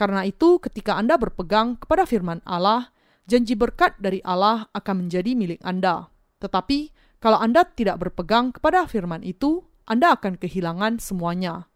Karena 0.00 0.24
itu 0.24 0.56
ketika 0.64 0.96
Anda 0.96 1.20
berpegang 1.20 1.76
kepada 1.76 2.08
firman 2.08 2.40
Allah, 2.48 2.88
janji 3.28 3.52
berkat 3.52 4.00
dari 4.00 4.24
Allah 4.24 4.64
akan 4.72 5.06
menjadi 5.06 5.36
milik 5.36 5.60
Anda. 5.60 6.09
Tetapi 6.40 6.96
Kalau 7.20 7.36
Anda 7.36 7.68
tidak 7.68 8.00
berpegang 8.00 8.56
kepada 8.56 8.88
firman 8.88 9.20
itu, 9.20 9.60
Anda 9.84 10.16
akan 10.16 10.40
kehilangan 10.40 11.04
semuanya. 11.04 11.68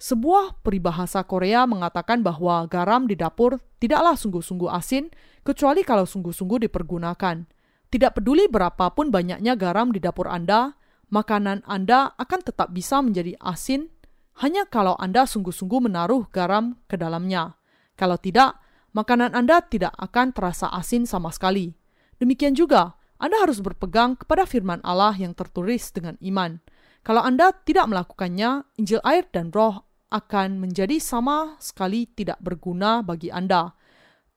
Sebuah 0.00 0.64
peribahasa 0.64 1.20
Korea 1.28 1.68
mengatakan 1.68 2.24
bahwa 2.24 2.64
garam 2.72 3.04
di 3.04 3.12
dapur 3.12 3.60
tidaklah 3.84 4.16
sungguh-sungguh 4.16 4.70
asin, 4.72 5.12
kecuali 5.44 5.84
kalau 5.84 6.08
sungguh-sungguh 6.08 6.64
dipergunakan. 6.64 7.44
Tidak 7.92 8.10
peduli 8.16 8.48
berapapun 8.48 9.12
banyaknya 9.12 9.60
garam 9.60 9.92
di 9.92 10.00
dapur 10.00 10.32
Anda, 10.32 10.72
makanan 11.12 11.68
Anda 11.68 12.16
akan 12.16 12.40
tetap 12.40 12.72
bisa 12.72 13.04
menjadi 13.04 13.36
asin 13.44 13.92
hanya 14.40 14.64
kalau 14.70 14.96
Anda 14.96 15.28
sungguh-sungguh 15.28 15.90
menaruh 15.90 16.30
garam 16.32 16.80
ke 16.88 16.96
dalamnya. 16.96 17.58
Kalau 17.98 18.16
tidak, 18.16 18.56
makanan 18.94 19.34
Anda 19.34 19.60
tidak 19.66 19.92
akan 19.98 20.30
terasa 20.32 20.70
asin 20.72 21.04
sama 21.04 21.34
sekali. 21.34 21.74
Demikian 22.22 22.54
juga, 22.54 22.97
Anda 23.18 23.42
harus 23.42 23.58
berpegang 23.58 24.14
kepada 24.14 24.46
firman 24.46 24.78
Allah 24.86 25.14
yang 25.18 25.34
tertulis 25.34 25.90
dengan 25.90 26.14
iman. 26.22 26.62
Kalau 27.02 27.22
Anda 27.22 27.50
tidak 27.66 27.90
melakukannya, 27.90 28.62
Injil 28.78 29.02
air 29.02 29.26
dan 29.34 29.50
roh 29.50 29.82
akan 30.08 30.62
menjadi 30.62 30.96
sama 31.02 31.58
sekali 31.60 32.08
tidak 32.08 32.38
berguna 32.40 33.02
bagi 33.02 33.28
Anda. 33.28 33.74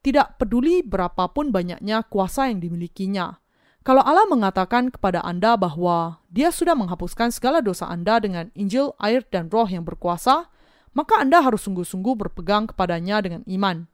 Tidak 0.02 0.36
peduli 0.36 0.82
berapapun 0.82 1.54
banyaknya 1.54 2.02
kuasa 2.10 2.50
yang 2.50 2.58
dimilikinya. 2.58 3.38
Kalau 3.82 4.02
Allah 4.02 4.26
mengatakan 4.30 4.90
kepada 4.94 5.22
Anda 5.26 5.58
bahwa 5.58 6.22
Dia 6.30 6.54
sudah 6.54 6.74
menghapuskan 6.74 7.34
segala 7.34 7.58
dosa 7.62 7.90
Anda 7.90 8.18
dengan 8.18 8.50
Injil, 8.54 8.94
air, 8.98 9.26
dan 9.26 9.50
Roh 9.50 9.66
yang 9.66 9.82
berkuasa, 9.82 10.50
maka 10.94 11.18
Anda 11.18 11.42
harus 11.42 11.66
sungguh-sungguh 11.66 12.14
berpegang 12.14 12.70
kepadanya 12.70 13.22
dengan 13.22 13.42
iman. 13.46 13.86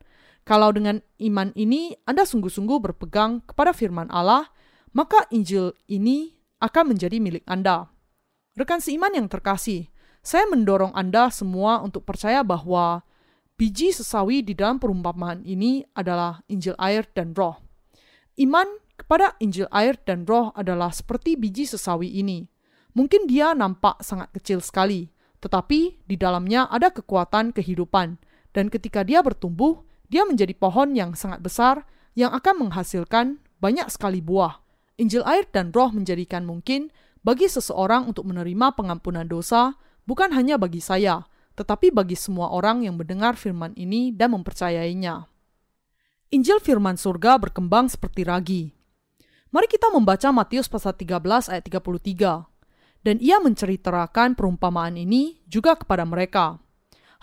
Kalau 0.48 0.72
dengan 0.72 1.04
iman 1.20 1.52
ini 1.56 1.92
Anda 2.08 2.24
sungguh-sungguh 2.24 2.80
berpegang 2.84 3.44
kepada 3.44 3.76
firman 3.76 4.08
Allah, 4.08 4.48
maka 4.92 5.28
Injil 5.34 5.74
ini 5.88 6.36
akan 6.58 6.94
menjadi 6.94 7.18
milik 7.22 7.44
Anda. 7.46 7.88
Rekan 8.58 8.82
seiman 8.82 9.14
yang 9.14 9.30
terkasih, 9.30 9.86
saya 10.22 10.44
mendorong 10.50 10.90
Anda 10.92 11.30
semua 11.30 11.80
untuk 11.80 12.02
percaya 12.02 12.42
bahwa 12.42 13.06
biji 13.54 13.94
sesawi 13.94 14.42
di 14.42 14.52
dalam 14.54 14.82
perumpamaan 14.82 15.46
ini 15.46 15.86
adalah 15.94 16.42
Injil 16.50 16.74
air 16.78 17.06
dan 17.14 17.32
roh. 17.32 17.58
Iman 18.38 18.66
kepada 18.98 19.38
Injil 19.38 19.70
air 19.70 19.98
dan 20.02 20.26
roh 20.26 20.50
adalah 20.58 20.90
seperti 20.90 21.38
biji 21.38 21.66
sesawi 21.66 22.18
ini. 22.18 22.46
Mungkin 22.98 23.30
dia 23.30 23.54
nampak 23.54 24.02
sangat 24.02 24.34
kecil 24.34 24.58
sekali, 24.58 25.06
tetapi 25.38 26.02
di 26.02 26.16
dalamnya 26.18 26.66
ada 26.66 26.90
kekuatan 26.90 27.54
kehidupan, 27.54 28.18
dan 28.50 28.66
ketika 28.66 29.06
dia 29.06 29.22
bertumbuh, 29.22 29.86
dia 30.10 30.26
menjadi 30.26 30.50
pohon 30.56 30.98
yang 30.98 31.14
sangat 31.14 31.38
besar 31.38 31.86
yang 32.18 32.34
akan 32.34 32.66
menghasilkan 32.66 33.38
banyak 33.62 33.86
sekali 33.86 34.18
buah. 34.18 34.67
Injil 34.98 35.22
air 35.24 35.46
dan 35.54 35.70
roh 35.70 35.94
menjadikan 35.94 36.42
mungkin 36.42 36.90
bagi 37.22 37.46
seseorang 37.46 38.10
untuk 38.10 38.26
menerima 38.26 38.74
pengampunan 38.74 39.24
dosa, 39.24 39.78
bukan 40.04 40.34
hanya 40.34 40.58
bagi 40.58 40.82
saya, 40.82 41.24
tetapi 41.54 41.94
bagi 41.94 42.18
semua 42.18 42.50
orang 42.50 42.82
yang 42.82 42.98
mendengar 42.98 43.38
firman 43.38 43.72
ini 43.78 44.10
dan 44.10 44.34
mempercayainya. 44.34 45.30
Injil 46.34 46.58
firman 46.58 46.98
surga 46.98 47.38
berkembang 47.38 47.88
seperti 47.88 48.26
ragi, 48.26 48.62
Mari 49.48 49.64
kita 49.64 49.88
membaca 49.88 50.28
Matius 50.28 50.68
pasal 50.68 50.92
13 50.92 51.48
ayat 51.48 51.64
33. 51.64 52.44
Dan 53.00 53.16
ia 53.16 53.40
menceritakan 53.40 54.36
perumpamaan 54.36 55.00
ini 55.00 55.40
juga 55.48 55.72
kepada 55.72 56.04
mereka. 56.04 56.60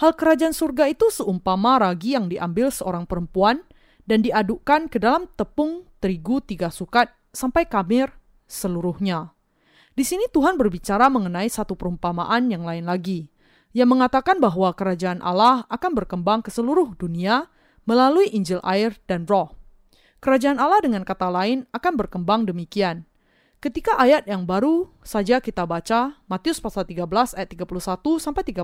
Hal 0.02 0.18
kerajaan 0.18 0.56
surga 0.56 0.90
itu 0.90 1.14
seumpama 1.14 1.78
ragi 1.78 2.18
yang 2.18 2.26
diambil 2.26 2.74
seorang 2.74 3.06
perempuan 3.06 3.62
dan 4.10 4.26
diadukkan 4.26 4.90
ke 4.90 4.98
dalam 4.98 5.30
tepung 5.38 5.86
terigu 6.02 6.42
tiga 6.42 6.74
sukat 6.74 7.14
sampai 7.36 7.68
kamir 7.68 8.16
seluruhnya. 8.48 9.36
Di 9.96 10.04
sini 10.08 10.28
Tuhan 10.32 10.56
berbicara 10.56 11.12
mengenai 11.12 11.52
satu 11.52 11.76
perumpamaan 11.76 12.48
yang 12.52 12.64
lain 12.64 12.88
lagi, 12.88 13.32
yang 13.76 13.92
mengatakan 13.92 14.40
bahwa 14.40 14.72
kerajaan 14.72 15.20
Allah 15.20 15.68
akan 15.68 15.92
berkembang 15.96 16.40
ke 16.44 16.52
seluruh 16.52 16.96
dunia 16.96 17.52
melalui 17.84 18.32
Injil 18.32 18.64
air 18.64 18.96
dan 19.08 19.28
roh. 19.28 19.56
Kerajaan 20.24 20.58
Allah 20.58 20.82
dengan 20.82 21.04
kata 21.04 21.30
lain 21.30 21.68
akan 21.76 21.94
berkembang 22.00 22.48
demikian. 22.50 23.06
Ketika 23.64 23.96
ayat 23.96 24.28
yang 24.28 24.44
baru 24.44 24.90
saja 25.06 25.40
kita 25.40 25.64
baca, 25.64 26.18
Matius 26.28 26.60
pasal 26.60 26.88
13 26.88 27.36
ayat 27.38 27.50
31 27.52 28.20
sampai 28.20 28.44
32 28.48 28.64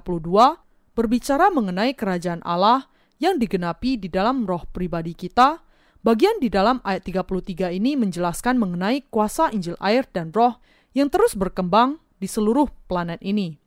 berbicara 0.92 1.48
mengenai 1.48 1.96
kerajaan 1.96 2.44
Allah 2.44 2.92
yang 3.22 3.38
digenapi 3.38 4.02
di 4.02 4.10
dalam 4.12 4.44
roh 4.44 4.66
pribadi 4.70 5.16
kita. 5.16 5.62
Bagian 6.02 6.42
di 6.42 6.50
dalam 6.50 6.82
ayat 6.82 7.06
33 7.06 7.78
ini 7.78 7.94
menjelaskan 7.94 8.58
mengenai 8.58 9.06
kuasa 9.14 9.54
Injil 9.54 9.78
air 9.78 10.10
dan 10.10 10.34
roh 10.34 10.58
yang 10.98 11.14
terus 11.14 11.38
berkembang 11.38 12.02
di 12.18 12.26
seluruh 12.26 12.66
planet 12.90 13.22
ini. 13.22 13.62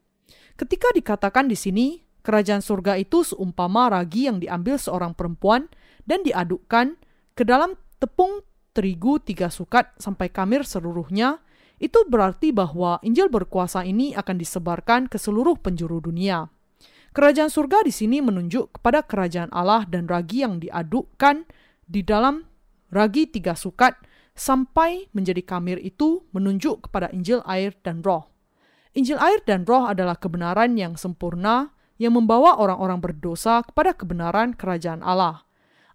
Ketika 0.58 0.90
dikatakan 0.90 1.46
di 1.46 1.54
sini, 1.54 2.02
kerajaan 2.26 2.58
surga 2.58 2.98
itu 2.98 3.22
seumpama 3.22 3.86
ragi 3.86 4.26
yang 4.26 4.42
diambil 4.42 4.82
seorang 4.82 5.14
perempuan 5.14 5.70
dan 6.10 6.26
diadukkan 6.26 6.98
ke 7.38 7.46
dalam 7.46 7.78
tepung 8.02 8.42
terigu 8.74 9.22
tiga 9.22 9.46
sukat 9.46 9.94
sampai 10.02 10.26
kamir 10.26 10.66
seluruhnya, 10.66 11.38
itu 11.78 12.02
berarti 12.10 12.50
bahwa 12.50 12.98
Injil 13.06 13.30
berkuasa 13.30 13.86
ini 13.86 14.10
akan 14.18 14.42
disebarkan 14.42 15.06
ke 15.06 15.22
seluruh 15.22 15.54
penjuru 15.54 16.02
dunia. 16.02 16.50
Kerajaan 17.14 17.46
surga 17.46 17.86
di 17.86 17.94
sini 17.94 18.18
menunjuk 18.18 18.74
kepada 18.74 19.06
kerajaan 19.06 19.54
Allah 19.54 19.86
dan 19.86 20.10
ragi 20.10 20.42
yang 20.42 20.58
diadukkan 20.58 21.46
di 21.84 22.04
dalam 22.04 22.44
ragi 22.92 23.28
tiga 23.28 23.54
sukat 23.54 23.96
sampai 24.34 25.08
menjadi 25.14 25.40
kamir 25.46 25.78
itu 25.78 26.26
menunjuk 26.34 26.90
kepada 26.90 27.10
Injil 27.14 27.40
air 27.46 27.74
dan 27.86 28.02
roh. 28.02 28.30
Injil 28.94 29.18
air 29.18 29.42
dan 29.46 29.66
roh 29.66 29.86
adalah 29.90 30.18
kebenaran 30.18 30.78
yang 30.78 30.94
sempurna 30.94 31.74
yang 31.98 32.14
membawa 32.14 32.58
orang-orang 32.58 32.98
berdosa 32.98 33.62
kepada 33.62 33.94
kebenaran 33.94 34.54
kerajaan 34.54 35.02
Allah. 35.02 35.46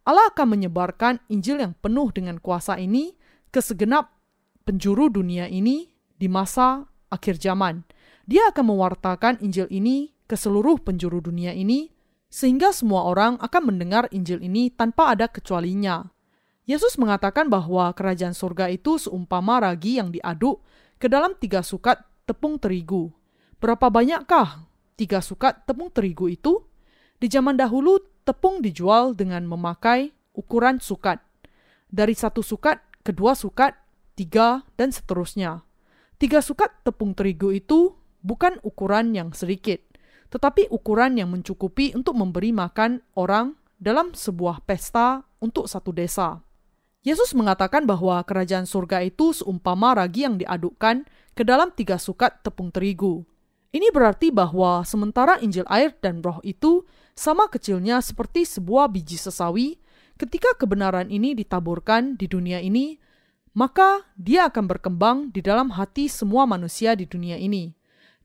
Allah 0.08 0.32
akan 0.32 0.56
menyebarkan 0.56 1.20
Injil 1.28 1.60
yang 1.60 1.76
penuh 1.76 2.10
dengan 2.16 2.40
kuasa 2.40 2.80
ini 2.80 3.16
ke 3.52 3.60
segenap 3.60 4.16
penjuru 4.64 5.12
dunia 5.12 5.46
ini 5.52 5.92
di 6.16 6.28
masa 6.32 6.88
akhir 7.12 7.40
zaman. 7.40 7.84
Dia 8.30 8.52
akan 8.54 8.74
mewartakan 8.74 9.44
Injil 9.44 9.68
ini 9.74 10.16
ke 10.30 10.38
seluruh 10.38 10.78
penjuru 10.80 11.20
dunia 11.20 11.52
ini, 11.52 11.90
sehingga 12.30 12.70
semua 12.70 13.10
orang 13.10 13.42
akan 13.42 13.74
mendengar 13.74 14.06
Injil 14.14 14.40
ini 14.46 14.70
tanpa 14.70 15.18
ada 15.18 15.26
kecualinya. 15.26 16.08
Yesus 16.70 17.02
mengatakan 17.02 17.50
bahwa 17.50 17.90
kerajaan 17.98 18.38
surga 18.38 18.70
itu 18.70 19.02
seumpama 19.02 19.58
ragi 19.58 19.98
yang 19.98 20.14
diaduk 20.14 20.62
ke 21.02 21.10
dalam 21.10 21.34
tiga 21.34 21.66
sukat 21.66 21.98
tepung 22.30 22.62
terigu. 22.62 23.10
Berapa 23.58 23.90
banyakkah 23.90 24.70
tiga 24.94 25.26
sukat 25.26 25.66
tepung 25.66 25.90
terigu 25.90 26.30
itu? 26.30 26.62
Di 27.18 27.26
zaman 27.28 27.58
dahulu, 27.58 28.00
tepung 28.24 28.62
dijual 28.62 29.18
dengan 29.18 29.50
memakai 29.50 30.14
ukuran 30.38 30.78
sukat. 30.78 31.18
Dari 31.90 32.14
satu 32.14 32.46
sukat 32.46 32.78
ke 33.02 33.12
dua 33.12 33.34
sukat, 33.34 33.74
tiga, 34.14 34.62
dan 34.78 34.94
seterusnya. 34.94 35.66
Tiga 36.22 36.46
sukat 36.46 36.86
tepung 36.86 37.18
terigu 37.18 37.50
itu 37.50 37.98
bukan 38.22 38.62
ukuran 38.62 39.18
yang 39.18 39.34
sedikit, 39.34 39.82
tetapi 40.30 40.70
ukuran 40.70 41.18
yang 41.18 41.34
mencukupi 41.34 41.94
untuk 41.98 42.18
memberi 42.18 42.54
makan 42.54 43.02
orang 43.18 43.58
dalam 43.82 44.14
sebuah 44.14 44.66
pesta 44.66 45.26
untuk 45.42 45.66
satu 45.66 45.90
desa. 45.90 46.42
Yesus 47.00 47.32
mengatakan 47.32 47.88
bahwa 47.88 48.20
kerajaan 48.28 48.68
surga 48.68 49.02
itu 49.08 49.32
seumpama 49.32 49.96
ragi 49.96 50.28
yang 50.28 50.36
diadukkan 50.36 51.08
ke 51.32 51.48
dalam 51.48 51.72
tiga 51.72 51.96
sukat 51.96 52.44
tepung 52.44 52.70
terigu. 52.76 53.24
Ini 53.72 53.88
berarti 53.96 54.34
bahwa 54.34 54.84
sementara 54.84 55.40
Injil 55.40 55.64
air 55.72 55.96
dan 56.04 56.20
roh 56.20 56.44
itu 56.44 56.84
sama 57.16 57.48
kecilnya 57.48 58.04
seperti 58.04 58.44
sebuah 58.44 58.92
biji 58.92 59.16
sesawi, 59.16 59.80
ketika 60.20 60.52
kebenaran 60.60 61.08
ini 61.08 61.32
ditaburkan 61.32 62.20
di 62.20 62.28
dunia 62.28 62.60
ini, 62.60 63.00
maka 63.56 64.04
dia 64.20 64.52
akan 64.52 64.66
berkembang 64.68 65.18
di 65.32 65.40
dalam 65.40 65.72
hati 65.72 66.12
semua 66.12 66.44
manusia 66.44 66.98
di 67.00 67.08
dunia 67.08 67.40
ini. 67.40 67.79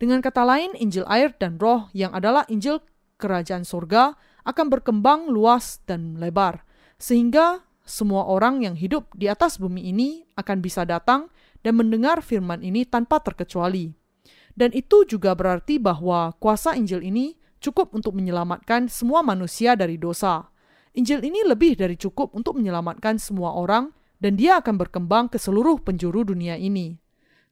Dengan 0.04 0.20
kata 0.20 0.44
lain, 0.44 0.76
Injil 0.76 1.08
air 1.08 1.32
dan 1.32 1.56
roh 1.56 1.88
yang 1.96 2.12
adalah 2.12 2.44
Injil 2.52 2.84
kerajaan 3.16 3.64
surga 3.64 4.12
akan 4.44 4.66
berkembang 4.68 5.32
luas 5.32 5.80
dan 5.88 6.20
lebar, 6.20 6.60
sehingga 7.00 7.64
semua 7.88 8.28
orang 8.28 8.60
yang 8.60 8.76
hidup 8.76 9.08
di 9.16 9.32
atas 9.32 9.56
bumi 9.56 9.88
ini 9.88 10.28
akan 10.36 10.60
bisa 10.60 10.84
datang 10.84 11.32
dan 11.64 11.80
mendengar 11.80 12.20
firman 12.20 12.60
ini 12.60 12.84
tanpa 12.84 13.24
terkecuali. 13.24 13.96
Dan 14.52 14.76
itu 14.76 15.08
juga 15.08 15.32
berarti 15.32 15.80
bahwa 15.80 16.36
kuasa 16.36 16.76
Injil 16.76 17.00
ini 17.00 17.40
cukup 17.64 17.96
untuk 17.96 18.12
menyelamatkan 18.12 18.92
semua 18.92 19.24
manusia 19.24 19.72
dari 19.72 19.96
dosa. 19.96 20.52
Injil 20.92 21.24
ini 21.24 21.48
lebih 21.48 21.80
dari 21.80 21.96
cukup 21.96 22.36
untuk 22.36 22.60
menyelamatkan 22.60 23.16
semua 23.16 23.56
orang, 23.56 23.88
dan 24.20 24.36
dia 24.36 24.60
akan 24.60 24.76
berkembang 24.76 25.32
ke 25.32 25.40
seluruh 25.40 25.80
penjuru 25.80 26.28
dunia 26.28 26.60
ini. 26.60 27.00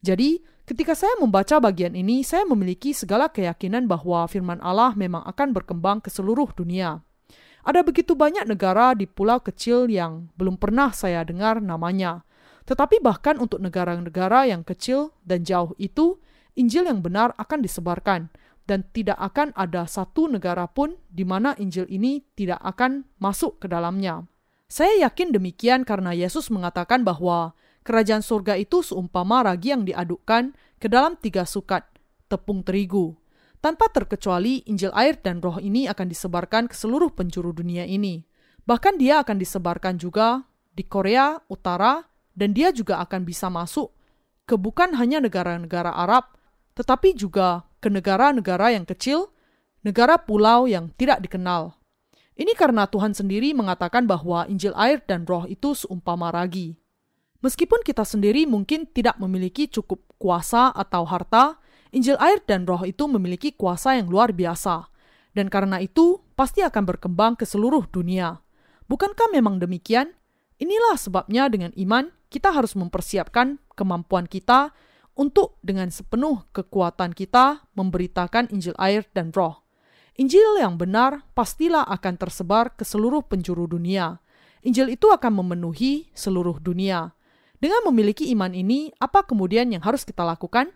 Jadi, 0.04 0.42
ketika 0.64 0.94
saya 0.96 1.14
membaca 1.18 1.58
bagian 1.58 1.94
ini, 1.94 2.22
saya 2.26 2.42
memiliki 2.46 2.94
segala 2.94 3.30
keyakinan 3.30 3.86
bahwa 3.86 4.26
firman 4.26 4.58
Allah 4.62 4.94
memang 4.98 5.22
akan 5.26 5.54
berkembang 5.54 6.02
ke 6.02 6.08
seluruh 6.08 6.50
dunia. 6.54 7.02
Ada 7.62 7.86
begitu 7.86 8.18
banyak 8.18 8.42
negara 8.50 8.90
di 8.98 9.06
pulau 9.06 9.38
kecil 9.38 9.86
yang 9.86 10.26
belum 10.34 10.58
pernah 10.58 10.90
saya 10.90 11.22
dengar 11.22 11.62
namanya, 11.62 12.26
Tetapi 12.62 13.02
bahkan 13.02 13.42
untuk 13.42 13.58
negara-negara 13.58 14.46
yang 14.46 14.62
kecil 14.62 15.10
dan 15.26 15.42
jauh 15.42 15.74
itu, 15.82 16.22
Injil 16.54 16.86
yang 16.86 17.02
benar 17.02 17.34
akan 17.34 17.58
disebarkan, 17.58 18.30
dan 18.70 18.86
tidak 18.94 19.18
akan 19.18 19.50
ada 19.58 19.82
satu 19.90 20.30
negara 20.30 20.70
pun 20.70 20.94
di 21.10 21.26
mana 21.26 21.58
Injil 21.58 21.90
ini 21.90 22.22
tidak 22.38 22.62
akan 22.62 23.02
masuk 23.18 23.58
ke 23.58 23.66
dalamnya. 23.66 24.22
Saya 24.70 25.04
yakin 25.04 25.34
demikian 25.34 25.82
karena 25.84 26.16
Yesus 26.16 26.48
mengatakan 26.48 27.04
bahwa 27.04 27.52
kerajaan 27.82 28.22
surga 28.22 28.58
itu 28.58 28.82
seumpama 28.82 29.46
ragi 29.46 29.74
yang 29.74 29.86
diadukkan 29.86 30.54
ke 30.78 30.86
dalam 30.90 31.18
tiga 31.18 31.46
sukat, 31.46 31.86
tepung 32.26 32.62
terigu. 32.66 33.14
Tanpa 33.62 33.86
terkecuali, 33.94 34.66
Injil 34.66 34.90
air 34.90 35.14
dan 35.22 35.38
roh 35.38 35.62
ini 35.62 35.86
akan 35.86 36.10
disebarkan 36.10 36.66
ke 36.66 36.74
seluruh 36.74 37.14
penjuru 37.14 37.54
dunia 37.54 37.86
ini. 37.86 38.26
Bahkan 38.66 38.98
dia 38.98 39.22
akan 39.22 39.38
disebarkan 39.38 40.02
juga 40.02 40.42
di 40.74 40.82
Korea 40.82 41.38
Utara 41.46 42.02
dan 42.34 42.50
dia 42.50 42.74
juga 42.74 42.98
akan 43.06 43.22
bisa 43.22 43.46
masuk 43.46 43.94
ke 44.46 44.58
bukan 44.58 44.98
hanya 44.98 45.22
negara-negara 45.22 45.94
Arab, 45.94 46.34
tetapi 46.74 47.14
juga 47.14 47.62
ke 47.78 47.86
negara-negara 47.86 48.74
yang 48.74 48.82
kecil, 48.82 49.30
negara 49.86 50.18
pulau 50.18 50.66
yang 50.66 50.90
tidak 50.98 51.22
dikenal. 51.22 51.78
Ini 52.34 52.58
karena 52.58 52.90
Tuhan 52.90 53.14
sendiri 53.14 53.54
mengatakan 53.54 54.10
bahwa 54.10 54.48
Injil 54.50 54.74
air 54.74 54.98
dan 55.06 55.22
roh 55.22 55.46
itu 55.46 55.78
seumpama 55.78 56.34
ragi. 56.34 56.81
Meskipun 57.42 57.82
kita 57.82 58.06
sendiri 58.06 58.46
mungkin 58.46 58.86
tidak 58.86 59.18
memiliki 59.18 59.66
cukup 59.66 60.06
kuasa 60.16 60.70
atau 60.70 61.02
harta, 61.02 61.58
Injil 61.90 62.16
air 62.22 62.40
dan 62.46 62.64
roh 62.64 62.86
itu 62.86 63.04
memiliki 63.10 63.52
kuasa 63.52 63.98
yang 63.98 64.08
luar 64.08 64.32
biasa, 64.32 64.88
dan 65.34 65.50
karena 65.50 65.82
itu 65.82 66.22
pasti 66.38 66.64
akan 66.64 66.88
berkembang 66.88 67.34
ke 67.36 67.44
seluruh 67.44 67.84
dunia. 67.90 68.40
Bukankah 68.86 69.28
memang 69.34 69.58
demikian? 69.58 70.14
Inilah 70.62 70.94
sebabnya 70.96 71.50
dengan 71.50 71.74
iman 71.74 72.08
kita 72.30 72.54
harus 72.54 72.78
mempersiapkan 72.78 73.58
kemampuan 73.74 74.30
kita 74.30 74.72
untuk 75.18 75.60
dengan 75.60 75.92
sepenuh 75.92 76.48
kekuatan 76.56 77.12
kita 77.12 77.66
memberitakan 77.76 78.48
Injil 78.54 78.72
air 78.80 79.04
dan 79.12 79.34
roh. 79.34 79.66
Injil 80.16 80.62
yang 80.62 80.78
benar 80.78 81.26
pastilah 81.36 81.84
akan 81.88 82.14
tersebar 82.16 82.72
ke 82.78 82.86
seluruh 82.86 83.24
penjuru 83.26 83.66
dunia. 83.66 84.22
Injil 84.62 84.94
itu 84.94 85.10
akan 85.10 85.42
memenuhi 85.42 86.08
seluruh 86.14 86.62
dunia. 86.62 87.12
Dengan 87.62 87.86
memiliki 87.86 88.26
iman 88.34 88.50
ini, 88.50 88.90
apa 88.98 89.22
kemudian 89.22 89.70
yang 89.70 89.86
harus 89.86 90.02
kita 90.02 90.26
lakukan? 90.26 90.74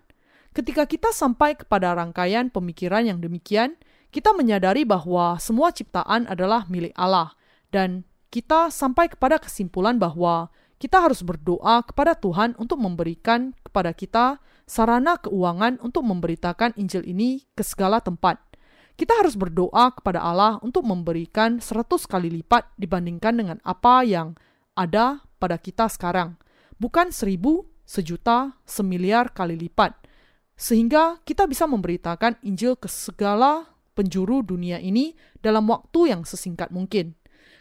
Ketika 0.54 0.86
kita 0.86 1.10
sampai 1.10 1.58
kepada 1.58 1.90
rangkaian 1.98 2.46
pemikiran 2.46 3.02
yang 3.02 3.18
demikian, 3.18 3.74
kita 4.14 4.30
menyadari 4.30 4.86
bahwa 4.86 5.34
semua 5.42 5.74
ciptaan 5.74 6.30
adalah 6.30 6.62
milik 6.70 6.94
Allah, 6.94 7.34
dan 7.74 8.06
kita 8.30 8.70
sampai 8.70 9.10
kepada 9.10 9.42
kesimpulan 9.42 9.98
bahwa 9.98 10.46
kita 10.78 11.02
harus 11.02 11.26
berdoa 11.26 11.82
kepada 11.82 12.14
Tuhan 12.14 12.54
untuk 12.54 12.78
memberikan 12.78 13.50
kepada 13.66 13.90
kita 13.90 14.38
sarana 14.62 15.18
keuangan 15.18 15.82
untuk 15.82 16.06
memberitakan 16.06 16.70
Injil 16.78 17.02
ini 17.02 17.42
ke 17.58 17.66
segala 17.66 17.98
tempat. 17.98 18.38
Kita 18.94 19.10
harus 19.18 19.34
berdoa 19.34 19.90
kepada 19.90 20.22
Allah 20.22 20.62
untuk 20.62 20.86
memberikan 20.86 21.58
seratus 21.58 22.06
kali 22.06 22.30
lipat 22.30 22.70
dibandingkan 22.78 23.34
dengan 23.34 23.58
apa 23.66 24.06
yang 24.06 24.38
ada 24.78 25.26
pada 25.42 25.58
kita 25.58 25.90
sekarang. 25.90 26.45
Bukan 26.76 27.08
seribu, 27.12 27.64
sejuta, 27.86 28.52
semiliar 28.68 29.32
kali 29.32 29.56
lipat 29.56 30.06
sehingga 30.56 31.20
kita 31.22 31.44
bisa 31.44 31.68
memberitakan 31.68 32.40
Injil 32.40 32.80
ke 32.80 32.88
segala 32.88 33.68
penjuru 33.92 34.40
dunia 34.40 34.80
ini 34.80 35.12
dalam 35.44 35.68
waktu 35.68 36.16
yang 36.16 36.24
sesingkat 36.24 36.72
mungkin. 36.72 37.12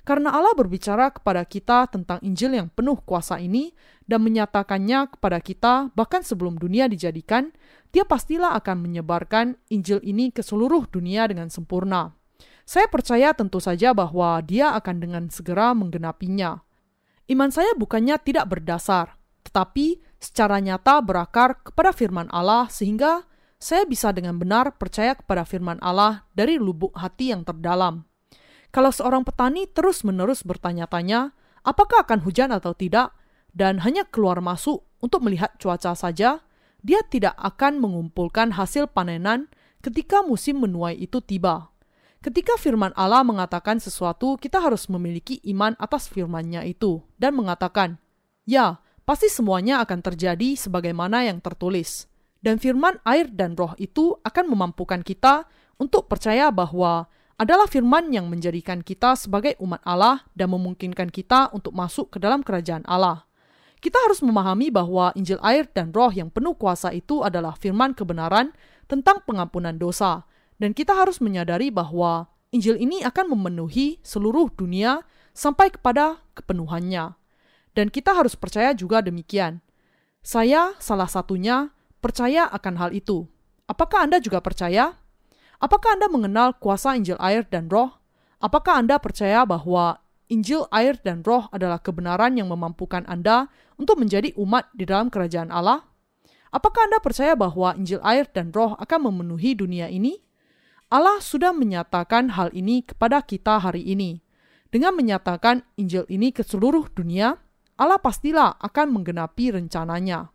Karena 0.05 0.31
Allah 0.31 0.53
berbicara 0.53 1.09
kepada 1.11 1.41
kita 1.43 1.89
tentang 1.89 2.21
Injil 2.21 2.55
yang 2.55 2.69
penuh 2.69 2.95
kuasa 3.03 3.41
ini 3.41 3.73
dan 4.05 4.21
menyatakannya 4.21 5.17
kepada 5.17 5.41
kita 5.41 5.73
bahkan 5.97 6.21
sebelum 6.21 6.61
dunia 6.61 6.85
dijadikan, 6.85 7.49
dia 7.89 8.05
pastilah 8.05 8.53
akan 8.53 8.85
menyebarkan 8.85 9.57
Injil 9.73 9.99
ini 10.05 10.29
ke 10.29 10.45
seluruh 10.45 10.85
dunia 10.87 11.25
dengan 11.25 11.49
sempurna. 11.49 12.13
Saya 12.65 12.85
percaya 12.89 13.33
tentu 13.33 13.57
saja 13.61 13.93
bahwa 13.97 14.41
dia 14.45 14.73
akan 14.77 14.95
dengan 14.97 15.23
segera 15.29 15.73
menggenapinya. 15.73 16.64
Iman 17.25 17.49
saya 17.49 17.73
bukannya 17.73 18.21
tidak 18.21 18.45
berdasar, 18.53 19.17
tetapi 19.41 19.97
secara 20.21 20.61
nyata 20.61 21.01
berakar 21.01 21.57
kepada 21.65 21.89
firman 21.89 22.29
Allah 22.29 22.69
sehingga 22.69 23.25
saya 23.57 23.81
bisa 23.89 24.13
dengan 24.13 24.37
benar 24.37 24.77
percaya 24.77 25.17
kepada 25.17 25.41
firman 25.41 25.81
Allah 25.81 26.29
dari 26.37 26.61
lubuk 26.61 26.93
hati 26.93 27.33
yang 27.33 27.41
terdalam. 27.41 28.05
Kalau 28.69 28.93
seorang 28.93 29.25
petani 29.25 29.65
terus-menerus 29.65 30.45
bertanya-tanya, 30.45 31.33
apakah 31.65 32.05
akan 32.05 32.21
hujan 32.21 32.53
atau 32.53 32.77
tidak, 32.77 33.15
dan 33.55 33.81
hanya 33.81 34.05
keluar 34.05 34.43
masuk 34.43 34.83
untuk 34.99 35.23
melihat 35.23 35.55
cuaca 35.57 35.95
saja, 35.95 36.43
dia 36.85 37.01
tidak 37.07 37.33
akan 37.41 37.81
mengumpulkan 37.81 38.53
hasil 38.53 38.91
panenan 38.91 39.49
ketika 39.81 40.21
musim 40.21 40.61
menuai 40.61 40.99
itu 40.99 41.23
tiba. 41.23 41.73
Ketika 42.25 42.57
firman 42.57 42.89
Allah 42.97 43.21
mengatakan 43.21 43.77
sesuatu, 43.77 44.33
kita 44.41 44.57
harus 44.57 44.89
memiliki 44.89 45.37
iman 45.53 45.77
atas 45.77 46.09
firman-Nya 46.09 46.65
itu 46.65 47.05
dan 47.21 47.37
mengatakan, 47.37 48.01
"Ya, 48.49 48.81
pasti 49.05 49.29
semuanya 49.29 49.79
akan 49.85 50.01
terjadi 50.01 50.57
sebagaimana 50.57 51.29
yang 51.29 51.37
tertulis. 51.39 52.09
Dan 52.41 52.57
firman 52.57 52.97
air 53.05 53.29
dan 53.29 53.53
roh 53.53 53.77
itu 53.77 54.17
akan 54.25 54.49
memampukan 54.49 55.05
kita 55.05 55.45
untuk 55.77 56.09
percaya 56.09 56.49
bahwa 56.49 57.05
adalah 57.37 57.69
firman 57.69 58.09
yang 58.09 58.29
menjadikan 58.29 58.81
kita 58.81 59.13
sebagai 59.13 59.53
umat 59.61 59.81
Allah 59.85 60.25
dan 60.33 60.49
memungkinkan 60.53 61.13
kita 61.13 61.53
untuk 61.53 61.77
masuk 61.77 62.13
ke 62.13 62.17
dalam 62.17 62.41
kerajaan 62.41 62.85
Allah. 62.89 63.25
Kita 63.81 64.01
harus 64.01 64.25
memahami 64.25 64.73
bahwa 64.73 65.13
Injil 65.13 65.37
air 65.45 65.69
dan 65.69 65.93
roh 65.93 66.09
yang 66.09 66.33
penuh 66.33 66.57
kuasa 66.57 66.89
itu 66.89 67.21
adalah 67.21 67.53
firman 67.53 67.93
kebenaran 67.93 68.49
tentang 68.89 69.21
pengampunan 69.25 69.77
dosa. 69.77 70.25
Dan 70.55 70.71
kita 70.71 70.95
harus 70.95 71.19
menyadari 71.19 71.67
bahwa 71.71 72.31
Injil 72.55 72.79
ini 72.79 73.03
akan 73.03 73.35
memenuhi 73.35 73.99
seluruh 73.99 74.47
dunia 74.55 75.03
sampai 75.35 75.73
kepada 75.73 76.23
kepenuhannya 76.31 77.19
dan 77.75 77.91
kita 77.91 78.15
harus 78.15 78.33
percaya 78.39 78.71
juga 78.71 79.03
demikian. 79.03 79.59
Saya 80.23 80.73
salah 80.81 81.11
satunya 81.11 81.69
percaya 81.99 82.47
akan 82.49 82.73
hal 82.79 82.91
itu. 82.95 83.27
Apakah 83.69 84.07
Anda 84.07 84.17
juga 84.23 84.41
percaya? 84.41 84.95
Apakah 85.59 85.99
Anda 85.99 86.07
mengenal 86.09 86.57
kuasa 86.57 86.97
Injil 86.97 87.19
air 87.19 87.45
dan 87.45 87.69
roh? 87.69 87.91
Apakah 88.39 88.81
Anda 88.81 88.97
percaya 88.97 89.45
bahwa 89.45 90.01
Injil 90.31 90.65
air 90.73 90.97
dan 90.97 91.21
roh 91.21 91.45
adalah 91.53 91.77
kebenaran 91.77 92.33
yang 92.33 92.49
memampukan 92.49 93.05
Anda 93.05 93.51
untuk 93.77 94.01
menjadi 94.01 94.33
umat 94.39 94.73
di 94.73 94.89
dalam 94.89 95.13
kerajaan 95.13 95.53
Allah? 95.53 95.85
Apakah 96.49 96.89
Anda 96.89 96.97
percaya 97.03 97.37
bahwa 97.37 97.77
Injil 97.77 98.01
air 98.01 98.25
dan 98.31 98.49
roh 98.49 98.73
akan 98.79 99.11
memenuhi 99.11 99.53
dunia 99.53 99.91
ini? 99.91 100.24
Allah 100.95 101.19
sudah 101.19 101.51
menyatakan 101.51 102.31
hal 102.39 102.55
ini 102.55 102.79
kepada 102.79 103.19
kita 103.19 103.59
hari 103.59 103.83
ini. 103.83 104.23
Dengan 104.71 104.95
menyatakan 104.95 105.67
Injil 105.75 106.07
ini 106.07 106.31
ke 106.31 106.39
seluruh 106.39 106.87
dunia, 106.87 107.35
Allah 107.75 107.99
pastilah 107.99 108.55
akan 108.63 108.95
menggenapi 108.95 109.51
rencananya. 109.51 110.31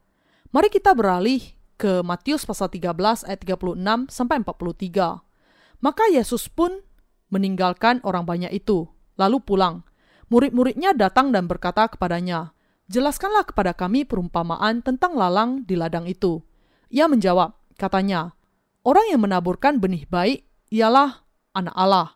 Mari 0.52 0.68
kita 0.68 0.92
beralih 0.92 1.40
ke 1.80 2.04
Matius 2.04 2.44
pasal 2.44 2.68
13 2.68 2.92
ayat 3.24 3.40
36 3.40 4.12
sampai 4.12 4.44
43. 4.44 5.80
Maka 5.80 6.04
Yesus 6.12 6.52
pun 6.52 6.84
meninggalkan 7.32 8.04
orang 8.04 8.28
banyak 8.28 8.52
itu, 8.52 8.84
lalu 9.16 9.40
pulang. 9.40 9.80
Murid-muridnya 10.28 10.92
datang 10.92 11.32
dan 11.32 11.48
berkata 11.48 11.88
kepadanya, 11.88 12.52
Jelaskanlah 12.92 13.48
kepada 13.48 13.72
kami 13.72 14.04
perumpamaan 14.04 14.84
tentang 14.84 15.16
lalang 15.16 15.64
di 15.64 15.72
ladang 15.72 16.04
itu. 16.04 16.44
Ia 16.92 17.08
menjawab, 17.08 17.56
katanya, 17.80 18.36
Orang 18.84 19.08
yang 19.08 19.24
menaburkan 19.24 19.80
benih 19.80 20.04
baik 20.04 20.49
ialah 20.70 21.26
anak 21.52 21.74
Allah. 21.74 22.08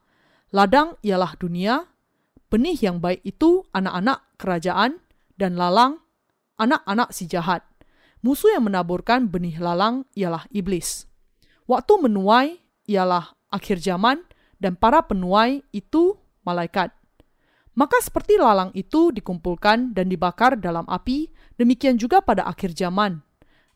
Ladang 0.55 0.95
ialah 1.03 1.35
dunia, 1.37 1.91
benih 2.49 2.79
yang 2.79 3.03
baik 3.03 3.27
itu 3.27 3.67
anak-anak 3.75 4.23
kerajaan, 4.39 5.03
dan 5.35 5.59
lalang 5.59 5.99
anak-anak 6.59 7.11
si 7.11 7.27
jahat. 7.27 7.67
Musuh 8.23 8.55
yang 8.55 8.65
menaburkan 8.65 9.29
benih 9.29 9.59
lalang 9.59 10.07
ialah 10.17 10.47
iblis. 10.55 11.05
Waktu 11.67 12.09
menuai 12.09 12.63
ialah 12.89 13.35
akhir 13.53 13.83
zaman 13.83 14.23
dan 14.57 14.79
para 14.79 15.05
penuai 15.05 15.61
itu 15.75 16.17
malaikat. 16.47 16.95
Maka 17.75 17.99
seperti 18.01 18.39
lalang 18.39 18.71
itu 18.73 19.11
dikumpulkan 19.11 19.93
dan 19.93 20.07
dibakar 20.07 20.55
dalam 20.55 20.87
api, 20.87 21.27
demikian 21.59 21.99
juga 21.99 22.23
pada 22.23 22.47
akhir 22.47 22.73
zaman. 22.79 23.19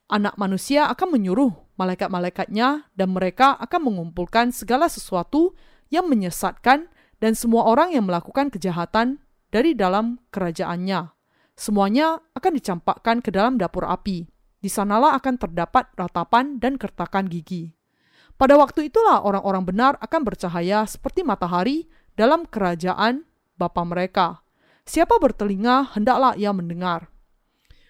Anak 0.09 0.39
manusia 0.39 0.87
akan 0.87 1.19
menyuruh 1.19 1.53
malaikat-malaikatnya 1.79 2.91
dan 2.93 3.09
mereka 3.15 3.55
akan 3.57 3.89
mengumpulkan 3.89 4.51
segala 4.51 4.91
sesuatu 4.91 5.55
yang 5.89 6.11
menyesatkan 6.11 6.91
dan 7.23 7.33
semua 7.39 7.71
orang 7.71 7.95
yang 7.95 8.05
melakukan 8.05 8.51
kejahatan 8.51 9.23
dari 9.49 9.73
dalam 9.73 10.19
kerajaannya. 10.35 11.15
Semuanya 11.59 12.23
akan 12.39 12.53
dicampakkan 12.55 13.19
ke 13.19 13.31
dalam 13.35 13.59
dapur 13.59 13.87
api. 13.87 14.27
Di 14.59 14.67
sanalah 14.67 15.15
akan 15.15 15.39
terdapat 15.39 15.95
ratapan 15.95 16.59
dan 16.59 16.75
kertakan 16.75 17.31
gigi. 17.31 17.79
Pada 18.35 18.55
waktu 18.59 18.91
itulah 18.91 19.23
orang-orang 19.23 19.67
benar 19.67 19.93
akan 19.99 20.23
bercahaya 20.23 20.83
seperti 20.87 21.27
matahari 21.27 21.87
dalam 22.15 22.47
kerajaan 22.47 23.27
Bapa 23.59 23.83
mereka. 23.83 24.47
Siapa 24.87 25.19
bertelinga, 25.19 25.99
hendaklah 25.99 26.39
ia 26.39 26.55
mendengar. 26.55 27.11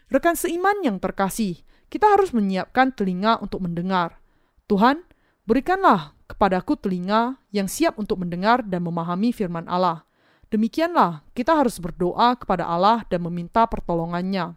Rekan 0.08 0.32
seiman 0.32 0.80
yang 0.80 0.96
terkasih, 0.96 1.60
kita 1.88 2.06
harus 2.16 2.32
menyiapkan 2.36 2.92
telinga 2.92 3.40
untuk 3.40 3.64
mendengar. 3.64 4.20
Tuhan, 4.68 5.04
berikanlah 5.48 6.12
kepadaku 6.28 6.76
telinga 6.76 7.40
yang 7.48 7.66
siap 7.66 7.96
untuk 7.96 8.20
mendengar 8.20 8.60
dan 8.60 8.84
memahami 8.84 9.32
firman 9.32 9.64
Allah. 9.64 10.04
Demikianlah, 10.48 11.24
kita 11.36 11.56
harus 11.56 11.76
berdoa 11.76 12.36
kepada 12.36 12.64
Allah 12.64 13.04
dan 13.08 13.24
meminta 13.24 13.64
pertolongannya. 13.68 14.56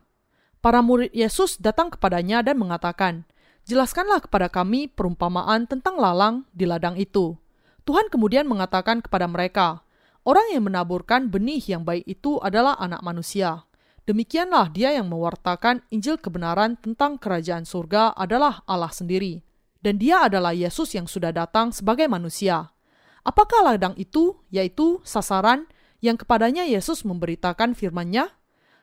Para 0.61 0.79
murid 0.79 1.11
Yesus 1.11 1.59
datang 1.59 1.91
kepadanya 1.91 2.43
dan 2.45 2.59
mengatakan, 2.59 3.27
Jelaskanlah 3.61 4.25
kepada 4.25 4.49
kami 4.49 4.89
perumpamaan 4.89 5.69
tentang 5.69 5.95
lalang 5.95 6.43
di 6.51 6.65
ladang 6.65 6.97
itu. 6.97 7.37
Tuhan 7.85 8.09
kemudian 8.09 8.45
mengatakan 8.45 8.99
kepada 9.01 9.25
mereka, 9.25 9.81
Orang 10.21 10.53
yang 10.53 10.69
menaburkan 10.69 11.33
benih 11.33 11.61
yang 11.65 11.81
baik 11.81 12.05
itu 12.05 12.37
adalah 12.45 12.77
anak 12.77 13.01
manusia. 13.01 13.65
Demikianlah 14.09 14.73
dia 14.73 14.97
yang 14.97 15.13
mewartakan 15.13 15.85
Injil 15.93 16.17
kebenaran 16.17 16.73
tentang 16.81 17.21
kerajaan 17.21 17.69
surga 17.69 18.17
adalah 18.17 18.65
Allah 18.65 18.89
sendiri. 18.89 19.45
Dan 19.81 20.01
dia 20.01 20.25
adalah 20.25 20.53
Yesus 20.53 20.93
yang 20.93 21.05
sudah 21.05 21.29
datang 21.33 21.73
sebagai 21.73 22.05
manusia. 22.09 22.73
Apakah 23.21 23.65
ladang 23.65 23.93
itu, 23.97 24.37
yaitu 24.49 25.01
sasaran 25.05 25.69
yang 26.01 26.17
kepadanya 26.17 26.65
Yesus 26.65 27.05
memberitakan 27.05 27.77
firman-Nya? 27.77 28.29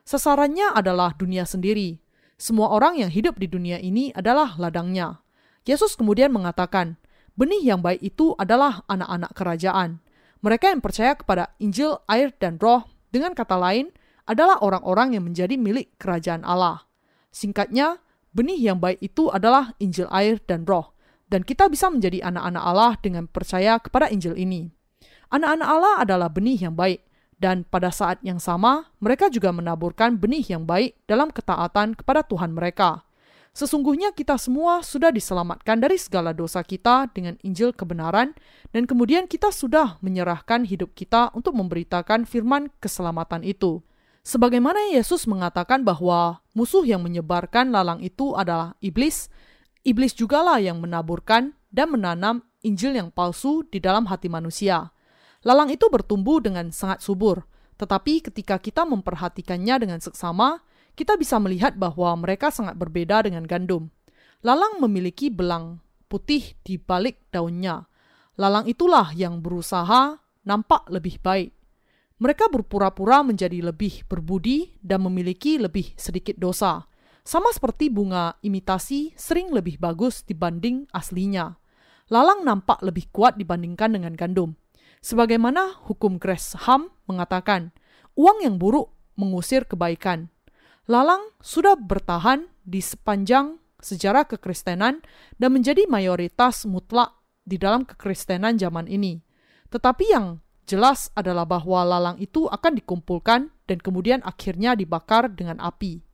Sasarannya 0.07 0.71
adalah 0.75 1.15
dunia 1.15 1.43
sendiri. 1.43 1.99
Semua 2.39 2.71
orang 2.71 2.95
yang 2.95 3.11
hidup 3.11 3.35
di 3.35 3.51
dunia 3.51 3.83
ini 3.83 4.15
adalah 4.15 4.55
ladangnya. 4.55 5.19
Yesus 5.67 5.99
kemudian 5.99 6.31
mengatakan, 6.31 6.95
benih 7.35 7.59
yang 7.59 7.83
baik 7.83 7.99
itu 7.99 8.31
adalah 8.39 8.87
anak-anak 8.87 9.35
kerajaan. 9.35 9.99
Mereka 10.39 10.71
yang 10.71 10.79
percaya 10.79 11.19
kepada 11.19 11.51
Injil, 11.59 11.99
air, 12.07 12.31
dan 12.39 12.55
roh, 12.55 12.87
dengan 13.11 13.35
kata 13.35 13.59
lain, 13.59 13.91
adalah 14.29 14.61
orang-orang 14.61 15.17
yang 15.17 15.25
menjadi 15.25 15.57
milik 15.57 15.97
kerajaan 15.97 16.45
Allah. 16.45 16.85
Singkatnya, 17.33 17.97
benih 18.29 18.61
yang 18.61 18.77
baik 18.77 19.01
itu 19.01 19.33
adalah 19.33 19.73
Injil 19.81 20.05
air 20.13 20.37
dan 20.45 20.69
roh, 20.69 20.93
dan 21.33 21.41
kita 21.41 21.65
bisa 21.65 21.89
menjadi 21.89 22.29
anak-anak 22.29 22.63
Allah 22.63 22.93
dengan 23.01 23.25
percaya 23.25 23.81
kepada 23.81 24.13
Injil 24.13 24.37
ini. 24.37 24.69
Anak-anak 25.33 25.69
Allah 25.69 25.95
adalah 26.05 26.29
benih 26.29 26.61
yang 26.61 26.77
baik, 26.77 27.01
dan 27.41 27.65
pada 27.65 27.89
saat 27.89 28.21
yang 28.21 28.37
sama 28.37 28.93
mereka 29.01 29.33
juga 29.33 29.49
menaburkan 29.49 30.21
benih 30.21 30.45
yang 30.45 30.69
baik 30.69 30.93
dalam 31.09 31.33
ketaatan 31.33 31.97
kepada 31.97 32.21
Tuhan 32.21 32.53
mereka. 32.53 33.09
Sesungguhnya 33.49 34.13
kita 34.13 34.37
semua 34.37 34.85
sudah 34.85 35.09
diselamatkan 35.09 35.81
dari 35.81 35.97
segala 35.97 36.37
dosa 36.37 36.61
kita 36.61 37.09
dengan 37.09 37.33
Injil 37.41 37.73
kebenaran, 37.73 38.37
dan 38.69 38.85
kemudian 38.85 39.25
kita 39.25 39.49
sudah 39.49 39.97
menyerahkan 40.05 40.69
hidup 40.69 40.93
kita 40.93 41.33
untuk 41.33 41.57
memberitakan 41.57 42.29
firman 42.29 42.69
keselamatan 42.77 43.41
itu. 43.41 43.81
Sebagaimana 44.23 44.93
Yesus 44.93 45.25
mengatakan 45.25 45.87
bahwa 45.87 46.43
musuh 46.53 46.83
yang 46.83 47.01
menyebarkan 47.01 47.71
lalang 47.71 48.03
itu 48.03 48.35
adalah 48.35 48.75
iblis, 48.83 49.31
iblis 49.87 50.13
jugalah 50.13 50.59
yang 50.59 50.83
menaburkan 50.83 51.55
dan 51.71 51.93
menanam 51.93 52.43
Injil 52.59 52.99
yang 52.99 53.09
palsu 53.09 53.63
di 53.71 53.79
dalam 53.79 54.05
hati 54.11 54.27
manusia. 54.27 54.91
Lalang 55.47 55.71
itu 55.71 55.87
bertumbuh 55.87 56.43
dengan 56.43 56.75
sangat 56.75 56.99
subur, 56.99 57.47
tetapi 57.79 58.19
ketika 58.19 58.59
kita 58.59 58.83
memperhatikannya 58.83 59.75
dengan 59.79 59.99
seksama, 60.03 60.59
kita 60.99 61.15
bisa 61.15 61.39
melihat 61.39 61.79
bahwa 61.79 62.11
mereka 62.19 62.51
sangat 62.51 62.75
berbeda 62.75 63.23
dengan 63.23 63.47
gandum. 63.47 63.87
Lalang 64.43 64.83
memiliki 64.83 65.31
belang 65.31 65.79
putih 66.11 66.59
di 66.59 66.75
balik 66.75 67.31
daunnya. 67.31 67.87
Lalang 68.35 68.67
itulah 68.67 69.15
yang 69.15 69.39
berusaha 69.39 70.19
nampak 70.43 70.87
lebih 70.91 71.23
baik. 71.23 71.55
Mereka 72.19 72.51
berpura-pura 72.51 73.23
menjadi 73.23 73.63
lebih 73.63 74.03
berbudi 74.11 74.75
dan 74.83 75.07
memiliki 75.07 75.55
lebih 75.55 75.95
sedikit 75.95 76.35
dosa. 76.35 76.83
Sama 77.23 77.47
seperti 77.55 77.87
bunga 77.87 78.35
imitasi 78.43 79.15
sering 79.15 79.55
lebih 79.55 79.79
bagus 79.79 80.27
dibanding 80.27 80.83
aslinya. 80.91 81.55
Lalang 82.11 82.43
nampak 82.43 82.83
lebih 82.83 83.07
kuat 83.15 83.39
dibandingkan 83.39 83.95
dengan 83.95 84.19
gandum. 84.19 84.59
Sebagaimana 84.99 85.79
hukum 85.87 86.19
Gresham 86.19 86.91
mengatakan, 87.07 87.71
uang 88.19 88.43
yang 88.43 88.59
buruk 88.59 88.91
mengusir 89.15 89.63
kebaikan. 89.63 90.27
Lalang 90.91 91.23
sudah 91.39 91.79
bertahan 91.79 92.51
di 92.67 92.83
sepanjang 92.83 93.63
sejarah 93.79 94.27
kekristenan 94.27 94.99
dan 95.39 95.49
menjadi 95.55 95.87
mayoritas 95.87 96.67
mutlak 96.67 97.15
di 97.47 97.55
dalam 97.55 97.87
kekristenan 97.87 98.59
zaman 98.59 98.91
ini. 98.91 99.23
Tetapi 99.71 100.05
yang 100.11 100.43
jelas 100.69 101.09
adalah 101.17 101.49
bahwa 101.49 101.81
lalang 101.81 102.17
itu 102.21 102.45
akan 102.45 102.77
dikumpulkan 102.77 103.49
dan 103.65 103.77
kemudian 103.81 104.21
akhirnya 104.21 104.77
dibakar 104.77 105.33
dengan 105.33 105.57
api. 105.57 106.05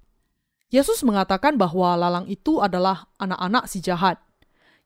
Yesus 0.72 1.04
mengatakan 1.04 1.60
bahwa 1.60 2.00
lalang 2.00 2.32
itu 2.32 2.64
adalah 2.64 3.12
anak-anak 3.20 3.68
si 3.68 3.84
jahat. 3.84 4.24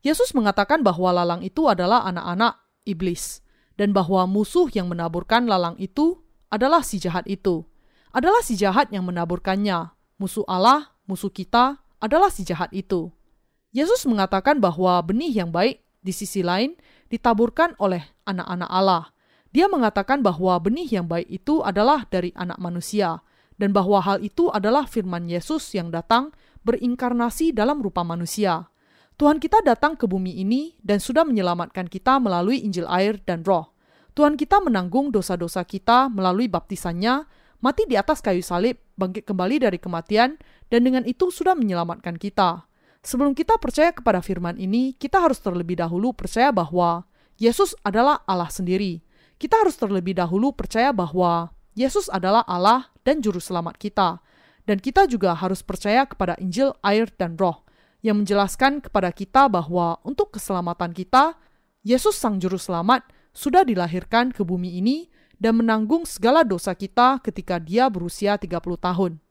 Yesus 0.01 0.33
mengatakan 0.33 0.81
bahwa 0.81 1.13
lalang 1.13 1.45
itu 1.45 1.69
adalah 1.69 2.09
anak-anak 2.09 2.57
iblis 2.89 3.45
dan 3.77 3.93
bahwa 3.93 4.25
musuh 4.25 4.65
yang 4.73 4.89
menaburkan 4.89 5.45
lalang 5.45 5.77
itu 5.77 6.17
adalah 6.49 6.81
si 6.81 6.97
jahat 6.97 7.29
itu 7.29 7.69
adalah 8.13 8.41
si 8.41 8.57
jahat 8.57 8.89
yang 8.89 9.05
menaburkannya. 9.05 9.93
Musuh 10.19 10.43
Allah, 10.49 10.91
musuh 11.05 11.31
kita, 11.31 11.79
adalah 12.01 12.33
si 12.33 12.43
jahat 12.43 12.73
itu. 12.73 13.13
Yesus 13.69 14.03
mengatakan 14.09 14.57
bahwa 14.57 14.97
benih 15.05 15.29
yang 15.29 15.53
baik 15.53 15.85
di 16.01 16.09
sisi 16.09 16.41
lain 16.41 16.73
ditaburkan 17.13 17.77
oleh 17.77 18.01
anak-anak 18.25 18.69
Allah. 18.69 19.13
Dia 19.49 19.65
mengatakan 19.65 20.21
bahwa 20.21 20.53
benih 20.61 21.01
yang 21.01 21.09
baik 21.09 21.25
itu 21.25 21.65
adalah 21.65 22.05
dari 22.05 22.29
anak 22.37 22.61
manusia, 22.61 23.25
dan 23.57 23.73
bahwa 23.73 23.99
hal 23.99 24.21
itu 24.21 24.47
adalah 24.53 24.85
firman 24.85 25.25
Yesus 25.25 25.73
yang 25.73 25.89
datang 25.89 26.31
berinkarnasi 26.63 27.51
dalam 27.51 27.81
rupa 27.81 28.05
manusia. 28.05 28.69
Tuhan 29.19 29.41
kita 29.43 29.59
datang 29.65 29.99
ke 29.99 30.07
bumi 30.07 30.39
ini 30.39 30.79
dan 30.79 31.03
sudah 31.03 31.27
menyelamatkan 31.27 31.91
kita 31.91 32.23
melalui 32.23 32.63
Injil 32.63 32.87
air 32.87 33.19
dan 33.27 33.43
roh. 33.43 33.75
Tuhan 34.15 34.39
kita 34.39 34.63
menanggung 34.63 35.11
dosa-dosa 35.11 35.67
kita 35.67 36.07
melalui 36.07 36.47
baptisannya 36.47 37.27
mati 37.59 37.83
di 37.83 37.99
atas 37.99 38.23
kayu 38.23 38.39
salib, 38.39 38.79
bangkit 38.95 39.27
kembali 39.27 39.67
dari 39.67 39.75
kematian, 39.75 40.39
dan 40.71 40.81
dengan 40.87 41.03
itu 41.03 41.27
sudah 41.27 41.51
menyelamatkan 41.51 42.15
kita. 42.15 42.63
Sebelum 43.03 43.35
kita 43.35 43.59
percaya 43.59 43.91
kepada 43.91 44.23
firman 44.23 44.55
ini, 44.55 44.95
kita 44.95 45.19
harus 45.19 45.39
terlebih 45.39 45.79
dahulu 45.79 46.15
percaya 46.15 46.51
bahwa 46.51 47.07
Yesus 47.39 47.75
adalah 47.83 48.23
Allah 48.27 48.51
sendiri. 48.51 49.03
Kita 49.39 49.55
harus 49.63 49.79
terlebih 49.79 50.19
dahulu 50.19 50.51
percaya 50.51 50.91
bahwa 50.91 51.55
Yesus 51.71 52.11
adalah 52.11 52.43
Allah 52.43 52.91
dan 53.07 53.23
Juru 53.23 53.39
Selamat 53.39 53.79
kita. 53.79 54.19
Dan 54.67 54.83
kita 54.83 55.07
juga 55.07 55.31
harus 55.31 55.63
percaya 55.63 56.03
kepada 56.03 56.35
Injil, 56.43 56.75
air, 56.83 57.07
dan 57.15 57.39
roh, 57.39 57.63
yang 58.03 58.19
menjelaskan 58.19 58.83
kepada 58.83 59.15
kita 59.15 59.47
bahwa 59.47 59.95
untuk 60.03 60.35
keselamatan 60.35 60.91
kita, 60.91 61.39
Yesus 61.87 62.19
Sang 62.19 62.35
Juru 62.37 62.59
Selamat 62.59 63.07
sudah 63.31 63.63
dilahirkan 63.63 64.35
ke 64.35 64.43
bumi 64.43 64.75
ini 64.75 65.07
dan 65.39 65.55
menanggung 65.55 66.03
segala 66.03 66.43
dosa 66.43 66.75
kita 66.75 67.23
ketika 67.23 67.63
dia 67.63 67.87
berusia 67.87 68.35
30 68.35 68.59
tahun. 68.75 69.23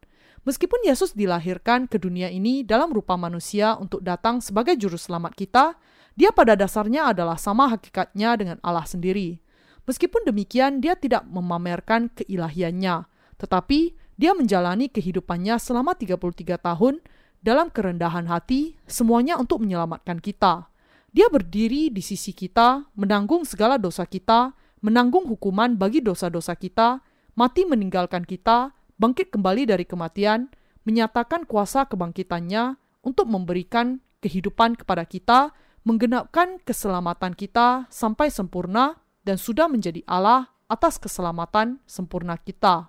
Meskipun 0.48 0.88
Yesus 0.88 1.12
dilahirkan 1.12 1.84
ke 1.84 2.00
dunia 2.00 2.32
ini 2.32 2.64
dalam 2.64 2.88
rupa 2.96 3.20
manusia 3.20 3.76
untuk 3.76 4.00
datang 4.00 4.40
sebagai 4.40 4.72
juru 4.80 4.96
selamat 4.96 5.36
kita, 5.36 5.76
dia 6.16 6.32
pada 6.32 6.56
dasarnya 6.56 7.12
adalah 7.12 7.36
sama 7.36 7.68
hakikatnya 7.76 8.40
dengan 8.40 8.56
Allah 8.64 8.88
sendiri. 8.88 9.44
Meskipun 9.89 10.28
demikian, 10.28 10.84
dia 10.84 10.93
tidak 11.01 11.24
memamerkan 11.24 12.12
keilahiannya, 12.12 13.09
tetapi 13.41 13.97
dia 14.20 14.36
menjalani 14.36 14.93
kehidupannya 14.93 15.57
selama 15.57 15.97
33 15.97 16.61
tahun 16.61 17.01
dalam 17.41 17.72
kerendahan 17.72 18.28
hati, 18.28 18.76
semuanya 18.84 19.41
untuk 19.41 19.64
menyelamatkan 19.64 20.20
kita. 20.20 20.68
Dia 21.09 21.32
berdiri 21.32 21.89
di 21.89 22.05
sisi 22.05 22.36
kita, 22.36 22.84
menanggung 23.01 23.49
segala 23.49 23.80
dosa 23.80 24.05
kita, 24.05 24.53
menanggung 24.84 25.24
hukuman 25.24 25.72
bagi 25.80 26.05
dosa-dosa 26.05 26.53
kita, 26.53 27.01
mati 27.32 27.64
meninggalkan 27.64 28.28
kita, 28.28 28.76
bangkit 29.01 29.32
kembali 29.32 29.72
dari 29.72 29.89
kematian, 29.89 30.53
menyatakan 30.84 31.49
kuasa 31.49 31.89
kebangkitannya 31.89 32.76
untuk 33.01 33.24
memberikan 33.24 34.05
kehidupan 34.20 34.76
kepada 34.76 35.09
kita, 35.09 35.57
menggenapkan 35.89 36.61
keselamatan 36.61 37.32
kita 37.32 37.89
sampai 37.89 38.28
sempurna, 38.28 39.01
dan 39.29 39.37
sudah 39.37 39.68
menjadi 39.68 40.01
Allah 40.09 40.49
atas 40.72 40.97
keselamatan 40.97 41.85
sempurna 41.85 42.41
kita. 42.41 42.89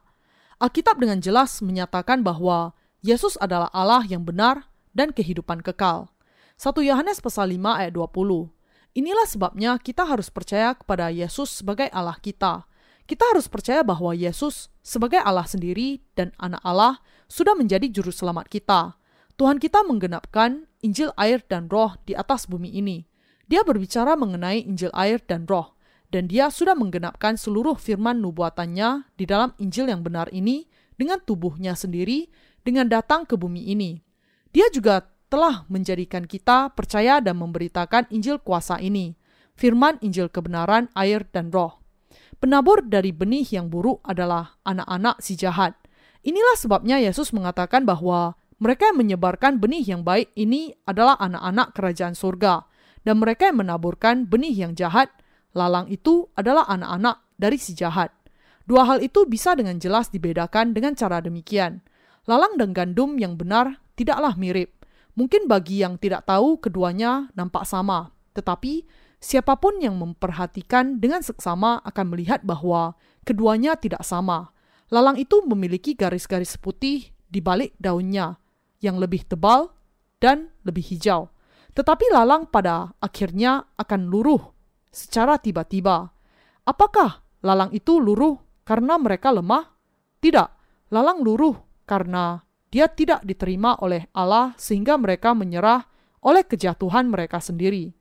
Alkitab 0.55 0.95
dengan 1.03 1.19
jelas 1.19 1.59
menyatakan 1.59 2.23
bahwa 2.23 2.71
Yesus 3.03 3.35
adalah 3.43 3.67
Allah 3.75 4.07
yang 4.07 4.23
benar 4.23 4.71
dan 4.95 5.11
kehidupan 5.11 5.59
kekal. 5.59 6.07
1 6.55 6.79
Yohanes 6.79 7.19
pasal 7.19 7.51
5 7.51 7.59
ayat 7.59 7.91
20. 7.91 8.51
Inilah 8.95 9.27
sebabnya 9.27 9.75
kita 9.79 10.07
harus 10.07 10.27
percaya 10.31 10.75
kepada 10.75 11.11
Yesus 11.11 11.63
sebagai 11.63 11.91
Allah 11.91 12.15
kita. 12.19 12.67
Kita 13.07 13.23
harus 13.31 13.47
percaya 13.47 13.83
bahwa 13.83 14.11
Yesus 14.11 14.67
sebagai 14.83 15.19
Allah 15.23 15.47
sendiri 15.47 16.03
dan 16.15 16.35
anak 16.39 16.59
Allah 16.67 16.99
sudah 17.31 17.55
menjadi 17.55 17.87
juru 17.87 18.11
selamat 18.11 18.51
kita. 18.51 18.99
Tuhan 19.39 19.59
kita 19.63 19.87
menggenapkan 19.87 20.67
Injil 20.83 21.15
air 21.15 21.39
dan 21.47 21.71
roh 21.71 21.95
di 22.03 22.15
atas 22.15 22.47
bumi 22.47 22.75
ini. 22.75 23.07
Dia 23.47 23.63
berbicara 23.63 24.19
mengenai 24.19 24.67
Injil 24.67 24.91
air 24.91 25.23
dan 25.23 25.47
roh, 25.47 25.78
dan 26.09 26.25
dia 26.25 26.49
sudah 26.49 26.73
menggenapkan 26.73 27.37
seluruh 27.37 27.77
firman 27.77 28.17
nubuatannya 28.21 29.09
di 29.13 29.25
dalam 29.29 29.53
Injil 29.61 29.89
yang 29.89 30.01
benar 30.01 30.29
ini 30.33 30.65
dengan 30.97 31.21
tubuhnya 31.21 31.77
sendiri, 31.77 32.27
dengan 32.65 32.89
datang 32.89 33.23
ke 33.23 33.37
bumi 33.37 33.69
ini. 33.71 34.01
Dia 34.49 34.67
juga 34.73 35.05
telah 35.29 35.63
menjadikan 35.69 36.25
kita 36.25 36.73
percaya 36.73 37.21
dan 37.21 37.37
memberitakan 37.37 38.09
Injil 38.09 38.41
kuasa 38.41 38.81
ini, 38.81 39.13
firman 39.53 40.01
Injil 40.01 40.27
kebenaran, 40.27 40.89
air, 40.97 41.29
dan 41.29 41.53
roh. 41.53 41.77
Penabur 42.41 42.81
dari 42.81 43.13
benih 43.13 43.45
yang 43.45 43.69
buruk 43.69 44.01
adalah 44.01 44.57
anak-anak 44.65 45.21
si 45.21 45.37
jahat. 45.37 45.77
Inilah 46.25 46.57
sebabnya 46.57 46.97
Yesus 46.97 47.29
mengatakan 47.31 47.85
bahwa 47.85 48.33
mereka 48.59 48.91
yang 48.91 48.99
menyebarkan 48.99 49.61
benih 49.61 49.85
yang 49.85 50.01
baik 50.03 50.33
ini 50.35 50.75
adalah 50.83 51.15
anak-anak 51.21 51.71
kerajaan 51.77 52.17
surga, 52.17 52.65
dan 53.07 53.21
mereka 53.21 53.47
yang 53.47 53.63
menaburkan 53.63 54.27
benih 54.27 54.51
yang 54.51 54.73
jahat, 54.75 55.13
lalang 55.53 55.89
itu 55.89 56.29
adalah 56.37 56.67
anak-anak 56.69 57.23
dari 57.39 57.57
si 57.57 57.73
jahat. 57.73 58.13
Dua 58.69 58.85
hal 58.85 59.01
itu 59.01 59.25
bisa 59.25 59.57
dengan 59.57 59.81
jelas 59.81 60.13
dibedakan 60.13 60.77
dengan 60.77 60.93
cara 60.93 61.21
demikian. 61.23 61.81
Lalang 62.29 62.57
dan 62.61 62.75
gandum 62.75 63.17
yang 63.17 63.33
benar 63.33 63.81
tidaklah 63.97 64.37
mirip. 64.37 64.73
Mungkin 65.17 65.49
bagi 65.49 65.81
yang 65.81 65.97
tidak 65.97 66.29
tahu 66.29 66.61
keduanya 66.61 67.33
nampak 67.33 67.65
sama, 67.65 68.13
tetapi 68.37 68.85
Siapa 69.19 69.59
pun 69.59 69.83
yang 69.83 69.99
memperhatikan 69.99 71.03
dengan 71.03 71.19
seksama 71.19 71.83
akan 71.83 72.15
melihat 72.15 72.39
bahwa 72.39 72.95
keduanya 73.27 73.75
tidak 73.75 74.07
sama. 74.07 74.55
Lalang 74.87 75.19
itu 75.19 75.43
memiliki 75.43 75.91
garis-garis 75.91 76.55
putih 76.55 77.11
di 77.27 77.43
balik 77.43 77.75
daunnya 77.75 78.39
yang 78.79 78.95
lebih 78.95 79.27
tebal 79.27 79.75
dan 80.23 80.55
lebih 80.63 80.87
hijau. 80.87 81.27
Tetapi 81.75 82.15
lalang 82.15 82.47
pada 82.47 82.95
akhirnya 83.03 83.67
akan 83.75 84.07
luruh 84.07 84.55
secara 84.89 85.37
tiba-tiba. 85.37 86.09
Apakah 86.65 87.25
lalang 87.41 87.73
itu 87.73 87.97
luruh 87.97 88.37
karena 88.65 88.97
mereka 89.01 89.33
lemah? 89.33 89.73
Tidak, 90.19 90.49
lalang 90.91 91.23
luruh 91.23 91.55
karena 91.87 92.43
dia 92.69 92.85
tidak 92.85 93.25
diterima 93.25 93.79
oleh 93.81 94.05
Allah 94.13 94.53
sehingga 94.59 94.93
mereka 94.99 95.33
menyerah 95.33 95.89
oleh 96.21 96.45
kejatuhan 96.45 97.09
mereka 97.09 97.41
sendiri. 97.41 97.95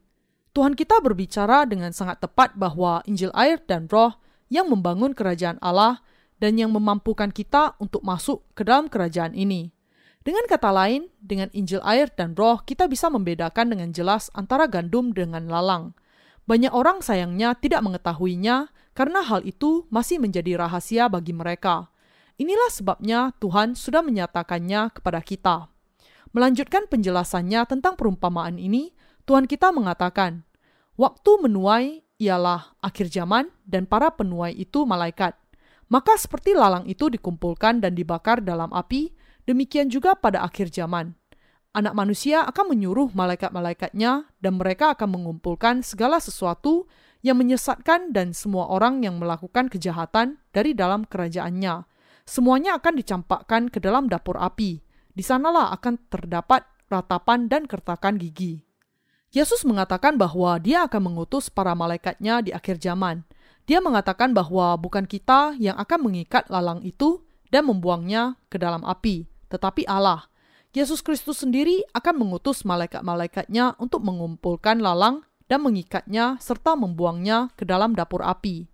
Tuhan 0.52 0.74
kita 0.74 0.98
berbicara 1.00 1.64
dengan 1.64 1.94
sangat 1.94 2.20
tepat 2.20 2.58
bahwa 2.58 3.00
Injil 3.06 3.30
air 3.32 3.62
dan 3.64 3.86
roh 3.86 4.18
yang 4.50 4.68
membangun 4.68 5.14
kerajaan 5.14 5.56
Allah 5.62 6.02
dan 6.42 6.58
yang 6.58 6.74
memampukan 6.74 7.30
kita 7.30 7.78
untuk 7.78 8.02
masuk 8.02 8.42
ke 8.58 8.66
dalam 8.66 8.90
kerajaan 8.90 9.38
ini. 9.38 9.70
Dengan 10.22 10.44
kata 10.50 10.74
lain, 10.74 11.08
dengan 11.22 11.48
Injil 11.54 11.80
air 11.86 12.10
dan 12.12 12.34
roh 12.34 12.60
kita 12.66 12.90
bisa 12.90 13.08
membedakan 13.08 13.72
dengan 13.72 13.94
jelas 13.94 14.28
antara 14.34 14.66
gandum 14.66 15.14
dengan 15.14 15.46
lalang. 15.46 15.94
Banyak 16.48 16.72
orang 16.72 17.04
sayangnya 17.04 17.52
tidak 17.60 17.84
mengetahuinya 17.84 18.72
karena 18.96 19.20
hal 19.20 19.44
itu 19.44 19.84
masih 19.92 20.16
menjadi 20.16 20.56
rahasia 20.56 21.04
bagi 21.12 21.36
mereka. 21.36 21.92
Inilah 22.40 22.72
sebabnya 22.72 23.36
Tuhan 23.36 23.76
sudah 23.76 24.00
menyatakannya 24.00 24.88
kepada 24.96 25.20
kita. 25.20 25.68
Melanjutkan 26.32 26.88
penjelasannya 26.88 27.68
tentang 27.68 28.00
perumpamaan 28.00 28.56
ini, 28.56 28.96
Tuhan 29.28 29.44
kita 29.44 29.76
mengatakan, 29.76 30.48
Waktu 30.96 31.30
menuai 31.44 32.00
ialah 32.16 32.80
akhir 32.80 33.12
zaman 33.12 33.52
dan 33.68 33.84
para 33.84 34.08
penuai 34.08 34.56
itu 34.56 34.88
malaikat. 34.88 35.36
Maka 35.92 36.16
seperti 36.16 36.56
lalang 36.56 36.88
itu 36.88 37.12
dikumpulkan 37.12 37.84
dan 37.84 37.92
dibakar 37.92 38.40
dalam 38.40 38.72
api, 38.72 39.12
demikian 39.44 39.92
juga 39.92 40.16
pada 40.16 40.40
akhir 40.48 40.72
zaman. 40.72 41.17
Anak 41.78 41.94
manusia 41.94 42.42
akan 42.42 42.74
menyuruh 42.74 43.14
malaikat-malaikatnya 43.14 44.26
dan 44.42 44.58
mereka 44.58 44.98
akan 44.98 45.14
mengumpulkan 45.14 45.86
segala 45.86 46.18
sesuatu 46.18 46.90
yang 47.22 47.38
menyesatkan 47.38 48.10
dan 48.10 48.34
semua 48.34 48.66
orang 48.66 49.06
yang 49.06 49.14
melakukan 49.22 49.70
kejahatan 49.70 50.42
dari 50.50 50.74
dalam 50.74 51.06
kerajaannya. 51.06 51.86
Semuanya 52.26 52.82
akan 52.82 52.98
dicampakkan 52.98 53.70
ke 53.70 53.78
dalam 53.78 54.10
dapur 54.10 54.42
api. 54.42 54.82
Di 55.14 55.22
sanalah 55.22 55.70
akan 55.78 56.10
terdapat 56.10 56.66
ratapan 56.90 57.46
dan 57.46 57.70
kertakan 57.70 58.18
gigi. 58.18 58.58
Yesus 59.30 59.62
mengatakan 59.62 60.18
bahwa 60.18 60.58
dia 60.58 60.82
akan 60.82 61.14
mengutus 61.14 61.46
para 61.46 61.78
malaikatnya 61.78 62.42
di 62.42 62.50
akhir 62.50 62.82
zaman. 62.82 63.22
Dia 63.70 63.78
mengatakan 63.78 64.34
bahwa 64.34 64.74
bukan 64.82 65.06
kita 65.06 65.54
yang 65.62 65.78
akan 65.78 66.10
mengikat 66.10 66.50
lalang 66.50 66.82
itu 66.82 67.22
dan 67.54 67.70
membuangnya 67.70 68.34
ke 68.50 68.58
dalam 68.58 68.82
api, 68.82 69.30
tetapi 69.46 69.86
Allah. 69.86 70.26
Yesus 70.78 71.02
Kristus 71.02 71.42
sendiri 71.42 71.82
akan 71.90 72.22
mengutus 72.22 72.62
malaikat-malaikatnya 72.62 73.74
untuk 73.82 74.06
mengumpulkan 74.06 74.78
lalang 74.78 75.26
dan 75.50 75.66
mengikatnya 75.66 76.38
serta 76.38 76.78
membuangnya 76.78 77.50
ke 77.58 77.66
dalam 77.66 77.98
dapur 77.98 78.22
api. 78.22 78.70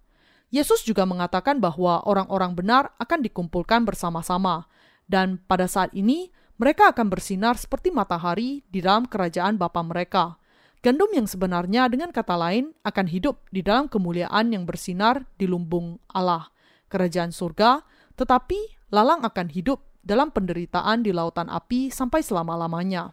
Yesus 0.53 0.85
juga 0.85 1.09
mengatakan 1.09 1.65
bahwa 1.65 2.05
orang-orang 2.05 2.53
benar 2.53 2.93
akan 3.01 3.25
dikumpulkan 3.25 3.89
bersama-sama, 3.89 4.69
dan 5.09 5.41
pada 5.49 5.65
saat 5.65 5.97
ini 5.97 6.29
mereka 6.61 6.93
akan 6.93 7.09
bersinar 7.09 7.57
seperti 7.57 7.89
matahari 7.89 8.61
di 8.69 8.85
dalam 8.85 9.09
kerajaan 9.09 9.57
Bapa 9.57 9.81
mereka. 9.81 10.37
Gandum 10.85 11.09
yang 11.17 11.25
sebenarnya 11.25 11.89
dengan 11.89 12.13
kata 12.13 12.37
lain 12.37 12.77
akan 12.85 13.09
hidup 13.09 13.41
di 13.49 13.65
dalam 13.65 13.89
kemuliaan 13.89 14.53
yang 14.53 14.69
bersinar 14.69 15.25
di 15.41 15.49
lumbung 15.49 15.97
Allah, 16.13 16.53
kerajaan 16.93 17.33
surga, 17.33 17.81
tetapi 18.21 18.93
lalang 18.93 19.25
akan 19.25 19.49
hidup 19.49 19.94
dalam 20.05 20.31
penderitaan 20.31 21.03
di 21.03 21.11
lautan 21.11 21.49
api 21.49 21.89
sampai 21.89 22.21
selama-lamanya. 22.21 23.11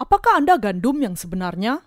Apakah 0.00 0.40
Anda 0.40 0.56
gandum 0.56 0.98
yang 1.04 1.14
sebenarnya? 1.14 1.84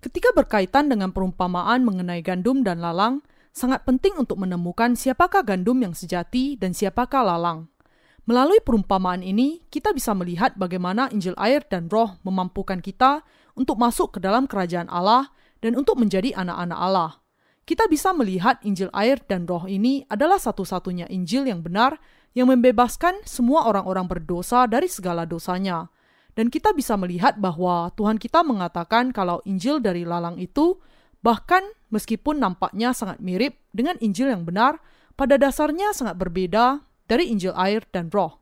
Ketika 0.00 0.32
berkaitan 0.32 0.88
dengan 0.88 1.12
perumpamaan 1.12 1.84
mengenai 1.84 2.24
gandum 2.24 2.64
dan 2.64 2.80
lalang, 2.80 3.20
sangat 3.52 3.84
penting 3.84 4.16
untuk 4.16 4.40
menemukan 4.40 4.96
siapakah 4.96 5.44
gandum 5.44 5.76
yang 5.82 5.92
sejati 5.92 6.56
dan 6.56 6.72
siapakah 6.72 7.20
lalang. 7.26 7.68
Melalui 8.24 8.62
perumpamaan 8.62 9.26
ini, 9.26 9.66
kita 9.68 9.90
bisa 9.90 10.14
melihat 10.14 10.54
bagaimana 10.54 11.10
Injil 11.10 11.34
air 11.34 11.66
dan 11.66 11.90
roh 11.90 12.16
memampukan 12.22 12.78
kita 12.78 13.26
untuk 13.58 13.76
masuk 13.76 14.16
ke 14.16 14.18
dalam 14.22 14.46
kerajaan 14.46 14.86
Allah 14.86 15.34
dan 15.58 15.74
untuk 15.74 15.98
menjadi 15.98 16.32
anak-anak 16.38 16.78
Allah. 16.78 17.10
Kita 17.66 17.86
bisa 17.90 18.14
melihat 18.16 18.62
Injil 18.62 18.88
air 18.94 19.20
dan 19.26 19.44
roh 19.44 19.66
ini 19.66 20.06
adalah 20.06 20.38
satu-satunya 20.38 21.10
Injil 21.10 21.48
yang 21.50 21.60
benar 21.60 21.98
yang 22.34 22.50
membebaskan 22.50 23.26
semua 23.26 23.66
orang-orang 23.66 24.06
berdosa 24.06 24.66
dari 24.70 24.86
segala 24.86 25.26
dosanya. 25.26 25.90
Dan 26.38 26.46
kita 26.46 26.70
bisa 26.70 26.94
melihat 26.94 27.36
bahwa 27.42 27.90
Tuhan 27.98 28.16
kita 28.16 28.46
mengatakan 28.46 29.10
kalau 29.10 29.42
Injil 29.42 29.82
dari 29.82 30.06
lalang 30.06 30.38
itu, 30.38 30.78
bahkan 31.20 31.66
meskipun 31.90 32.38
nampaknya 32.38 32.94
sangat 32.94 33.18
mirip 33.18 33.58
dengan 33.74 33.98
Injil 33.98 34.30
yang 34.30 34.46
benar, 34.46 34.78
pada 35.18 35.36
dasarnya 35.36 35.90
sangat 35.92 36.16
berbeda 36.16 36.86
dari 37.10 37.28
Injil 37.34 37.52
air 37.58 37.82
dan 37.90 38.08
roh. 38.14 38.38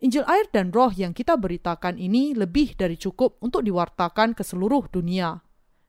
Injil 0.00 0.24
air 0.28 0.48
dan 0.52 0.72
roh 0.72 0.92
yang 0.92 1.12
kita 1.12 1.36
beritakan 1.36 2.00
ini 2.00 2.32
lebih 2.32 2.76
dari 2.76 2.96
cukup 2.96 3.40
untuk 3.44 3.64
diwartakan 3.64 4.32
ke 4.32 4.44
seluruh 4.44 4.88
dunia. 4.88 5.40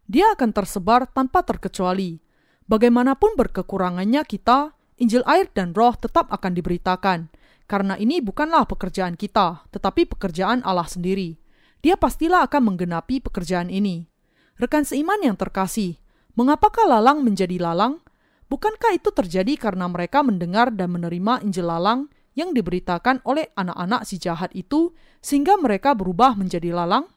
Dia 0.08 0.36
akan 0.36 0.52
tersebar 0.52 1.08
tanpa 1.12 1.43
terkecuali. 1.47 2.20
Bagaimanapun 2.68 3.36
berkekurangannya 3.39 4.24
kita, 4.28 4.76
Injil 4.99 5.24
air 5.24 5.47
dan 5.56 5.72
roh 5.72 5.95
tetap 5.95 6.28
akan 6.28 6.52
diberitakan, 6.52 7.32
karena 7.72 7.95
ini 7.95 8.19
bukanlah 8.19 8.67
pekerjaan 8.67 9.15
kita, 9.15 9.63
tetapi 9.72 10.03
pekerjaan 10.03 10.59
Allah 10.67 10.91
sendiri. 10.91 11.39
Dia 11.80 11.95
pastilah 11.95 12.43
akan 12.43 12.76
menggenapi 12.76 13.24
pekerjaan 13.24 13.72
ini. 13.72 14.11
Rekan 14.59 14.84
seiman 14.84 15.24
yang 15.24 15.39
terkasih, 15.39 15.95
mengapakah 16.36 16.84
lalang 16.84 17.24
menjadi 17.24 17.55
lalang? 17.63 18.03
Bukankah 18.51 18.99
itu 18.99 19.15
terjadi 19.15 19.55
karena 19.55 19.88
mereka 19.88 20.19
mendengar 20.19 20.76
dan 20.76 20.91
menerima 20.91 21.47
Injil 21.47 21.72
lalang 21.72 22.11
yang 22.36 22.51
diberitakan 22.51 23.24
oleh 23.24 23.47
anak-anak 23.55 24.03
si 24.03 24.19
jahat 24.19 24.51
itu 24.51 24.91
sehingga 25.24 25.55
mereka 25.55 25.95
berubah 25.95 26.36
menjadi 26.36 26.76
lalang? 26.76 27.07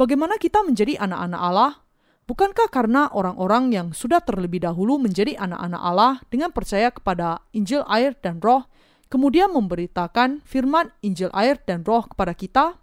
Bagaimana 0.00 0.40
kita 0.40 0.64
menjadi 0.64 0.96
anak-anak 1.04 1.42
Allah? 1.44 1.72
Bukankah 2.24 2.72
karena 2.72 3.12
orang-orang 3.12 3.68
yang 3.76 3.86
sudah 3.92 4.24
terlebih 4.24 4.64
dahulu 4.64 4.96
menjadi 4.96 5.36
anak-anak 5.36 5.82
Allah 5.84 6.14
dengan 6.32 6.48
percaya 6.48 6.88
kepada 6.88 7.44
Injil 7.52 7.84
air 7.92 8.16
dan 8.24 8.40
roh, 8.40 8.64
kemudian 9.12 9.52
memberitakan 9.52 10.40
firman 10.48 10.88
Injil 11.04 11.28
air 11.36 11.60
dan 11.68 11.84
roh 11.84 12.08
kepada 12.08 12.32
kita? 12.32 12.80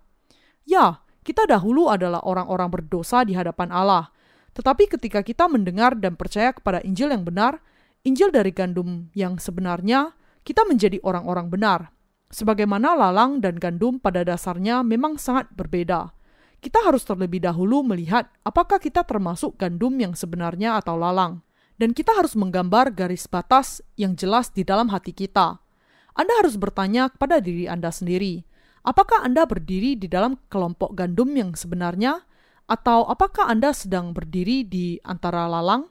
Ya, 0.69 1.01
kita 1.25 1.49
dahulu 1.49 1.89
adalah 1.89 2.21
orang-orang 2.21 2.69
berdosa 2.69 3.25
di 3.25 3.33
hadapan 3.33 3.73
Allah. 3.73 4.13
Tetapi 4.53 4.85
ketika 4.93 5.25
kita 5.25 5.49
mendengar 5.49 5.97
dan 5.97 6.13
percaya 6.13 6.53
kepada 6.53 6.85
Injil 6.85 7.09
yang 7.09 7.25
benar, 7.25 7.57
Injil 8.05 8.29
dari 8.29 8.53
gandum 8.53 9.09
yang 9.17 9.41
sebenarnya, 9.41 10.13
kita 10.45 10.69
menjadi 10.69 11.01
orang-orang 11.01 11.49
benar. 11.49 11.89
Sebagaimana 12.29 12.93
lalang 12.93 13.41
dan 13.41 13.57
gandum 13.57 13.97
pada 13.97 14.21
dasarnya 14.21 14.85
memang 14.85 15.17
sangat 15.17 15.49
berbeda. 15.49 16.13
Kita 16.61 16.85
harus 16.85 17.01
terlebih 17.01 17.41
dahulu 17.41 17.81
melihat 17.81 18.29
apakah 18.45 18.77
kita 18.77 19.01
termasuk 19.01 19.57
gandum 19.57 19.97
yang 19.97 20.13
sebenarnya 20.13 20.77
atau 20.77 20.93
lalang. 20.93 21.41
Dan 21.79 21.95
kita 21.95 22.11
harus 22.13 22.35
menggambar 22.35 22.91
garis 22.91 23.25
batas 23.25 23.79
yang 23.95 24.13
jelas 24.13 24.51
di 24.51 24.67
dalam 24.67 24.91
hati 24.91 25.15
kita. 25.15 25.63
Anda 26.19 26.35
harus 26.43 26.59
bertanya 26.59 27.07
kepada 27.07 27.39
diri 27.39 27.63
Anda 27.71 27.95
sendiri, 27.95 28.43
apakah 28.83 29.23
Anda 29.23 29.47
berdiri 29.47 29.95
di 29.95 30.11
dalam 30.11 30.35
kelompok 30.51 30.91
gandum 30.91 31.31
yang 31.31 31.55
sebenarnya, 31.55 32.27
atau 32.67 33.07
apakah 33.07 33.47
Anda 33.47 33.71
sedang 33.71 34.11
berdiri 34.11 34.67
di 34.67 34.99
antara 35.07 35.47
lalang? 35.47 35.87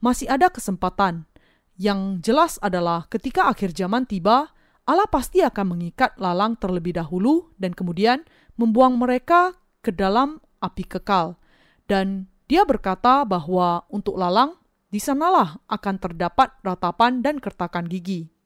Masih 0.00 0.24
ada 0.24 0.48
kesempatan, 0.48 1.28
yang 1.76 2.24
jelas 2.24 2.56
adalah 2.64 3.04
ketika 3.12 3.52
akhir 3.52 3.76
zaman 3.76 4.08
tiba, 4.08 4.48
Allah 4.88 5.04
pasti 5.04 5.44
akan 5.44 5.76
mengikat 5.76 6.16
lalang 6.16 6.56
terlebih 6.56 6.96
dahulu 6.96 7.52
dan 7.60 7.76
kemudian 7.76 8.24
membuang 8.56 8.96
mereka 8.96 9.52
ke 9.84 9.92
dalam 9.92 10.40
api 10.64 10.88
kekal. 10.88 11.36
Dan 11.84 12.32
dia 12.48 12.64
berkata 12.64 13.28
bahwa 13.28 13.84
untuk 13.92 14.16
lalang, 14.16 14.56
di 14.88 14.96
sanalah 14.96 15.60
akan 15.68 16.00
terdapat 16.00 16.56
ratapan 16.64 17.20
dan 17.20 17.36
kertakan 17.36 17.84
gigi. 17.84 18.37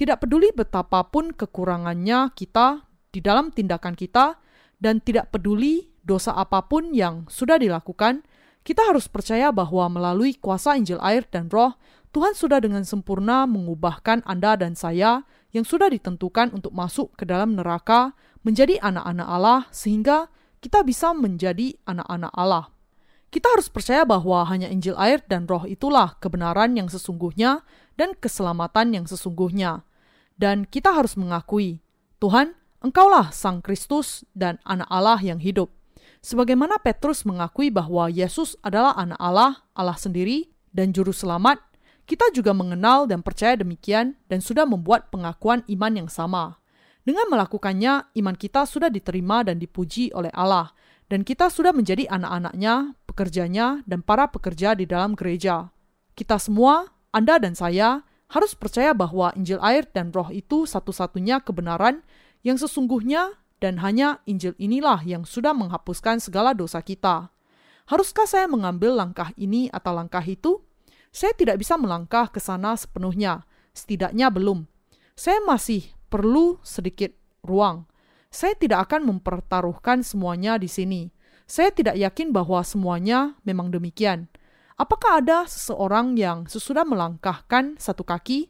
Tidak 0.00 0.16
peduli 0.16 0.48
betapapun 0.48 1.36
kekurangannya 1.36 2.32
kita 2.32 2.88
di 3.12 3.20
dalam 3.20 3.52
tindakan 3.52 3.92
kita, 3.92 4.40
dan 4.80 5.04
tidak 5.04 5.28
peduli 5.28 5.92
dosa 6.00 6.32
apa 6.32 6.64
pun 6.64 6.96
yang 6.96 7.28
sudah 7.28 7.60
dilakukan, 7.60 8.24
kita 8.64 8.80
harus 8.88 9.12
percaya 9.12 9.52
bahwa 9.52 9.92
melalui 9.92 10.40
kuasa 10.40 10.72
Injil 10.80 10.96
air 11.04 11.28
dan 11.28 11.52
roh, 11.52 11.76
Tuhan 12.16 12.32
sudah 12.32 12.64
dengan 12.64 12.80
sempurna 12.88 13.44
mengubahkan 13.44 14.24
Anda 14.24 14.56
dan 14.56 14.72
saya 14.72 15.28
yang 15.52 15.68
sudah 15.68 15.92
ditentukan 15.92 16.56
untuk 16.56 16.72
masuk 16.72 17.12
ke 17.20 17.28
dalam 17.28 17.52
neraka 17.52 18.16
menjadi 18.40 18.80
anak-anak 18.80 19.28
Allah 19.28 19.60
sehingga 19.68 20.32
kita 20.64 20.80
bisa 20.80 21.12
menjadi 21.12 21.76
anak-anak 21.84 22.32
Allah. 22.32 22.72
Kita 23.30 23.52
harus 23.52 23.68
percaya 23.68 24.08
bahwa 24.08 24.48
hanya 24.48 24.66
Injil 24.72 24.96
air 24.96 25.20
dan 25.28 25.44
roh 25.44 25.68
itulah 25.68 26.16
kebenaran 26.18 26.72
yang 26.72 26.88
sesungguhnya 26.88 27.62
dan 28.00 28.16
keselamatan 28.16 28.96
yang 28.96 29.04
sesungguhnya. 29.04 29.86
Dan 30.40 30.64
kita 30.64 30.96
harus 30.96 31.20
mengakui, 31.20 31.84
Tuhan, 32.16 32.56
Engkaulah 32.80 33.28
Sang 33.28 33.60
Kristus 33.60 34.24
dan 34.32 34.56
anak 34.64 34.88
Allah 34.88 35.20
yang 35.20 35.36
hidup. 35.36 35.68
Sebagaimana 36.24 36.80
Petrus 36.80 37.28
mengakui 37.28 37.68
bahwa 37.68 38.08
Yesus 38.08 38.56
adalah 38.64 38.96
anak 38.96 39.20
Allah, 39.20 39.60
Allah 39.76 40.00
sendiri, 40.00 40.48
dan 40.72 40.96
juru 40.96 41.12
selamat, 41.12 41.60
kita 42.08 42.32
juga 42.32 42.56
mengenal 42.56 43.04
dan 43.04 43.20
percaya 43.20 43.52
demikian 43.52 44.16
dan 44.32 44.40
sudah 44.40 44.64
membuat 44.64 45.12
pengakuan 45.12 45.60
iman 45.68 45.92
yang 45.92 46.08
sama. 46.08 46.56
Dengan 47.04 47.28
melakukannya, 47.28 48.08
iman 48.16 48.36
kita 48.36 48.64
sudah 48.64 48.88
diterima 48.88 49.44
dan 49.44 49.60
dipuji 49.60 50.08
oleh 50.16 50.32
Allah, 50.32 50.72
dan 51.12 51.20
kita 51.20 51.52
sudah 51.52 51.76
menjadi 51.76 52.08
anak-anaknya, 52.08 52.96
pekerjanya, 53.04 53.84
dan 53.84 54.00
para 54.00 54.24
pekerja 54.32 54.72
di 54.72 54.88
dalam 54.88 55.12
gereja. 55.12 55.68
Kita 56.16 56.40
semua, 56.40 56.88
Anda 57.12 57.36
dan 57.36 57.52
saya, 57.52 58.08
harus 58.30 58.54
percaya 58.54 58.94
bahwa 58.94 59.34
Injil 59.34 59.58
air 59.58 59.84
dan 59.90 60.14
roh 60.14 60.30
itu 60.30 60.62
satu-satunya 60.62 61.42
kebenaran 61.42 62.06
yang 62.46 62.56
sesungguhnya 62.56 63.34
dan 63.58 63.82
hanya 63.82 64.22
Injil 64.24 64.54
inilah 64.56 65.02
yang 65.02 65.26
sudah 65.26 65.52
menghapuskan 65.52 66.22
segala 66.22 66.54
dosa 66.54 66.80
kita. 66.80 67.28
Haruskah 67.90 68.24
saya 68.24 68.46
mengambil 68.46 68.94
langkah 68.94 69.34
ini 69.34 69.66
atau 69.74 69.90
langkah 69.90 70.22
itu? 70.22 70.62
Saya 71.10 71.34
tidak 71.34 71.58
bisa 71.58 71.74
melangkah 71.74 72.30
ke 72.30 72.38
sana 72.38 72.78
sepenuhnya, 72.78 73.42
setidaknya 73.74 74.30
belum. 74.30 74.70
Saya 75.18 75.42
masih 75.42 75.90
perlu 76.06 76.62
sedikit 76.62 77.10
ruang. 77.42 77.90
Saya 78.30 78.54
tidak 78.54 78.86
akan 78.86 79.10
mempertaruhkan 79.10 80.06
semuanya 80.06 80.54
di 80.54 80.70
sini. 80.70 81.10
Saya 81.50 81.74
tidak 81.74 81.98
yakin 81.98 82.30
bahwa 82.30 82.62
semuanya 82.62 83.34
memang 83.42 83.74
demikian. 83.74 84.30
Apakah 84.80 85.20
ada 85.20 85.44
seseorang 85.44 86.16
yang 86.16 86.48
sesudah 86.48 86.88
melangkahkan 86.88 87.76
satu 87.76 88.00
kaki, 88.00 88.48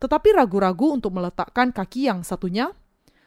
tetapi 0.00 0.32
ragu-ragu 0.32 0.96
untuk 0.96 1.12
meletakkan 1.12 1.68
kaki 1.68 2.08
yang 2.08 2.24
satunya? 2.24 2.72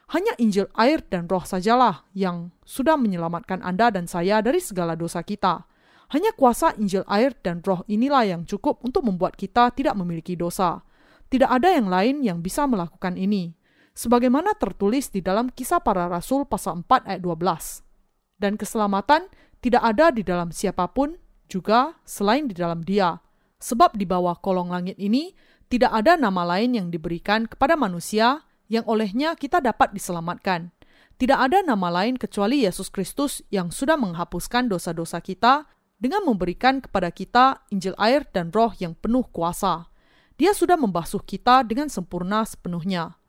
Hanya 0.10 0.34
Injil 0.42 0.66
air 0.74 1.06
dan 1.06 1.30
roh 1.30 1.46
sajalah 1.46 2.10
yang 2.18 2.50
sudah 2.66 2.98
menyelamatkan 2.98 3.62
Anda 3.62 3.94
dan 3.94 4.10
saya 4.10 4.42
dari 4.42 4.58
segala 4.58 4.98
dosa 4.98 5.22
kita. 5.22 5.70
Hanya 6.10 6.34
kuasa 6.34 6.74
Injil 6.82 7.06
air 7.06 7.38
dan 7.38 7.62
roh 7.62 7.86
inilah 7.86 8.26
yang 8.26 8.42
cukup 8.50 8.82
untuk 8.82 9.06
membuat 9.06 9.38
kita 9.38 9.70
tidak 9.70 9.94
memiliki 9.94 10.34
dosa. 10.34 10.82
Tidak 11.30 11.46
ada 11.46 11.70
yang 11.70 11.86
lain 11.86 12.26
yang 12.26 12.42
bisa 12.42 12.66
melakukan 12.66 13.14
ini. 13.14 13.54
Sebagaimana 13.94 14.58
tertulis 14.58 15.14
di 15.14 15.22
dalam 15.22 15.54
kisah 15.54 15.86
para 15.86 16.10
rasul 16.10 16.50
pasal 16.50 16.82
4 16.82 17.14
ayat 17.14 17.22
12. 17.22 18.42
Dan 18.42 18.58
keselamatan 18.58 19.30
tidak 19.62 19.86
ada 19.86 20.10
di 20.10 20.26
dalam 20.26 20.50
siapa 20.50 20.90
pun 20.90 21.29
juga 21.50 21.98
selain 22.06 22.46
di 22.46 22.54
dalam 22.54 22.86
dia. 22.86 23.20
Sebab 23.60 23.98
di 24.00 24.08
bawah 24.08 24.40
kolong 24.40 24.72
langit 24.72 24.96
ini 24.96 25.36
tidak 25.68 25.92
ada 25.92 26.16
nama 26.16 26.46
lain 26.46 26.78
yang 26.78 26.88
diberikan 26.88 27.50
kepada 27.50 27.76
manusia 27.76 28.48
yang 28.70 28.86
olehnya 28.86 29.36
kita 29.36 29.60
dapat 29.60 29.92
diselamatkan. 29.92 30.72
Tidak 31.20 31.36
ada 31.36 31.60
nama 31.60 31.92
lain 31.92 32.16
kecuali 32.16 32.64
Yesus 32.64 32.88
Kristus 32.88 33.44
yang 33.52 33.76
sudah 33.76 34.00
menghapuskan 34.00 34.72
dosa-dosa 34.72 35.20
kita 35.20 35.68
dengan 36.00 36.24
memberikan 36.24 36.80
kepada 36.80 37.12
kita 37.12 37.68
Injil 37.76 37.92
air 38.00 38.24
dan 38.32 38.56
roh 38.56 38.72
yang 38.80 38.96
penuh 38.96 39.28
kuasa. 39.28 39.92
Dia 40.40 40.56
sudah 40.56 40.80
membasuh 40.80 41.20
kita 41.20 41.68
dengan 41.68 41.92
sempurna 41.92 42.48
sepenuhnya. 42.48 43.20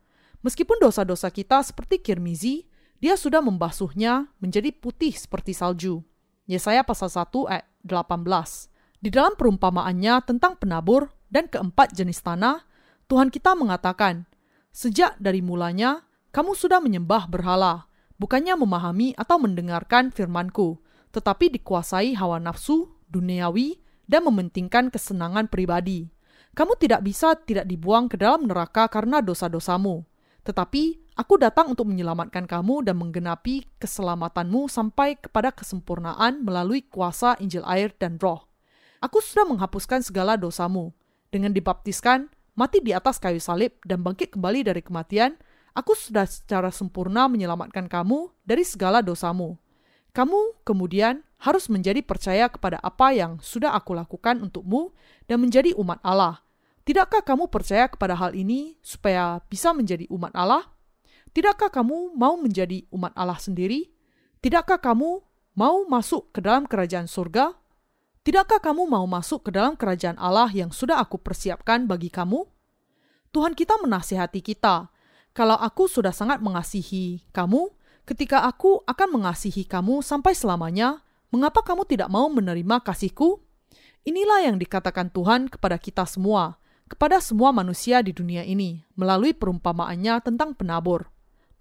Meskipun 0.47 0.79
dosa-dosa 0.79 1.35
kita 1.35 1.67
seperti 1.67 1.99
kirmizi, 1.99 2.71
dia 3.03 3.19
sudah 3.19 3.43
membasuhnya 3.43 4.31
menjadi 4.39 4.71
putih 4.71 5.11
seperti 5.11 5.51
salju. 5.51 6.07
Yesaya 6.47 6.87
pasal 6.87 7.11
1 7.11 7.27
ayat 7.51 7.67
18. 7.85 9.01
Di 9.01 9.09
dalam 9.09 9.33
perumpamaannya 9.37 10.15
tentang 10.29 10.61
penabur 10.61 11.09
dan 11.33 11.49
keempat 11.49 11.97
jenis 11.97 12.21
tanah, 12.21 12.65
Tuhan 13.09 13.33
kita 13.33 13.57
mengatakan, 13.57 14.29
Sejak 14.71 15.19
dari 15.19 15.43
mulanya, 15.43 16.07
kamu 16.31 16.55
sudah 16.55 16.79
menyembah 16.79 17.27
berhala, 17.27 17.91
bukannya 18.21 18.55
memahami 18.55 19.19
atau 19.19 19.43
mendengarkan 19.43 20.15
firmanku, 20.15 20.79
tetapi 21.11 21.51
dikuasai 21.59 22.15
hawa 22.15 22.39
nafsu, 22.39 22.87
duniawi, 23.11 23.83
dan 24.07 24.27
mementingkan 24.31 24.95
kesenangan 24.95 25.51
pribadi. 25.51 26.07
Kamu 26.55 26.79
tidak 26.79 27.07
bisa 27.07 27.35
tidak 27.35 27.67
dibuang 27.67 28.11
ke 28.11 28.19
dalam 28.19 28.47
neraka 28.47 28.91
karena 28.91 29.23
dosa-dosamu. 29.23 30.03
Tetapi 30.43 31.10
aku 31.21 31.37
datang 31.37 31.77
untuk 31.77 31.85
menyelamatkan 31.85 32.49
kamu 32.49 32.89
dan 32.89 32.97
menggenapi 32.97 33.69
keselamatanmu 33.77 34.73
sampai 34.73 35.21
kepada 35.21 35.53
kesempurnaan 35.53 36.41
melalui 36.41 36.81
kuasa 36.89 37.37
Injil 37.45 37.61
air 37.69 37.93
dan 38.01 38.17
roh. 38.17 38.49
Aku 39.05 39.21
sudah 39.21 39.45
menghapuskan 39.45 40.01
segala 40.01 40.41
dosamu. 40.41 40.97
Dengan 41.29 41.53
dibaptiskan, 41.53 42.33
mati 42.57 42.81
di 42.81 42.97
atas 42.97 43.21
kayu 43.21 43.37
salib 43.37 43.77
dan 43.85 44.01
bangkit 44.01 44.33
kembali 44.33 44.65
dari 44.65 44.81
kematian, 44.81 45.37
aku 45.77 45.93
sudah 45.93 46.25
secara 46.25 46.73
sempurna 46.73 47.29
menyelamatkan 47.29 47.85
kamu 47.85 48.33
dari 48.49 48.65
segala 48.65 49.05
dosamu. 49.05 49.61
Kamu 50.17 50.65
kemudian 50.65 51.21
harus 51.39 51.69
menjadi 51.69 52.01
percaya 52.03 52.49
kepada 52.49 52.81
apa 52.81 53.13
yang 53.13 53.39
sudah 53.39 53.77
aku 53.77 53.93
lakukan 53.93 54.41
untukmu 54.41 54.97
dan 55.29 55.39
menjadi 55.39 55.77
umat 55.77 56.01
Allah. 56.01 56.43
Tidakkah 56.83 57.23
kamu 57.23 57.53
percaya 57.53 57.87
kepada 57.87 58.17
hal 58.17 58.33
ini 58.35 58.75
supaya 58.83 59.39
bisa 59.47 59.71
menjadi 59.71 60.09
umat 60.11 60.35
Allah? 60.35 60.80
Tidakkah 61.31 61.71
kamu 61.71 62.19
mau 62.19 62.35
menjadi 62.37 62.87
umat 62.91 63.15
Allah 63.15 63.39
sendiri? 63.39 63.91
Tidakkah 64.43 64.83
kamu 64.83 65.23
mau 65.55 65.77
masuk 65.87 66.35
ke 66.35 66.43
dalam 66.43 66.67
kerajaan 66.67 67.07
surga? 67.07 67.55
Tidakkah 68.27 68.61
kamu 68.61 68.87
mau 68.91 69.07
masuk 69.07 69.49
ke 69.49 69.51
dalam 69.55 69.79
kerajaan 69.79 70.19
Allah 70.19 70.51
yang 70.53 70.75
sudah 70.75 70.99
aku 70.99 71.17
persiapkan 71.23 71.87
bagi 71.87 72.11
kamu? 72.11 72.45
Tuhan 73.31 73.55
kita 73.55 73.79
menasihati 73.79 74.43
kita, 74.43 74.91
kalau 75.31 75.55
aku 75.55 75.87
sudah 75.87 76.11
sangat 76.11 76.43
mengasihi 76.43 77.23
kamu, 77.31 77.71
Ketika 78.11 78.43
aku 78.43 78.83
akan 78.91 79.23
mengasihi 79.23 79.63
kamu 79.63 80.03
sampai 80.03 80.35
selamanya, 80.35 80.99
mengapa 81.31 81.63
kamu 81.63 81.87
tidak 81.87 82.11
mau 82.11 82.27
menerima 82.27 82.83
kasihku? 82.83 83.39
Inilah 84.03 84.51
yang 84.51 84.59
dikatakan 84.59 85.15
Tuhan 85.15 85.47
kepada 85.47 85.79
kita 85.79 86.03
semua, 86.11 86.59
kepada 86.91 87.23
semua 87.23 87.55
manusia 87.55 88.03
di 88.03 88.11
dunia 88.11 88.43
ini, 88.43 88.83
melalui 88.99 89.31
perumpamaannya 89.31 90.27
tentang 90.27 90.59
penabur. 90.59 91.07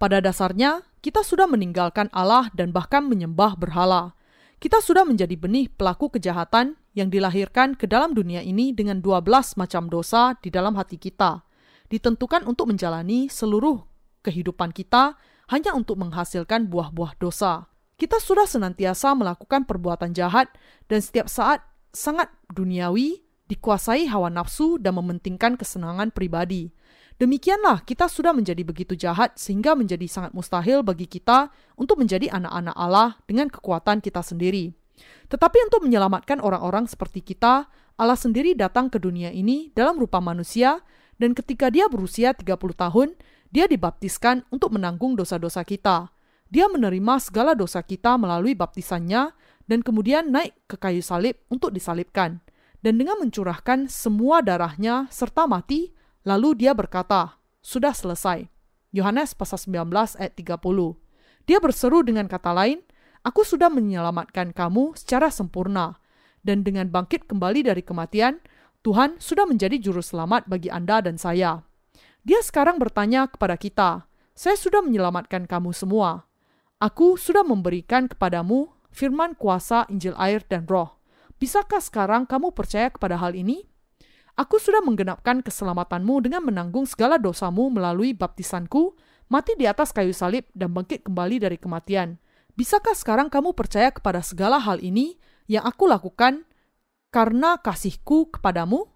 Pada 0.00 0.16
dasarnya, 0.24 0.80
kita 1.04 1.20
sudah 1.20 1.44
meninggalkan 1.44 2.08
Allah 2.16 2.48
dan 2.56 2.72
bahkan 2.72 3.04
menyembah 3.04 3.52
berhala. 3.60 4.16
Kita 4.56 4.80
sudah 4.80 5.04
menjadi 5.04 5.36
benih 5.36 5.68
pelaku 5.68 6.08
kejahatan 6.16 6.80
yang 6.96 7.12
dilahirkan 7.12 7.76
ke 7.76 7.84
dalam 7.84 8.16
dunia 8.16 8.40
ini 8.40 8.72
dengan 8.72 9.04
12 9.04 9.60
macam 9.60 9.92
dosa 9.92 10.40
di 10.40 10.48
dalam 10.48 10.72
hati 10.80 10.96
kita, 10.96 11.44
ditentukan 11.92 12.48
untuk 12.48 12.72
menjalani 12.72 13.28
seluruh 13.28 13.84
kehidupan 14.24 14.72
kita 14.72 15.20
hanya 15.52 15.76
untuk 15.76 16.00
menghasilkan 16.00 16.72
buah-buah 16.72 17.20
dosa. 17.20 17.68
Kita 18.00 18.16
sudah 18.16 18.48
senantiasa 18.48 19.12
melakukan 19.12 19.68
perbuatan 19.68 20.16
jahat 20.16 20.48
dan 20.88 21.04
setiap 21.04 21.28
saat 21.28 21.60
sangat 21.92 22.32
duniawi, 22.48 23.20
dikuasai 23.52 24.08
hawa 24.08 24.32
nafsu 24.32 24.80
dan 24.80 24.96
mementingkan 24.96 25.60
kesenangan 25.60 26.08
pribadi. 26.08 26.72
Demikianlah 27.20 27.84
kita 27.84 28.08
sudah 28.08 28.32
menjadi 28.32 28.64
begitu 28.64 28.96
jahat 28.96 29.36
sehingga 29.36 29.76
menjadi 29.76 30.08
sangat 30.08 30.32
mustahil 30.32 30.80
bagi 30.80 31.04
kita 31.04 31.52
untuk 31.76 32.00
menjadi 32.00 32.32
anak-anak 32.32 32.72
Allah 32.72 33.20
dengan 33.28 33.52
kekuatan 33.52 34.00
kita 34.00 34.24
sendiri. 34.24 34.72
Tetapi 35.28 35.68
untuk 35.68 35.84
menyelamatkan 35.84 36.40
orang-orang 36.40 36.88
seperti 36.88 37.20
kita, 37.20 37.68
Allah 38.00 38.16
sendiri 38.16 38.56
datang 38.56 38.88
ke 38.88 38.96
dunia 38.96 39.28
ini 39.36 39.68
dalam 39.76 40.00
rupa 40.00 40.16
manusia 40.16 40.80
dan 41.20 41.36
ketika 41.36 41.68
dia 41.68 41.92
berusia 41.92 42.32
30 42.32 42.56
tahun, 42.56 43.12
dia 43.52 43.68
dibaptiskan 43.68 44.48
untuk 44.48 44.72
menanggung 44.72 45.12
dosa-dosa 45.12 45.60
kita. 45.60 46.08
Dia 46.48 46.72
menerima 46.72 47.20
segala 47.20 47.52
dosa 47.52 47.84
kita 47.84 48.16
melalui 48.16 48.56
baptisannya 48.56 49.36
dan 49.68 49.84
kemudian 49.84 50.32
naik 50.32 50.56
ke 50.64 50.80
kayu 50.80 51.04
salib 51.04 51.36
untuk 51.52 51.68
disalibkan. 51.76 52.40
Dan 52.80 52.96
dengan 52.96 53.20
mencurahkan 53.20 53.92
semua 53.92 54.40
darahnya 54.40 55.04
serta 55.12 55.44
mati, 55.44 55.92
lalu 56.26 56.56
dia 56.58 56.76
berkata, 56.76 57.40
"Sudah 57.60 57.92
selesai." 57.92 58.48
Yohanes 58.90 59.38
pasal 59.38 59.62
19 59.62 60.18
ayat 60.18 60.34
30. 60.34 60.98
Dia 61.46 61.62
berseru 61.62 62.02
dengan 62.02 62.26
kata 62.26 62.50
lain, 62.50 62.82
Aku 63.20 63.44
sudah 63.44 63.68
menyelamatkan 63.68 64.56
kamu 64.56 64.96
secara 64.96 65.28
sempurna, 65.28 66.00
dan 66.40 66.64
dengan 66.64 66.88
bangkit 66.88 67.28
kembali 67.28 67.68
dari 67.68 67.84
kematian, 67.84 68.40
Tuhan 68.80 69.20
sudah 69.20 69.44
menjadi 69.44 69.76
juru 69.76 70.00
selamat 70.00 70.48
bagi 70.48 70.72
Anda 70.72 71.04
dan 71.04 71.20
saya. 71.20 71.60
Dia 72.24 72.40
sekarang 72.40 72.80
bertanya 72.80 73.28
kepada 73.28 73.60
kita, 73.60 74.08
saya 74.32 74.56
sudah 74.56 74.80
menyelamatkan 74.80 75.44
kamu 75.44 75.76
semua. 75.76 76.24
Aku 76.80 77.20
sudah 77.20 77.44
memberikan 77.44 78.08
kepadamu 78.08 78.72
firman 78.88 79.36
kuasa 79.36 79.84
Injil 79.92 80.16
air 80.16 80.40
dan 80.48 80.64
roh. 80.64 80.96
Bisakah 81.36 81.80
sekarang 81.84 82.24
kamu 82.24 82.56
percaya 82.56 82.88
kepada 82.88 83.20
hal 83.20 83.36
ini? 83.36 83.68
Aku 84.40 84.56
sudah 84.56 84.80
menggenapkan 84.80 85.44
keselamatanmu 85.44 86.24
dengan 86.24 86.40
menanggung 86.40 86.88
segala 86.88 87.20
dosamu 87.20 87.68
melalui 87.68 88.16
baptisanku, 88.16 88.96
mati 89.28 89.52
di 89.60 89.68
atas 89.68 89.92
kayu 89.92 90.16
salib, 90.16 90.48
dan 90.56 90.72
bangkit 90.72 91.04
kembali 91.04 91.44
dari 91.44 91.60
kematian. 91.60 92.16
Bisakah 92.56 92.96
sekarang 92.96 93.28
kamu 93.28 93.52
percaya 93.52 93.92
kepada 93.92 94.24
segala 94.24 94.56
hal 94.56 94.80
ini 94.80 95.20
yang 95.44 95.68
aku 95.68 95.84
lakukan 95.84 96.48
karena 97.12 97.60
kasihku 97.60 98.32
kepadamu? 98.32 98.88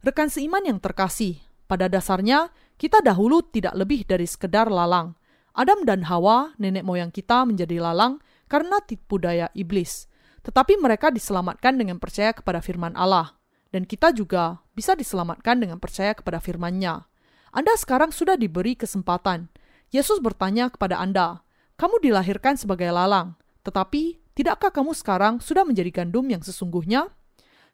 Rekan 0.00 0.32
seiman 0.32 0.64
yang 0.64 0.80
terkasih, 0.80 1.44
pada 1.68 1.92
dasarnya 1.92 2.48
kita 2.80 3.04
dahulu 3.04 3.44
tidak 3.44 3.76
lebih 3.76 4.08
dari 4.08 4.24
sekedar 4.24 4.72
lalang. 4.72 5.12
Adam 5.52 5.84
dan 5.84 6.08
Hawa, 6.08 6.56
nenek 6.56 6.88
moyang 6.88 7.12
kita 7.12 7.44
menjadi 7.44 7.84
lalang 7.84 8.16
karena 8.48 8.80
tipu 8.80 9.20
daya 9.20 9.52
iblis. 9.52 10.08
Tetapi 10.40 10.80
mereka 10.80 11.12
diselamatkan 11.12 11.76
dengan 11.76 12.00
percaya 12.00 12.32
kepada 12.32 12.64
firman 12.64 12.96
Allah 12.96 13.36
dan 13.76 13.84
kita 13.84 14.08
juga 14.16 14.64
bisa 14.72 14.96
diselamatkan 14.96 15.60
dengan 15.60 15.76
percaya 15.76 16.16
kepada 16.16 16.40
firman-Nya. 16.40 17.04
Anda 17.52 17.76
sekarang 17.76 18.08
sudah 18.08 18.40
diberi 18.40 18.72
kesempatan. 18.72 19.52
Yesus 19.92 20.16
bertanya 20.24 20.72
kepada 20.72 20.96
Anda, 20.96 21.44
"Kamu 21.76 22.00
dilahirkan 22.00 22.56
sebagai 22.56 22.88
lalang, 22.88 23.36
tetapi 23.68 24.16
tidakkah 24.32 24.72
kamu 24.72 24.96
sekarang 24.96 25.44
sudah 25.44 25.68
menjadi 25.68 25.92
gandum 25.92 26.24
yang 26.24 26.40
sesungguhnya?" 26.40 27.12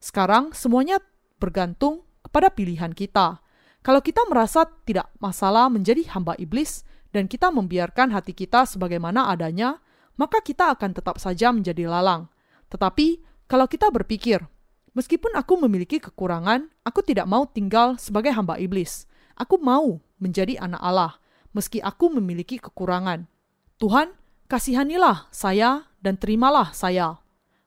Sekarang 0.03 0.51
semuanya 0.51 0.99
bergantung 1.39 2.03
kepada 2.27 2.51
pilihan 2.51 2.91
kita. 2.91 3.39
Kalau 3.87 4.03
kita 4.03 4.27
merasa 4.27 4.67
tidak 4.83 5.07
masalah 5.23 5.71
menjadi 5.71 6.03
hamba 6.19 6.35
iblis 6.35 6.83
dan 7.15 7.31
kita 7.31 7.55
membiarkan 7.55 8.11
hati 8.11 8.35
kita 8.35 8.67
sebagaimana 8.67 9.31
adanya, 9.31 9.79
maka 10.19 10.43
kita 10.43 10.75
akan 10.75 10.99
tetap 10.99 11.23
saja 11.23 11.55
menjadi 11.55 11.87
lalang. 11.87 12.27
Tetapi 12.75 13.23
kalau 13.47 13.71
kita 13.71 13.87
berpikir, 13.95 14.43
Meskipun 14.93 15.33
aku 15.33 15.57
memiliki 15.57 15.97
kekurangan, 15.97 16.69
aku 16.85 17.01
tidak 17.01 17.25
mau 17.25 17.49
tinggal 17.49 17.97
sebagai 17.97 18.29
hamba 18.37 18.61
iblis. 18.61 19.09
Aku 19.41 19.57
mau 19.57 20.05
menjadi 20.21 20.61
anak 20.61 20.83
Allah, 20.85 21.13
meski 21.57 21.81
aku 21.81 22.13
memiliki 22.13 22.61
kekurangan. 22.61 23.25
Tuhan, 23.81 24.13
kasihanilah 24.53 25.33
saya 25.33 25.89
dan 26.05 26.21
terimalah 26.21 26.77
saya. 26.77 27.17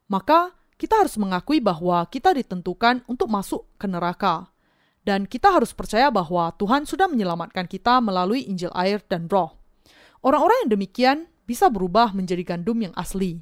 Maka 0.05 0.53
kita 0.78 1.01
harus 1.01 1.17
mengakui 1.17 1.57
bahwa 1.57 2.05
kita 2.13 2.36
ditentukan 2.38 3.01
untuk 3.09 3.32
masuk 3.32 3.65
ke 3.82 3.89
neraka. 3.89 4.53
Dan 5.05 5.30
kita 5.30 5.53
harus 5.53 5.73
percaya 5.73 6.09
bahwa 6.09 6.49
Tuhan 6.57 6.86
sudah 6.86 7.05
menyelamatkan 7.05 7.69
kita 7.69 8.01
melalui 8.01 8.45
Injil 8.49 8.73
air 8.73 9.01
dan 9.05 9.30
roh. 9.30 9.53
Orang-orang 10.26 10.65
yang 10.65 10.71
demikian 10.78 11.17
bisa 11.45 11.69
berubah 11.69 12.09
menjadi 12.13 12.41
gandum 12.41 12.82
yang 12.82 12.93
asli. 12.97 13.38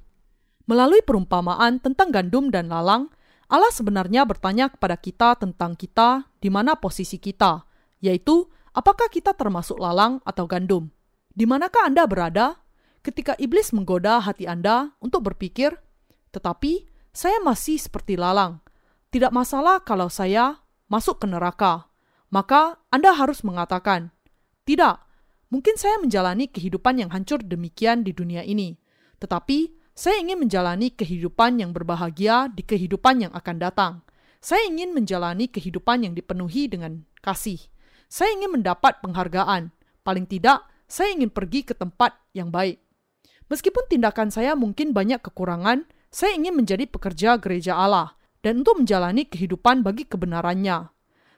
Melalui 0.68 1.00
perumpamaan 1.04 1.80
tentang 1.80 2.12
gandum 2.12 2.52
dan 2.52 2.68
lalang, 2.68 3.12
Allah 3.54 3.70
sebenarnya 3.70 4.26
bertanya 4.26 4.74
kepada 4.74 4.98
kita 4.98 5.38
tentang 5.38 5.78
kita 5.78 6.26
di 6.42 6.50
mana 6.50 6.74
posisi 6.74 7.22
kita, 7.22 7.62
yaitu 8.02 8.50
apakah 8.74 9.06
kita 9.14 9.38
termasuk 9.38 9.78
lalang 9.78 10.18
atau 10.26 10.50
gandum. 10.50 10.90
Di 11.30 11.46
manakah 11.46 11.86
Anda 11.86 12.10
berada 12.10 12.58
ketika 13.06 13.38
iblis 13.38 13.70
menggoda 13.70 14.18
hati 14.26 14.50
Anda 14.50 14.98
untuk 14.98 15.30
berpikir, 15.30 15.78
tetapi 16.34 16.90
saya 17.14 17.38
masih 17.46 17.78
seperti 17.78 18.18
lalang. 18.18 18.58
Tidak 19.14 19.30
masalah 19.30 19.86
kalau 19.86 20.10
saya 20.10 20.58
masuk 20.90 21.22
ke 21.22 21.30
neraka. 21.30 21.86
Maka 22.34 22.82
Anda 22.90 23.14
harus 23.14 23.46
mengatakan, 23.46 24.10
tidak, 24.66 25.06
mungkin 25.54 25.78
saya 25.78 26.02
menjalani 26.02 26.50
kehidupan 26.50 26.98
yang 26.98 27.14
hancur 27.14 27.38
demikian 27.46 28.02
di 28.02 28.18
dunia 28.18 28.42
ini. 28.42 28.74
Tetapi 29.22 29.83
saya 29.94 30.18
ingin 30.18 30.42
menjalani 30.42 30.90
kehidupan 30.90 31.62
yang 31.62 31.70
berbahagia 31.70 32.50
di 32.50 32.66
kehidupan 32.66 33.30
yang 33.30 33.34
akan 33.38 33.62
datang. 33.62 33.94
Saya 34.42 34.66
ingin 34.66 34.90
menjalani 34.92 35.46
kehidupan 35.46 36.02
yang 36.02 36.18
dipenuhi 36.18 36.66
dengan 36.66 37.06
kasih. 37.22 37.62
Saya 38.10 38.34
ingin 38.34 38.58
mendapat 38.58 39.00
penghargaan. 39.06 39.70
Paling 40.02 40.26
tidak, 40.26 40.66
saya 40.90 41.14
ingin 41.14 41.30
pergi 41.30 41.62
ke 41.62 41.78
tempat 41.78 42.18
yang 42.34 42.50
baik. 42.50 42.82
Meskipun 43.54 43.86
tindakan 43.86 44.34
saya 44.34 44.58
mungkin 44.58 44.98
banyak 44.98 45.22
kekurangan, 45.22 45.86
saya 46.10 46.34
ingin 46.34 46.58
menjadi 46.58 46.90
pekerja 46.90 47.38
gereja 47.38 47.78
Allah 47.78 48.18
dan 48.42 48.66
untuk 48.66 48.82
menjalani 48.82 49.30
kehidupan 49.30 49.86
bagi 49.86 50.10
kebenarannya. 50.10 50.90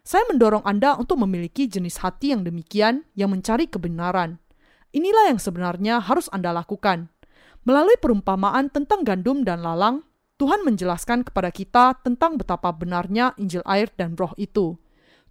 Saya 0.05 0.23
mendorong 0.31 0.63
Anda 0.63 0.95
untuk 0.95 1.19
memiliki 1.21 1.67
jenis 1.67 1.99
hati 1.99 2.31
yang 2.31 2.47
demikian 2.47 3.03
yang 3.19 3.35
mencari 3.35 3.67
kebenaran. 3.67 4.39
Inilah 4.95 5.33
yang 5.33 5.39
sebenarnya 5.43 5.99
harus 5.99 6.31
Anda 6.31 6.55
lakukan. 6.55 7.11
Melalui 7.65 7.97
perumpamaan 7.97 8.69
tentang 8.69 9.01
gandum 9.01 9.41
dan 9.41 9.65
lalang, 9.65 10.05
Tuhan 10.37 10.61
menjelaskan 10.61 11.25
kepada 11.25 11.49
kita 11.49 11.97
tentang 12.05 12.37
betapa 12.37 12.69
benarnya 12.69 13.33
Injil 13.41 13.65
air 13.65 13.89
dan 13.97 14.13
roh 14.13 14.37
itu. 14.37 14.77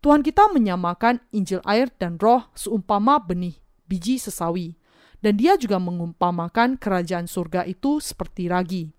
Tuhan 0.02 0.26
kita 0.26 0.50
menyamakan 0.50 1.22
Injil 1.30 1.62
air 1.62 1.94
dan 1.94 2.18
roh 2.18 2.50
seumpama 2.58 3.22
benih, 3.22 3.54
biji 3.86 4.18
sesawi. 4.18 4.74
Dan 5.22 5.38
dia 5.38 5.54
juga 5.54 5.78
mengumpamakan 5.78 6.76
kerajaan 6.76 7.30
surga 7.30 7.64
itu 7.70 8.02
seperti 8.02 8.50
ragi. 8.50 8.90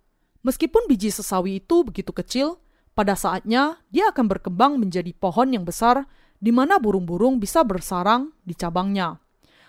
Meskipun 0.42 0.88
biji 0.88 1.12
sesawi 1.12 1.60
itu 1.60 1.84
begitu 1.84 2.16
kecil, 2.16 2.58
pada 2.96 3.20
saatnya 3.20 3.84
dia 3.92 4.16
akan 4.16 4.32
berkembang 4.32 4.80
menjadi 4.80 5.12
pohon 5.12 5.52
yang 5.52 5.68
besar 5.68 6.08
di 6.40 6.56
mana 6.56 6.80
burung-burung 6.80 7.44
bisa 7.44 7.68
bersarang 7.68 8.32
di 8.48 8.56
cabangnya. 8.56 9.20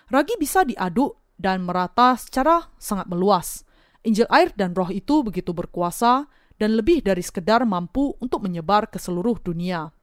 Ragi 0.07 0.39
bisa 0.39 0.63
diaduk 0.63 1.26
dan 1.37 1.63
merata 1.63 2.17
secara 2.17 2.67
sangat 2.81 3.05
meluas. 3.07 3.63
Injil 4.03 4.27
air 4.33 4.51
dan 4.57 4.73
roh 4.73 4.89
itu 4.89 5.21
begitu 5.21 5.53
berkuasa 5.53 6.25
dan 6.57 6.73
lebih 6.73 7.05
dari 7.05 7.21
sekedar 7.21 7.61
mampu 7.63 8.17
untuk 8.17 8.41
menyebar 8.43 8.89
ke 8.89 8.97
seluruh 8.97 9.37
dunia. 9.37 9.93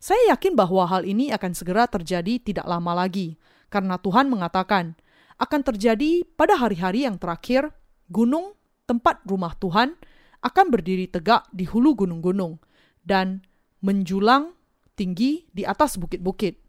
Saya 0.00 0.32
yakin 0.34 0.56
bahwa 0.56 0.88
hal 0.88 1.04
ini 1.04 1.28
akan 1.34 1.52
segera 1.52 1.84
terjadi 1.90 2.40
tidak 2.40 2.64
lama 2.64 2.96
lagi, 2.96 3.36
karena 3.68 4.00
Tuhan 4.00 4.30
mengatakan, 4.32 4.96
akan 5.38 5.60
terjadi 5.62 6.22
pada 6.34 6.54
hari-hari 6.54 7.04
yang 7.04 7.18
terakhir, 7.18 7.70
gunung, 8.08 8.54
tempat 8.86 9.20
rumah 9.26 9.58
Tuhan, 9.58 9.98
akan 10.38 10.66
berdiri 10.70 11.10
tegak 11.10 11.50
di 11.50 11.66
hulu 11.66 11.98
gunung-gunung, 11.98 12.62
dan 13.02 13.42
menjulang 13.82 14.54
tinggi 14.94 15.50
di 15.50 15.66
atas 15.66 15.98
bukit-bukit. 15.98 16.62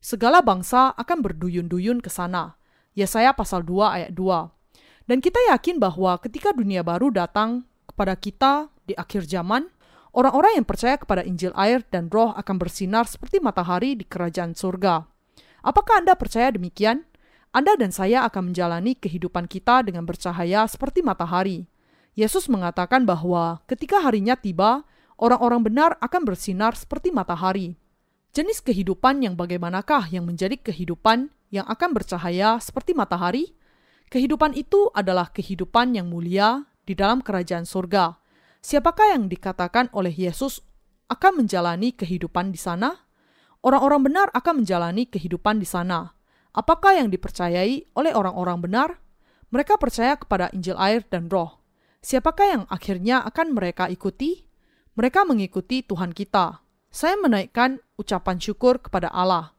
Segala 0.00 0.44
bangsa 0.44 0.92
akan 0.94 1.24
berduyun-duyun 1.24 2.04
ke 2.04 2.12
sana, 2.12 2.60
Yesaya 2.96 3.36
pasal 3.36 3.60
2 3.60 3.76
ayat 3.84 4.10
2. 4.16 5.04
Dan 5.04 5.20
kita 5.20 5.36
yakin 5.52 5.76
bahwa 5.76 6.16
ketika 6.18 6.56
dunia 6.56 6.80
baru 6.80 7.12
datang 7.12 7.68
kepada 7.84 8.16
kita 8.16 8.72
di 8.88 8.96
akhir 8.96 9.28
zaman, 9.28 9.68
orang-orang 10.16 10.58
yang 10.58 10.66
percaya 10.66 10.96
kepada 10.96 11.20
Injil 11.20 11.52
air 11.52 11.84
dan 11.92 12.08
roh 12.08 12.32
akan 12.32 12.56
bersinar 12.56 13.04
seperti 13.04 13.36
matahari 13.38 14.00
di 14.00 14.08
kerajaan 14.08 14.56
surga. 14.56 15.04
Apakah 15.60 16.00
Anda 16.00 16.16
percaya 16.16 16.48
demikian? 16.48 17.04
Anda 17.52 17.76
dan 17.76 17.92
saya 17.92 18.24
akan 18.24 18.50
menjalani 18.50 18.96
kehidupan 18.96 19.44
kita 19.44 19.84
dengan 19.84 20.08
bercahaya 20.08 20.64
seperti 20.64 21.04
matahari. 21.04 21.68
Yesus 22.16 22.48
mengatakan 22.48 23.04
bahwa 23.04 23.60
ketika 23.68 24.00
harinya 24.00 24.40
tiba, 24.40 24.88
orang-orang 25.20 25.68
benar 25.68 25.90
akan 26.00 26.24
bersinar 26.24 26.72
seperti 26.72 27.12
matahari. 27.12 27.76
Jenis 28.32 28.64
kehidupan 28.64 29.20
yang 29.20 29.36
bagaimanakah 29.36 30.08
yang 30.08 30.24
menjadi 30.24 30.56
kehidupan 30.56 31.32
yang 31.50 31.66
akan 31.66 31.94
bercahaya 31.94 32.58
seperti 32.58 32.92
matahari? 32.92 33.54
Kehidupan 34.06 34.54
itu 34.54 34.90
adalah 34.94 35.34
kehidupan 35.34 35.98
yang 35.98 36.06
mulia 36.06 36.62
di 36.86 36.94
dalam 36.94 37.18
kerajaan 37.22 37.66
surga. 37.66 38.14
Siapakah 38.62 39.18
yang 39.18 39.26
dikatakan 39.26 39.90
oleh 39.90 40.14
Yesus 40.14 40.62
akan 41.10 41.42
menjalani 41.42 41.90
kehidupan 41.94 42.54
di 42.54 42.58
sana? 42.58 42.94
Orang-orang 43.66 44.06
benar 44.06 44.28
akan 44.30 44.62
menjalani 44.62 45.10
kehidupan 45.10 45.58
di 45.58 45.66
sana. 45.66 46.14
Apakah 46.54 47.02
yang 47.02 47.10
dipercayai 47.10 47.98
oleh 47.98 48.12
orang-orang 48.14 48.58
benar? 48.62 48.88
Mereka 49.50 49.78
percaya 49.78 50.14
kepada 50.14 50.50
Injil 50.54 50.78
air 50.78 51.02
dan 51.06 51.26
Roh. 51.26 51.62
Siapakah 51.98 52.46
yang 52.46 52.62
akhirnya 52.70 53.26
akan 53.26 53.58
mereka 53.58 53.90
ikuti? 53.90 54.46
Mereka 54.94 55.26
mengikuti 55.26 55.82
Tuhan 55.82 56.14
kita. 56.14 56.62
Saya 56.94 57.18
menaikkan 57.18 57.82
ucapan 57.98 58.38
syukur 58.38 58.78
kepada 58.78 59.10
Allah 59.10 59.55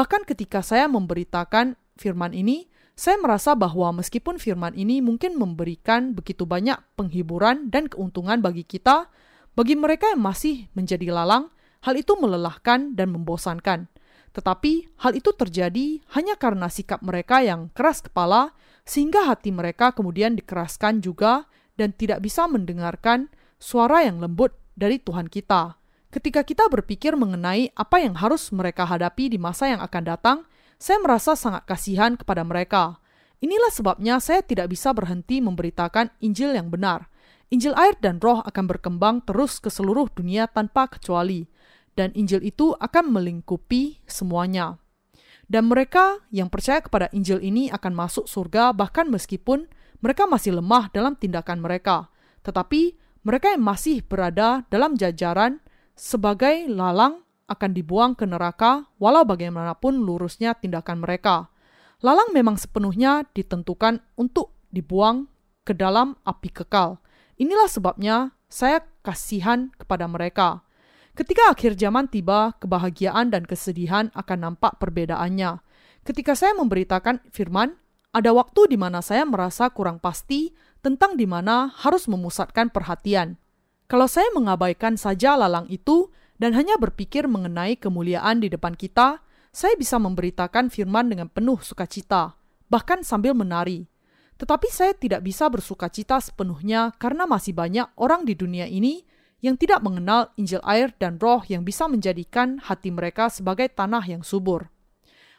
Bahkan 0.00 0.24
ketika 0.24 0.64
saya 0.64 0.88
memberitakan 0.88 1.76
firman 2.00 2.32
ini, 2.32 2.72
saya 2.96 3.20
merasa 3.20 3.52
bahwa 3.52 4.00
meskipun 4.00 4.40
firman 4.40 4.72
ini 4.72 5.04
mungkin 5.04 5.36
memberikan 5.36 6.16
begitu 6.16 6.48
banyak 6.48 6.80
penghiburan 6.96 7.68
dan 7.68 7.84
keuntungan 7.84 8.40
bagi 8.40 8.64
kita, 8.64 9.12
bagi 9.52 9.76
mereka 9.76 10.08
yang 10.08 10.24
masih 10.24 10.72
menjadi 10.72 11.12
lalang, 11.12 11.52
hal 11.84 12.00
itu 12.00 12.16
melelahkan 12.16 12.96
dan 12.96 13.12
membosankan. 13.12 13.92
Tetapi 14.32 15.04
hal 15.04 15.12
itu 15.20 15.36
terjadi 15.36 16.00
hanya 16.16 16.32
karena 16.40 16.72
sikap 16.72 17.04
mereka 17.04 17.44
yang 17.44 17.68
keras 17.76 18.00
kepala, 18.00 18.56
sehingga 18.88 19.28
hati 19.28 19.52
mereka 19.52 19.92
kemudian 19.92 20.32
dikeraskan 20.32 21.04
juga 21.04 21.44
dan 21.76 21.92
tidak 21.92 22.24
bisa 22.24 22.48
mendengarkan 22.48 23.28
suara 23.60 24.08
yang 24.08 24.16
lembut 24.16 24.56
dari 24.72 24.96
Tuhan 24.96 25.28
kita. 25.28 25.79
Ketika 26.10 26.42
kita 26.42 26.66
berpikir 26.66 27.14
mengenai 27.14 27.70
apa 27.78 28.02
yang 28.02 28.18
harus 28.18 28.50
mereka 28.50 28.82
hadapi 28.82 29.30
di 29.30 29.38
masa 29.38 29.70
yang 29.70 29.78
akan 29.78 30.02
datang, 30.02 30.38
saya 30.74 30.98
merasa 30.98 31.38
sangat 31.38 31.62
kasihan 31.70 32.18
kepada 32.18 32.42
mereka. 32.42 32.98
Inilah 33.38 33.70
sebabnya 33.70 34.18
saya 34.18 34.42
tidak 34.42 34.74
bisa 34.74 34.90
berhenti 34.90 35.38
memberitakan 35.38 36.10
Injil 36.18 36.58
yang 36.58 36.66
benar. 36.66 37.06
Injil 37.54 37.78
air 37.78 37.94
dan 38.02 38.18
roh 38.18 38.42
akan 38.42 38.64
berkembang 38.66 39.22
terus 39.22 39.62
ke 39.62 39.70
seluruh 39.70 40.10
dunia 40.10 40.50
tanpa 40.50 40.90
kecuali, 40.90 41.46
dan 41.94 42.10
Injil 42.18 42.42
itu 42.42 42.74
akan 42.74 43.14
melingkupi 43.14 44.02
semuanya. 44.02 44.82
Dan 45.46 45.70
mereka 45.70 46.26
yang 46.34 46.50
percaya 46.50 46.82
kepada 46.82 47.06
Injil 47.14 47.38
ini 47.38 47.70
akan 47.70 47.94
masuk 47.94 48.26
surga 48.26 48.74
bahkan 48.74 49.06
meskipun 49.06 49.70
mereka 50.02 50.26
masih 50.26 50.58
lemah 50.58 50.90
dalam 50.90 51.14
tindakan 51.14 51.62
mereka, 51.62 52.10
tetapi 52.42 52.98
mereka 53.22 53.54
yang 53.54 53.62
masih 53.62 54.02
berada 54.02 54.66
dalam 54.70 54.98
jajaran 54.98 55.62
sebagai 56.00 56.64
lalang 56.64 57.20
akan 57.44 57.70
dibuang 57.76 58.16
ke 58.16 58.24
neraka 58.24 58.88
walau 58.96 59.28
bagaimanapun 59.28 60.00
lurusnya 60.00 60.56
tindakan 60.56 61.04
mereka. 61.04 61.52
Lalang 62.00 62.32
memang 62.32 62.56
sepenuhnya 62.56 63.28
ditentukan 63.36 64.00
untuk 64.16 64.56
dibuang 64.72 65.28
ke 65.68 65.76
dalam 65.76 66.16
api 66.24 66.48
kekal. 66.48 66.96
Inilah 67.36 67.68
sebabnya 67.68 68.32
saya 68.48 68.80
kasihan 69.04 69.68
kepada 69.76 70.08
mereka. 70.08 70.64
Ketika 71.12 71.52
akhir 71.52 71.76
zaman 71.76 72.08
tiba, 72.08 72.56
kebahagiaan 72.56 73.28
dan 73.28 73.44
kesedihan 73.44 74.08
akan 74.16 74.38
nampak 74.48 74.80
perbedaannya. 74.80 75.60
Ketika 76.00 76.32
saya 76.32 76.56
memberitakan 76.56 77.20
firman, 77.28 77.76
ada 78.16 78.32
waktu 78.32 78.72
di 78.72 78.80
mana 78.80 79.04
saya 79.04 79.28
merasa 79.28 79.68
kurang 79.68 80.00
pasti 80.00 80.56
tentang 80.80 81.20
di 81.20 81.28
mana 81.28 81.68
harus 81.84 82.08
memusatkan 82.08 82.72
perhatian. 82.72 83.36
Kalau 83.90 84.06
saya 84.06 84.30
mengabaikan 84.30 84.94
saja 84.94 85.34
lalang 85.34 85.66
itu 85.66 86.14
dan 86.38 86.54
hanya 86.54 86.78
berpikir 86.78 87.26
mengenai 87.26 87.74
kemuliaan 87.74 88.38
di 88.38 88.46
depan 88.46 88.78
kita, 88.78 89.18
saya 89.50 89.74
bisa 89.74 89.98
memberitakan 89.98 90.70
firman 90.70 91.10
dengan 91.10 91.26
penuh 91.26 91.58
sukacita, 91.58 92.38
bahkan 92.70 93.02
sambil 93.02 93.34
menari. 93.34 93.90
Tetapi 94.38 94.70
saya 94.70 94.94
tidak 94.94 95.26
bisa 95.26 95.50
bersukacita 95.50 96.22
sepenuhnya 96.22 96.94
karena 97.02 97.26
masih 97.26 97.50
banyak 97.50 97.90
orang 97.98 98.22
di 98.22 98.38
dunia 98.38 98.70
ini 98.70 99.02
yang 99.42 99.58
tidak 99.58 99.82
mengenal 99.82 100.30
Injil 100.38 100.62
air 100.62 100.94
dan 101.02 101.18
roh 101.18 101.42
yang 101.50 101.66
bisa 101.66 101.90
menjadikan 101.90 102.62
hati 102.62 102.94
mereka 102.94 103.26
sebagai 103.26 103.66
tanah 103.74 104.06
yang 104.06 104.22
subur. 104.22 104.70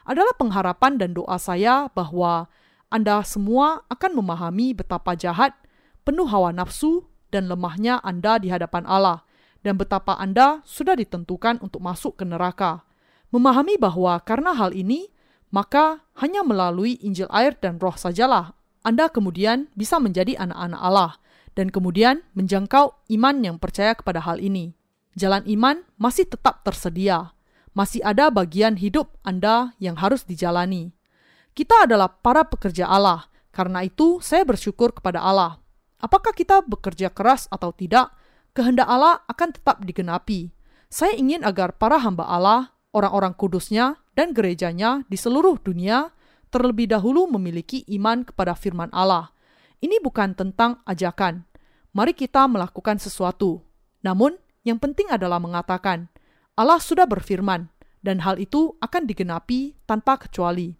Adalah 0.04 0.36
pengharapan 0.36 1.00
dan 1.00 1.16
doa 1.16 1.40
saya 1.40 1.88
bahwa 1.88 2.52
anda 2.92 3.24
semua 3.24 3.80
akan 3.88 4.12
memahami 4.20 4.76
betapa 4.76 5.16
jahat, 5.16 5.56
penuh 6.04 6.28
hawa 6.28 6.52
nafsu, 6.52 7.08
dan 7.32 7.48
lemahnya 7.48 8.04
Anda 8.04 8.36
di 8.36 8.52
hadapan 8.52 8.84
Allah, 8.84 9.24
dan 9.64 9.80
betapa 9.80 10.20
Anda 10.20 10.60
sudah 10.68 10.92
ditentukan 10.94 11.64
untuk 11.64 11.80
masuk 11.80 12.20
ke 12.20 12.28
neraka. 12.28 12.84
Memahami 13.32 13.80
bahwa 13.80 14.20
karena 14.20 14.52
hal 14.52 14.76
ini, 14.76 15.08
maka 15.48 16.04
hanya 16.20 16.44
melalui 16.44 17.00
Injil 17.00 17.32
air 17.32 17.56
dan 17.56 17.80
roh 17.80 17.96
sajalah 17.96 18.52
Anda 18.84 19.08
kemudian 19.08 19.72
bisa 19.72 19.96
menjadi 19.96 20.36
anak-anak 20.36 20.80
Allah, 20.84 21.12
dan 21.56 21.72
kemudian 21.72 22.20
menjangkau 22.36 22.92
iman 23.08 23.36
yang 23.40 23.56
percaya 23.56 23.96
kepada 23.96 24.20
hal 24.20 24.36
ini. 24.36 24.76
Jalan 25.16 25.44
iman 25.48 25.84
masih 25.96 26.26
tetap 26.26 26.64
tersedia, 26.66 27.32
masih 27.72 28.02
ada 28.04 28.28
bagian 28.28 28.76
hidup 28.76 29.16
Anda 29.24 29.72
yang 29.80 29.96
harus 30.00 30.26
dijalani. 30.26 30.92
Kita 31.52 31.86
adalah 31.88 32.08
para 32.10 32.42
pekerja 32.48 32.88
Allah, 32.88 33.30
karena 33.54 33.86
itu 33.86 34.18
saya 34.24 34.42
bersyukur 34.42 34.96
kepada 34.96 35.22
Allah. 35.22 35.61
Apakah 36.02 36.34
kita 36.34 36.66
bekerja 36.66 37.14
keras 37.14 37.46
atau 37.46 37.70
tidak, 37.70 38.10
kehendak 38.58 38.90
Allah 38.90 39.22
akan 39.30 39.54
tetap 39.54 39.86
digenapi. 39.86 40.50
Saya 40.90 41.14
ingin 41.14 41.46
agar 41.46 41.78
para 41.78 41.96
hamba 42.02 42.26
Allah, 42.26 42.74
orang-orang 42.90 43.32
kudusnya, 43.38 44.02
dan 44.12 44.34
gerejanya 44.34 45.06
di 45.06 45.16
seluruh 45.16 45.56
dunia 45.62 46.12
terlebih 46.52 46.90
dahulu 46.90 47.30
memiliki 47.30 47.86
iman 47.96 48.28
kepada 48.28 48.52
firman 48.52 48.92
Allah. 48.92 49.32
Ini 49.80 50.02
bukan 50.04 50.36
tentang 50.36 50.84
ajakan. 50.84 51.48
Mari 51.96 52.12
kita 52.12 52.44
melakukan 52.44 53.00
sesuatu. 53.00 53.64
Namun, 54.04 54.36
yang 54.66 54.76
penting 54.76 55.08
adalah 55.08 55.40
mengatakan, 55.40 56.12
Allah 56.58 56.82
sudah 56.82 57.08
berfirman, 57.08 57.72
dan 58.04 58.20
hal 58.26 58.36
itu 58.36 58.76
akan 58.82 59.08
digenapi 59.08 59.78
tanpa 59.88 60.20
kecuali. 60.20 60.76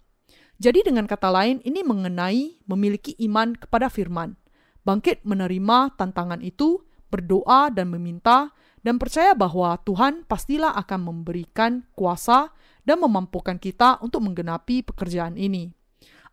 Jadi 0.61 0.85
dengan 0.85 1.09
kata 1.09 1.33
lain 1.33 1.65
ini 1.65 1.81
mengenai 1.81 2.63
memiliki 2.69 3.17
iman 3.27 3.57
kepada 3.57 3.89
firman. 3.89 4.42
Bangkit 4.83 5.23
menerima 5.23 5.95
tantangan 5.95 6.43
itu, 6.43 6.83
berdoa 7.07 7.71
dan 7.71 7.91
meminta, 7.91 8.51
dan 8.83 8.99
percaya 8.99 9.33
bahwa 9.33 9.79
Tuhan 9.87 10.27
pastilah 10.27 10.75
akan 10.75 11.01
memberikan 11.07 11.87
kuasa 11.95 12.51
dan 12.83 12.99
memampukan 12.99 13.63
kita 13.63 14.03
untuk 14.03 14.27
menggenapi 14.27 14.83
pekerjaan 14.83 15.39
ini. 15.39 15.71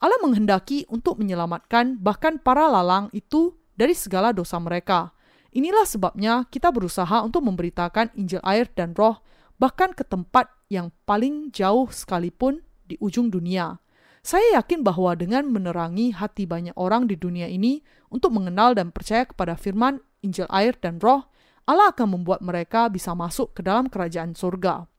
Allah 0.01 0.17
menghendaki 0.23 0.87
untuk 0.89 1.21
menyelamatkan 1.21 1.99
bahkan 2.01 2.41
para 2.41 2.65
lalang 2.65 3.11
itu 3.13 3.53
dari 3.77 3.93
segala 3.93 4.33
dosa 4.33 4.57
mereka. 4.57 5.13
Inilah 5.53 5.85
sebabnya 5.85 6.45
kita 6.49 6.73
berusaha 6.73 7.21
untuk 7.21 7.45
memberitakan 7.45 8.13
Injil 8.17 8.41
air 8.41 8.69
dan 8.73 8.95
roh 8.97 9.21
bahkan 9.59 9.91
ke 9.91 10.07
tempat 10.07 10.47
yang 10.71 10.89
paling 11.03 11.51
jauh 11.51 11.91
sekalipun 11.91 12.63
di 12.87 12.95
ujung 13.03 13.27
dunia. 13.27 13.77
Saya 14.23 14.59
yakin 14.59 14.83
bahwa 14.83 15.15
dengan 15.15 15.47
menerangi 15.47 16.15
hati 16.15 16.47
banyak 16.47 16.75
orang 16.75 17.07
di 17.07 17.15
dunia 17.15 17.47
ini 17.47 17.83
untuk 18.09 18.33
mengenal 18.33 18.77
dan 18.77 18.89
percaya 18.89 19.25
kepada 19.25 19.55
firman, 19.55 20.01
Injil 20.21 20.49
air, 20.51 20.75
dan 20.77 20.99
roh, 20.99 21.29
Allah 21.69 21.93
akan 21.93 22.19
membuat 22.19 22.41
mereka 22.41 22.89
bisa 22.89 23.13
masuk 23.13 23.53
ke 23.53 23.61
dalam 23.61 23.87
kerajaan 23.87 24.33
surga. 24.33 24.89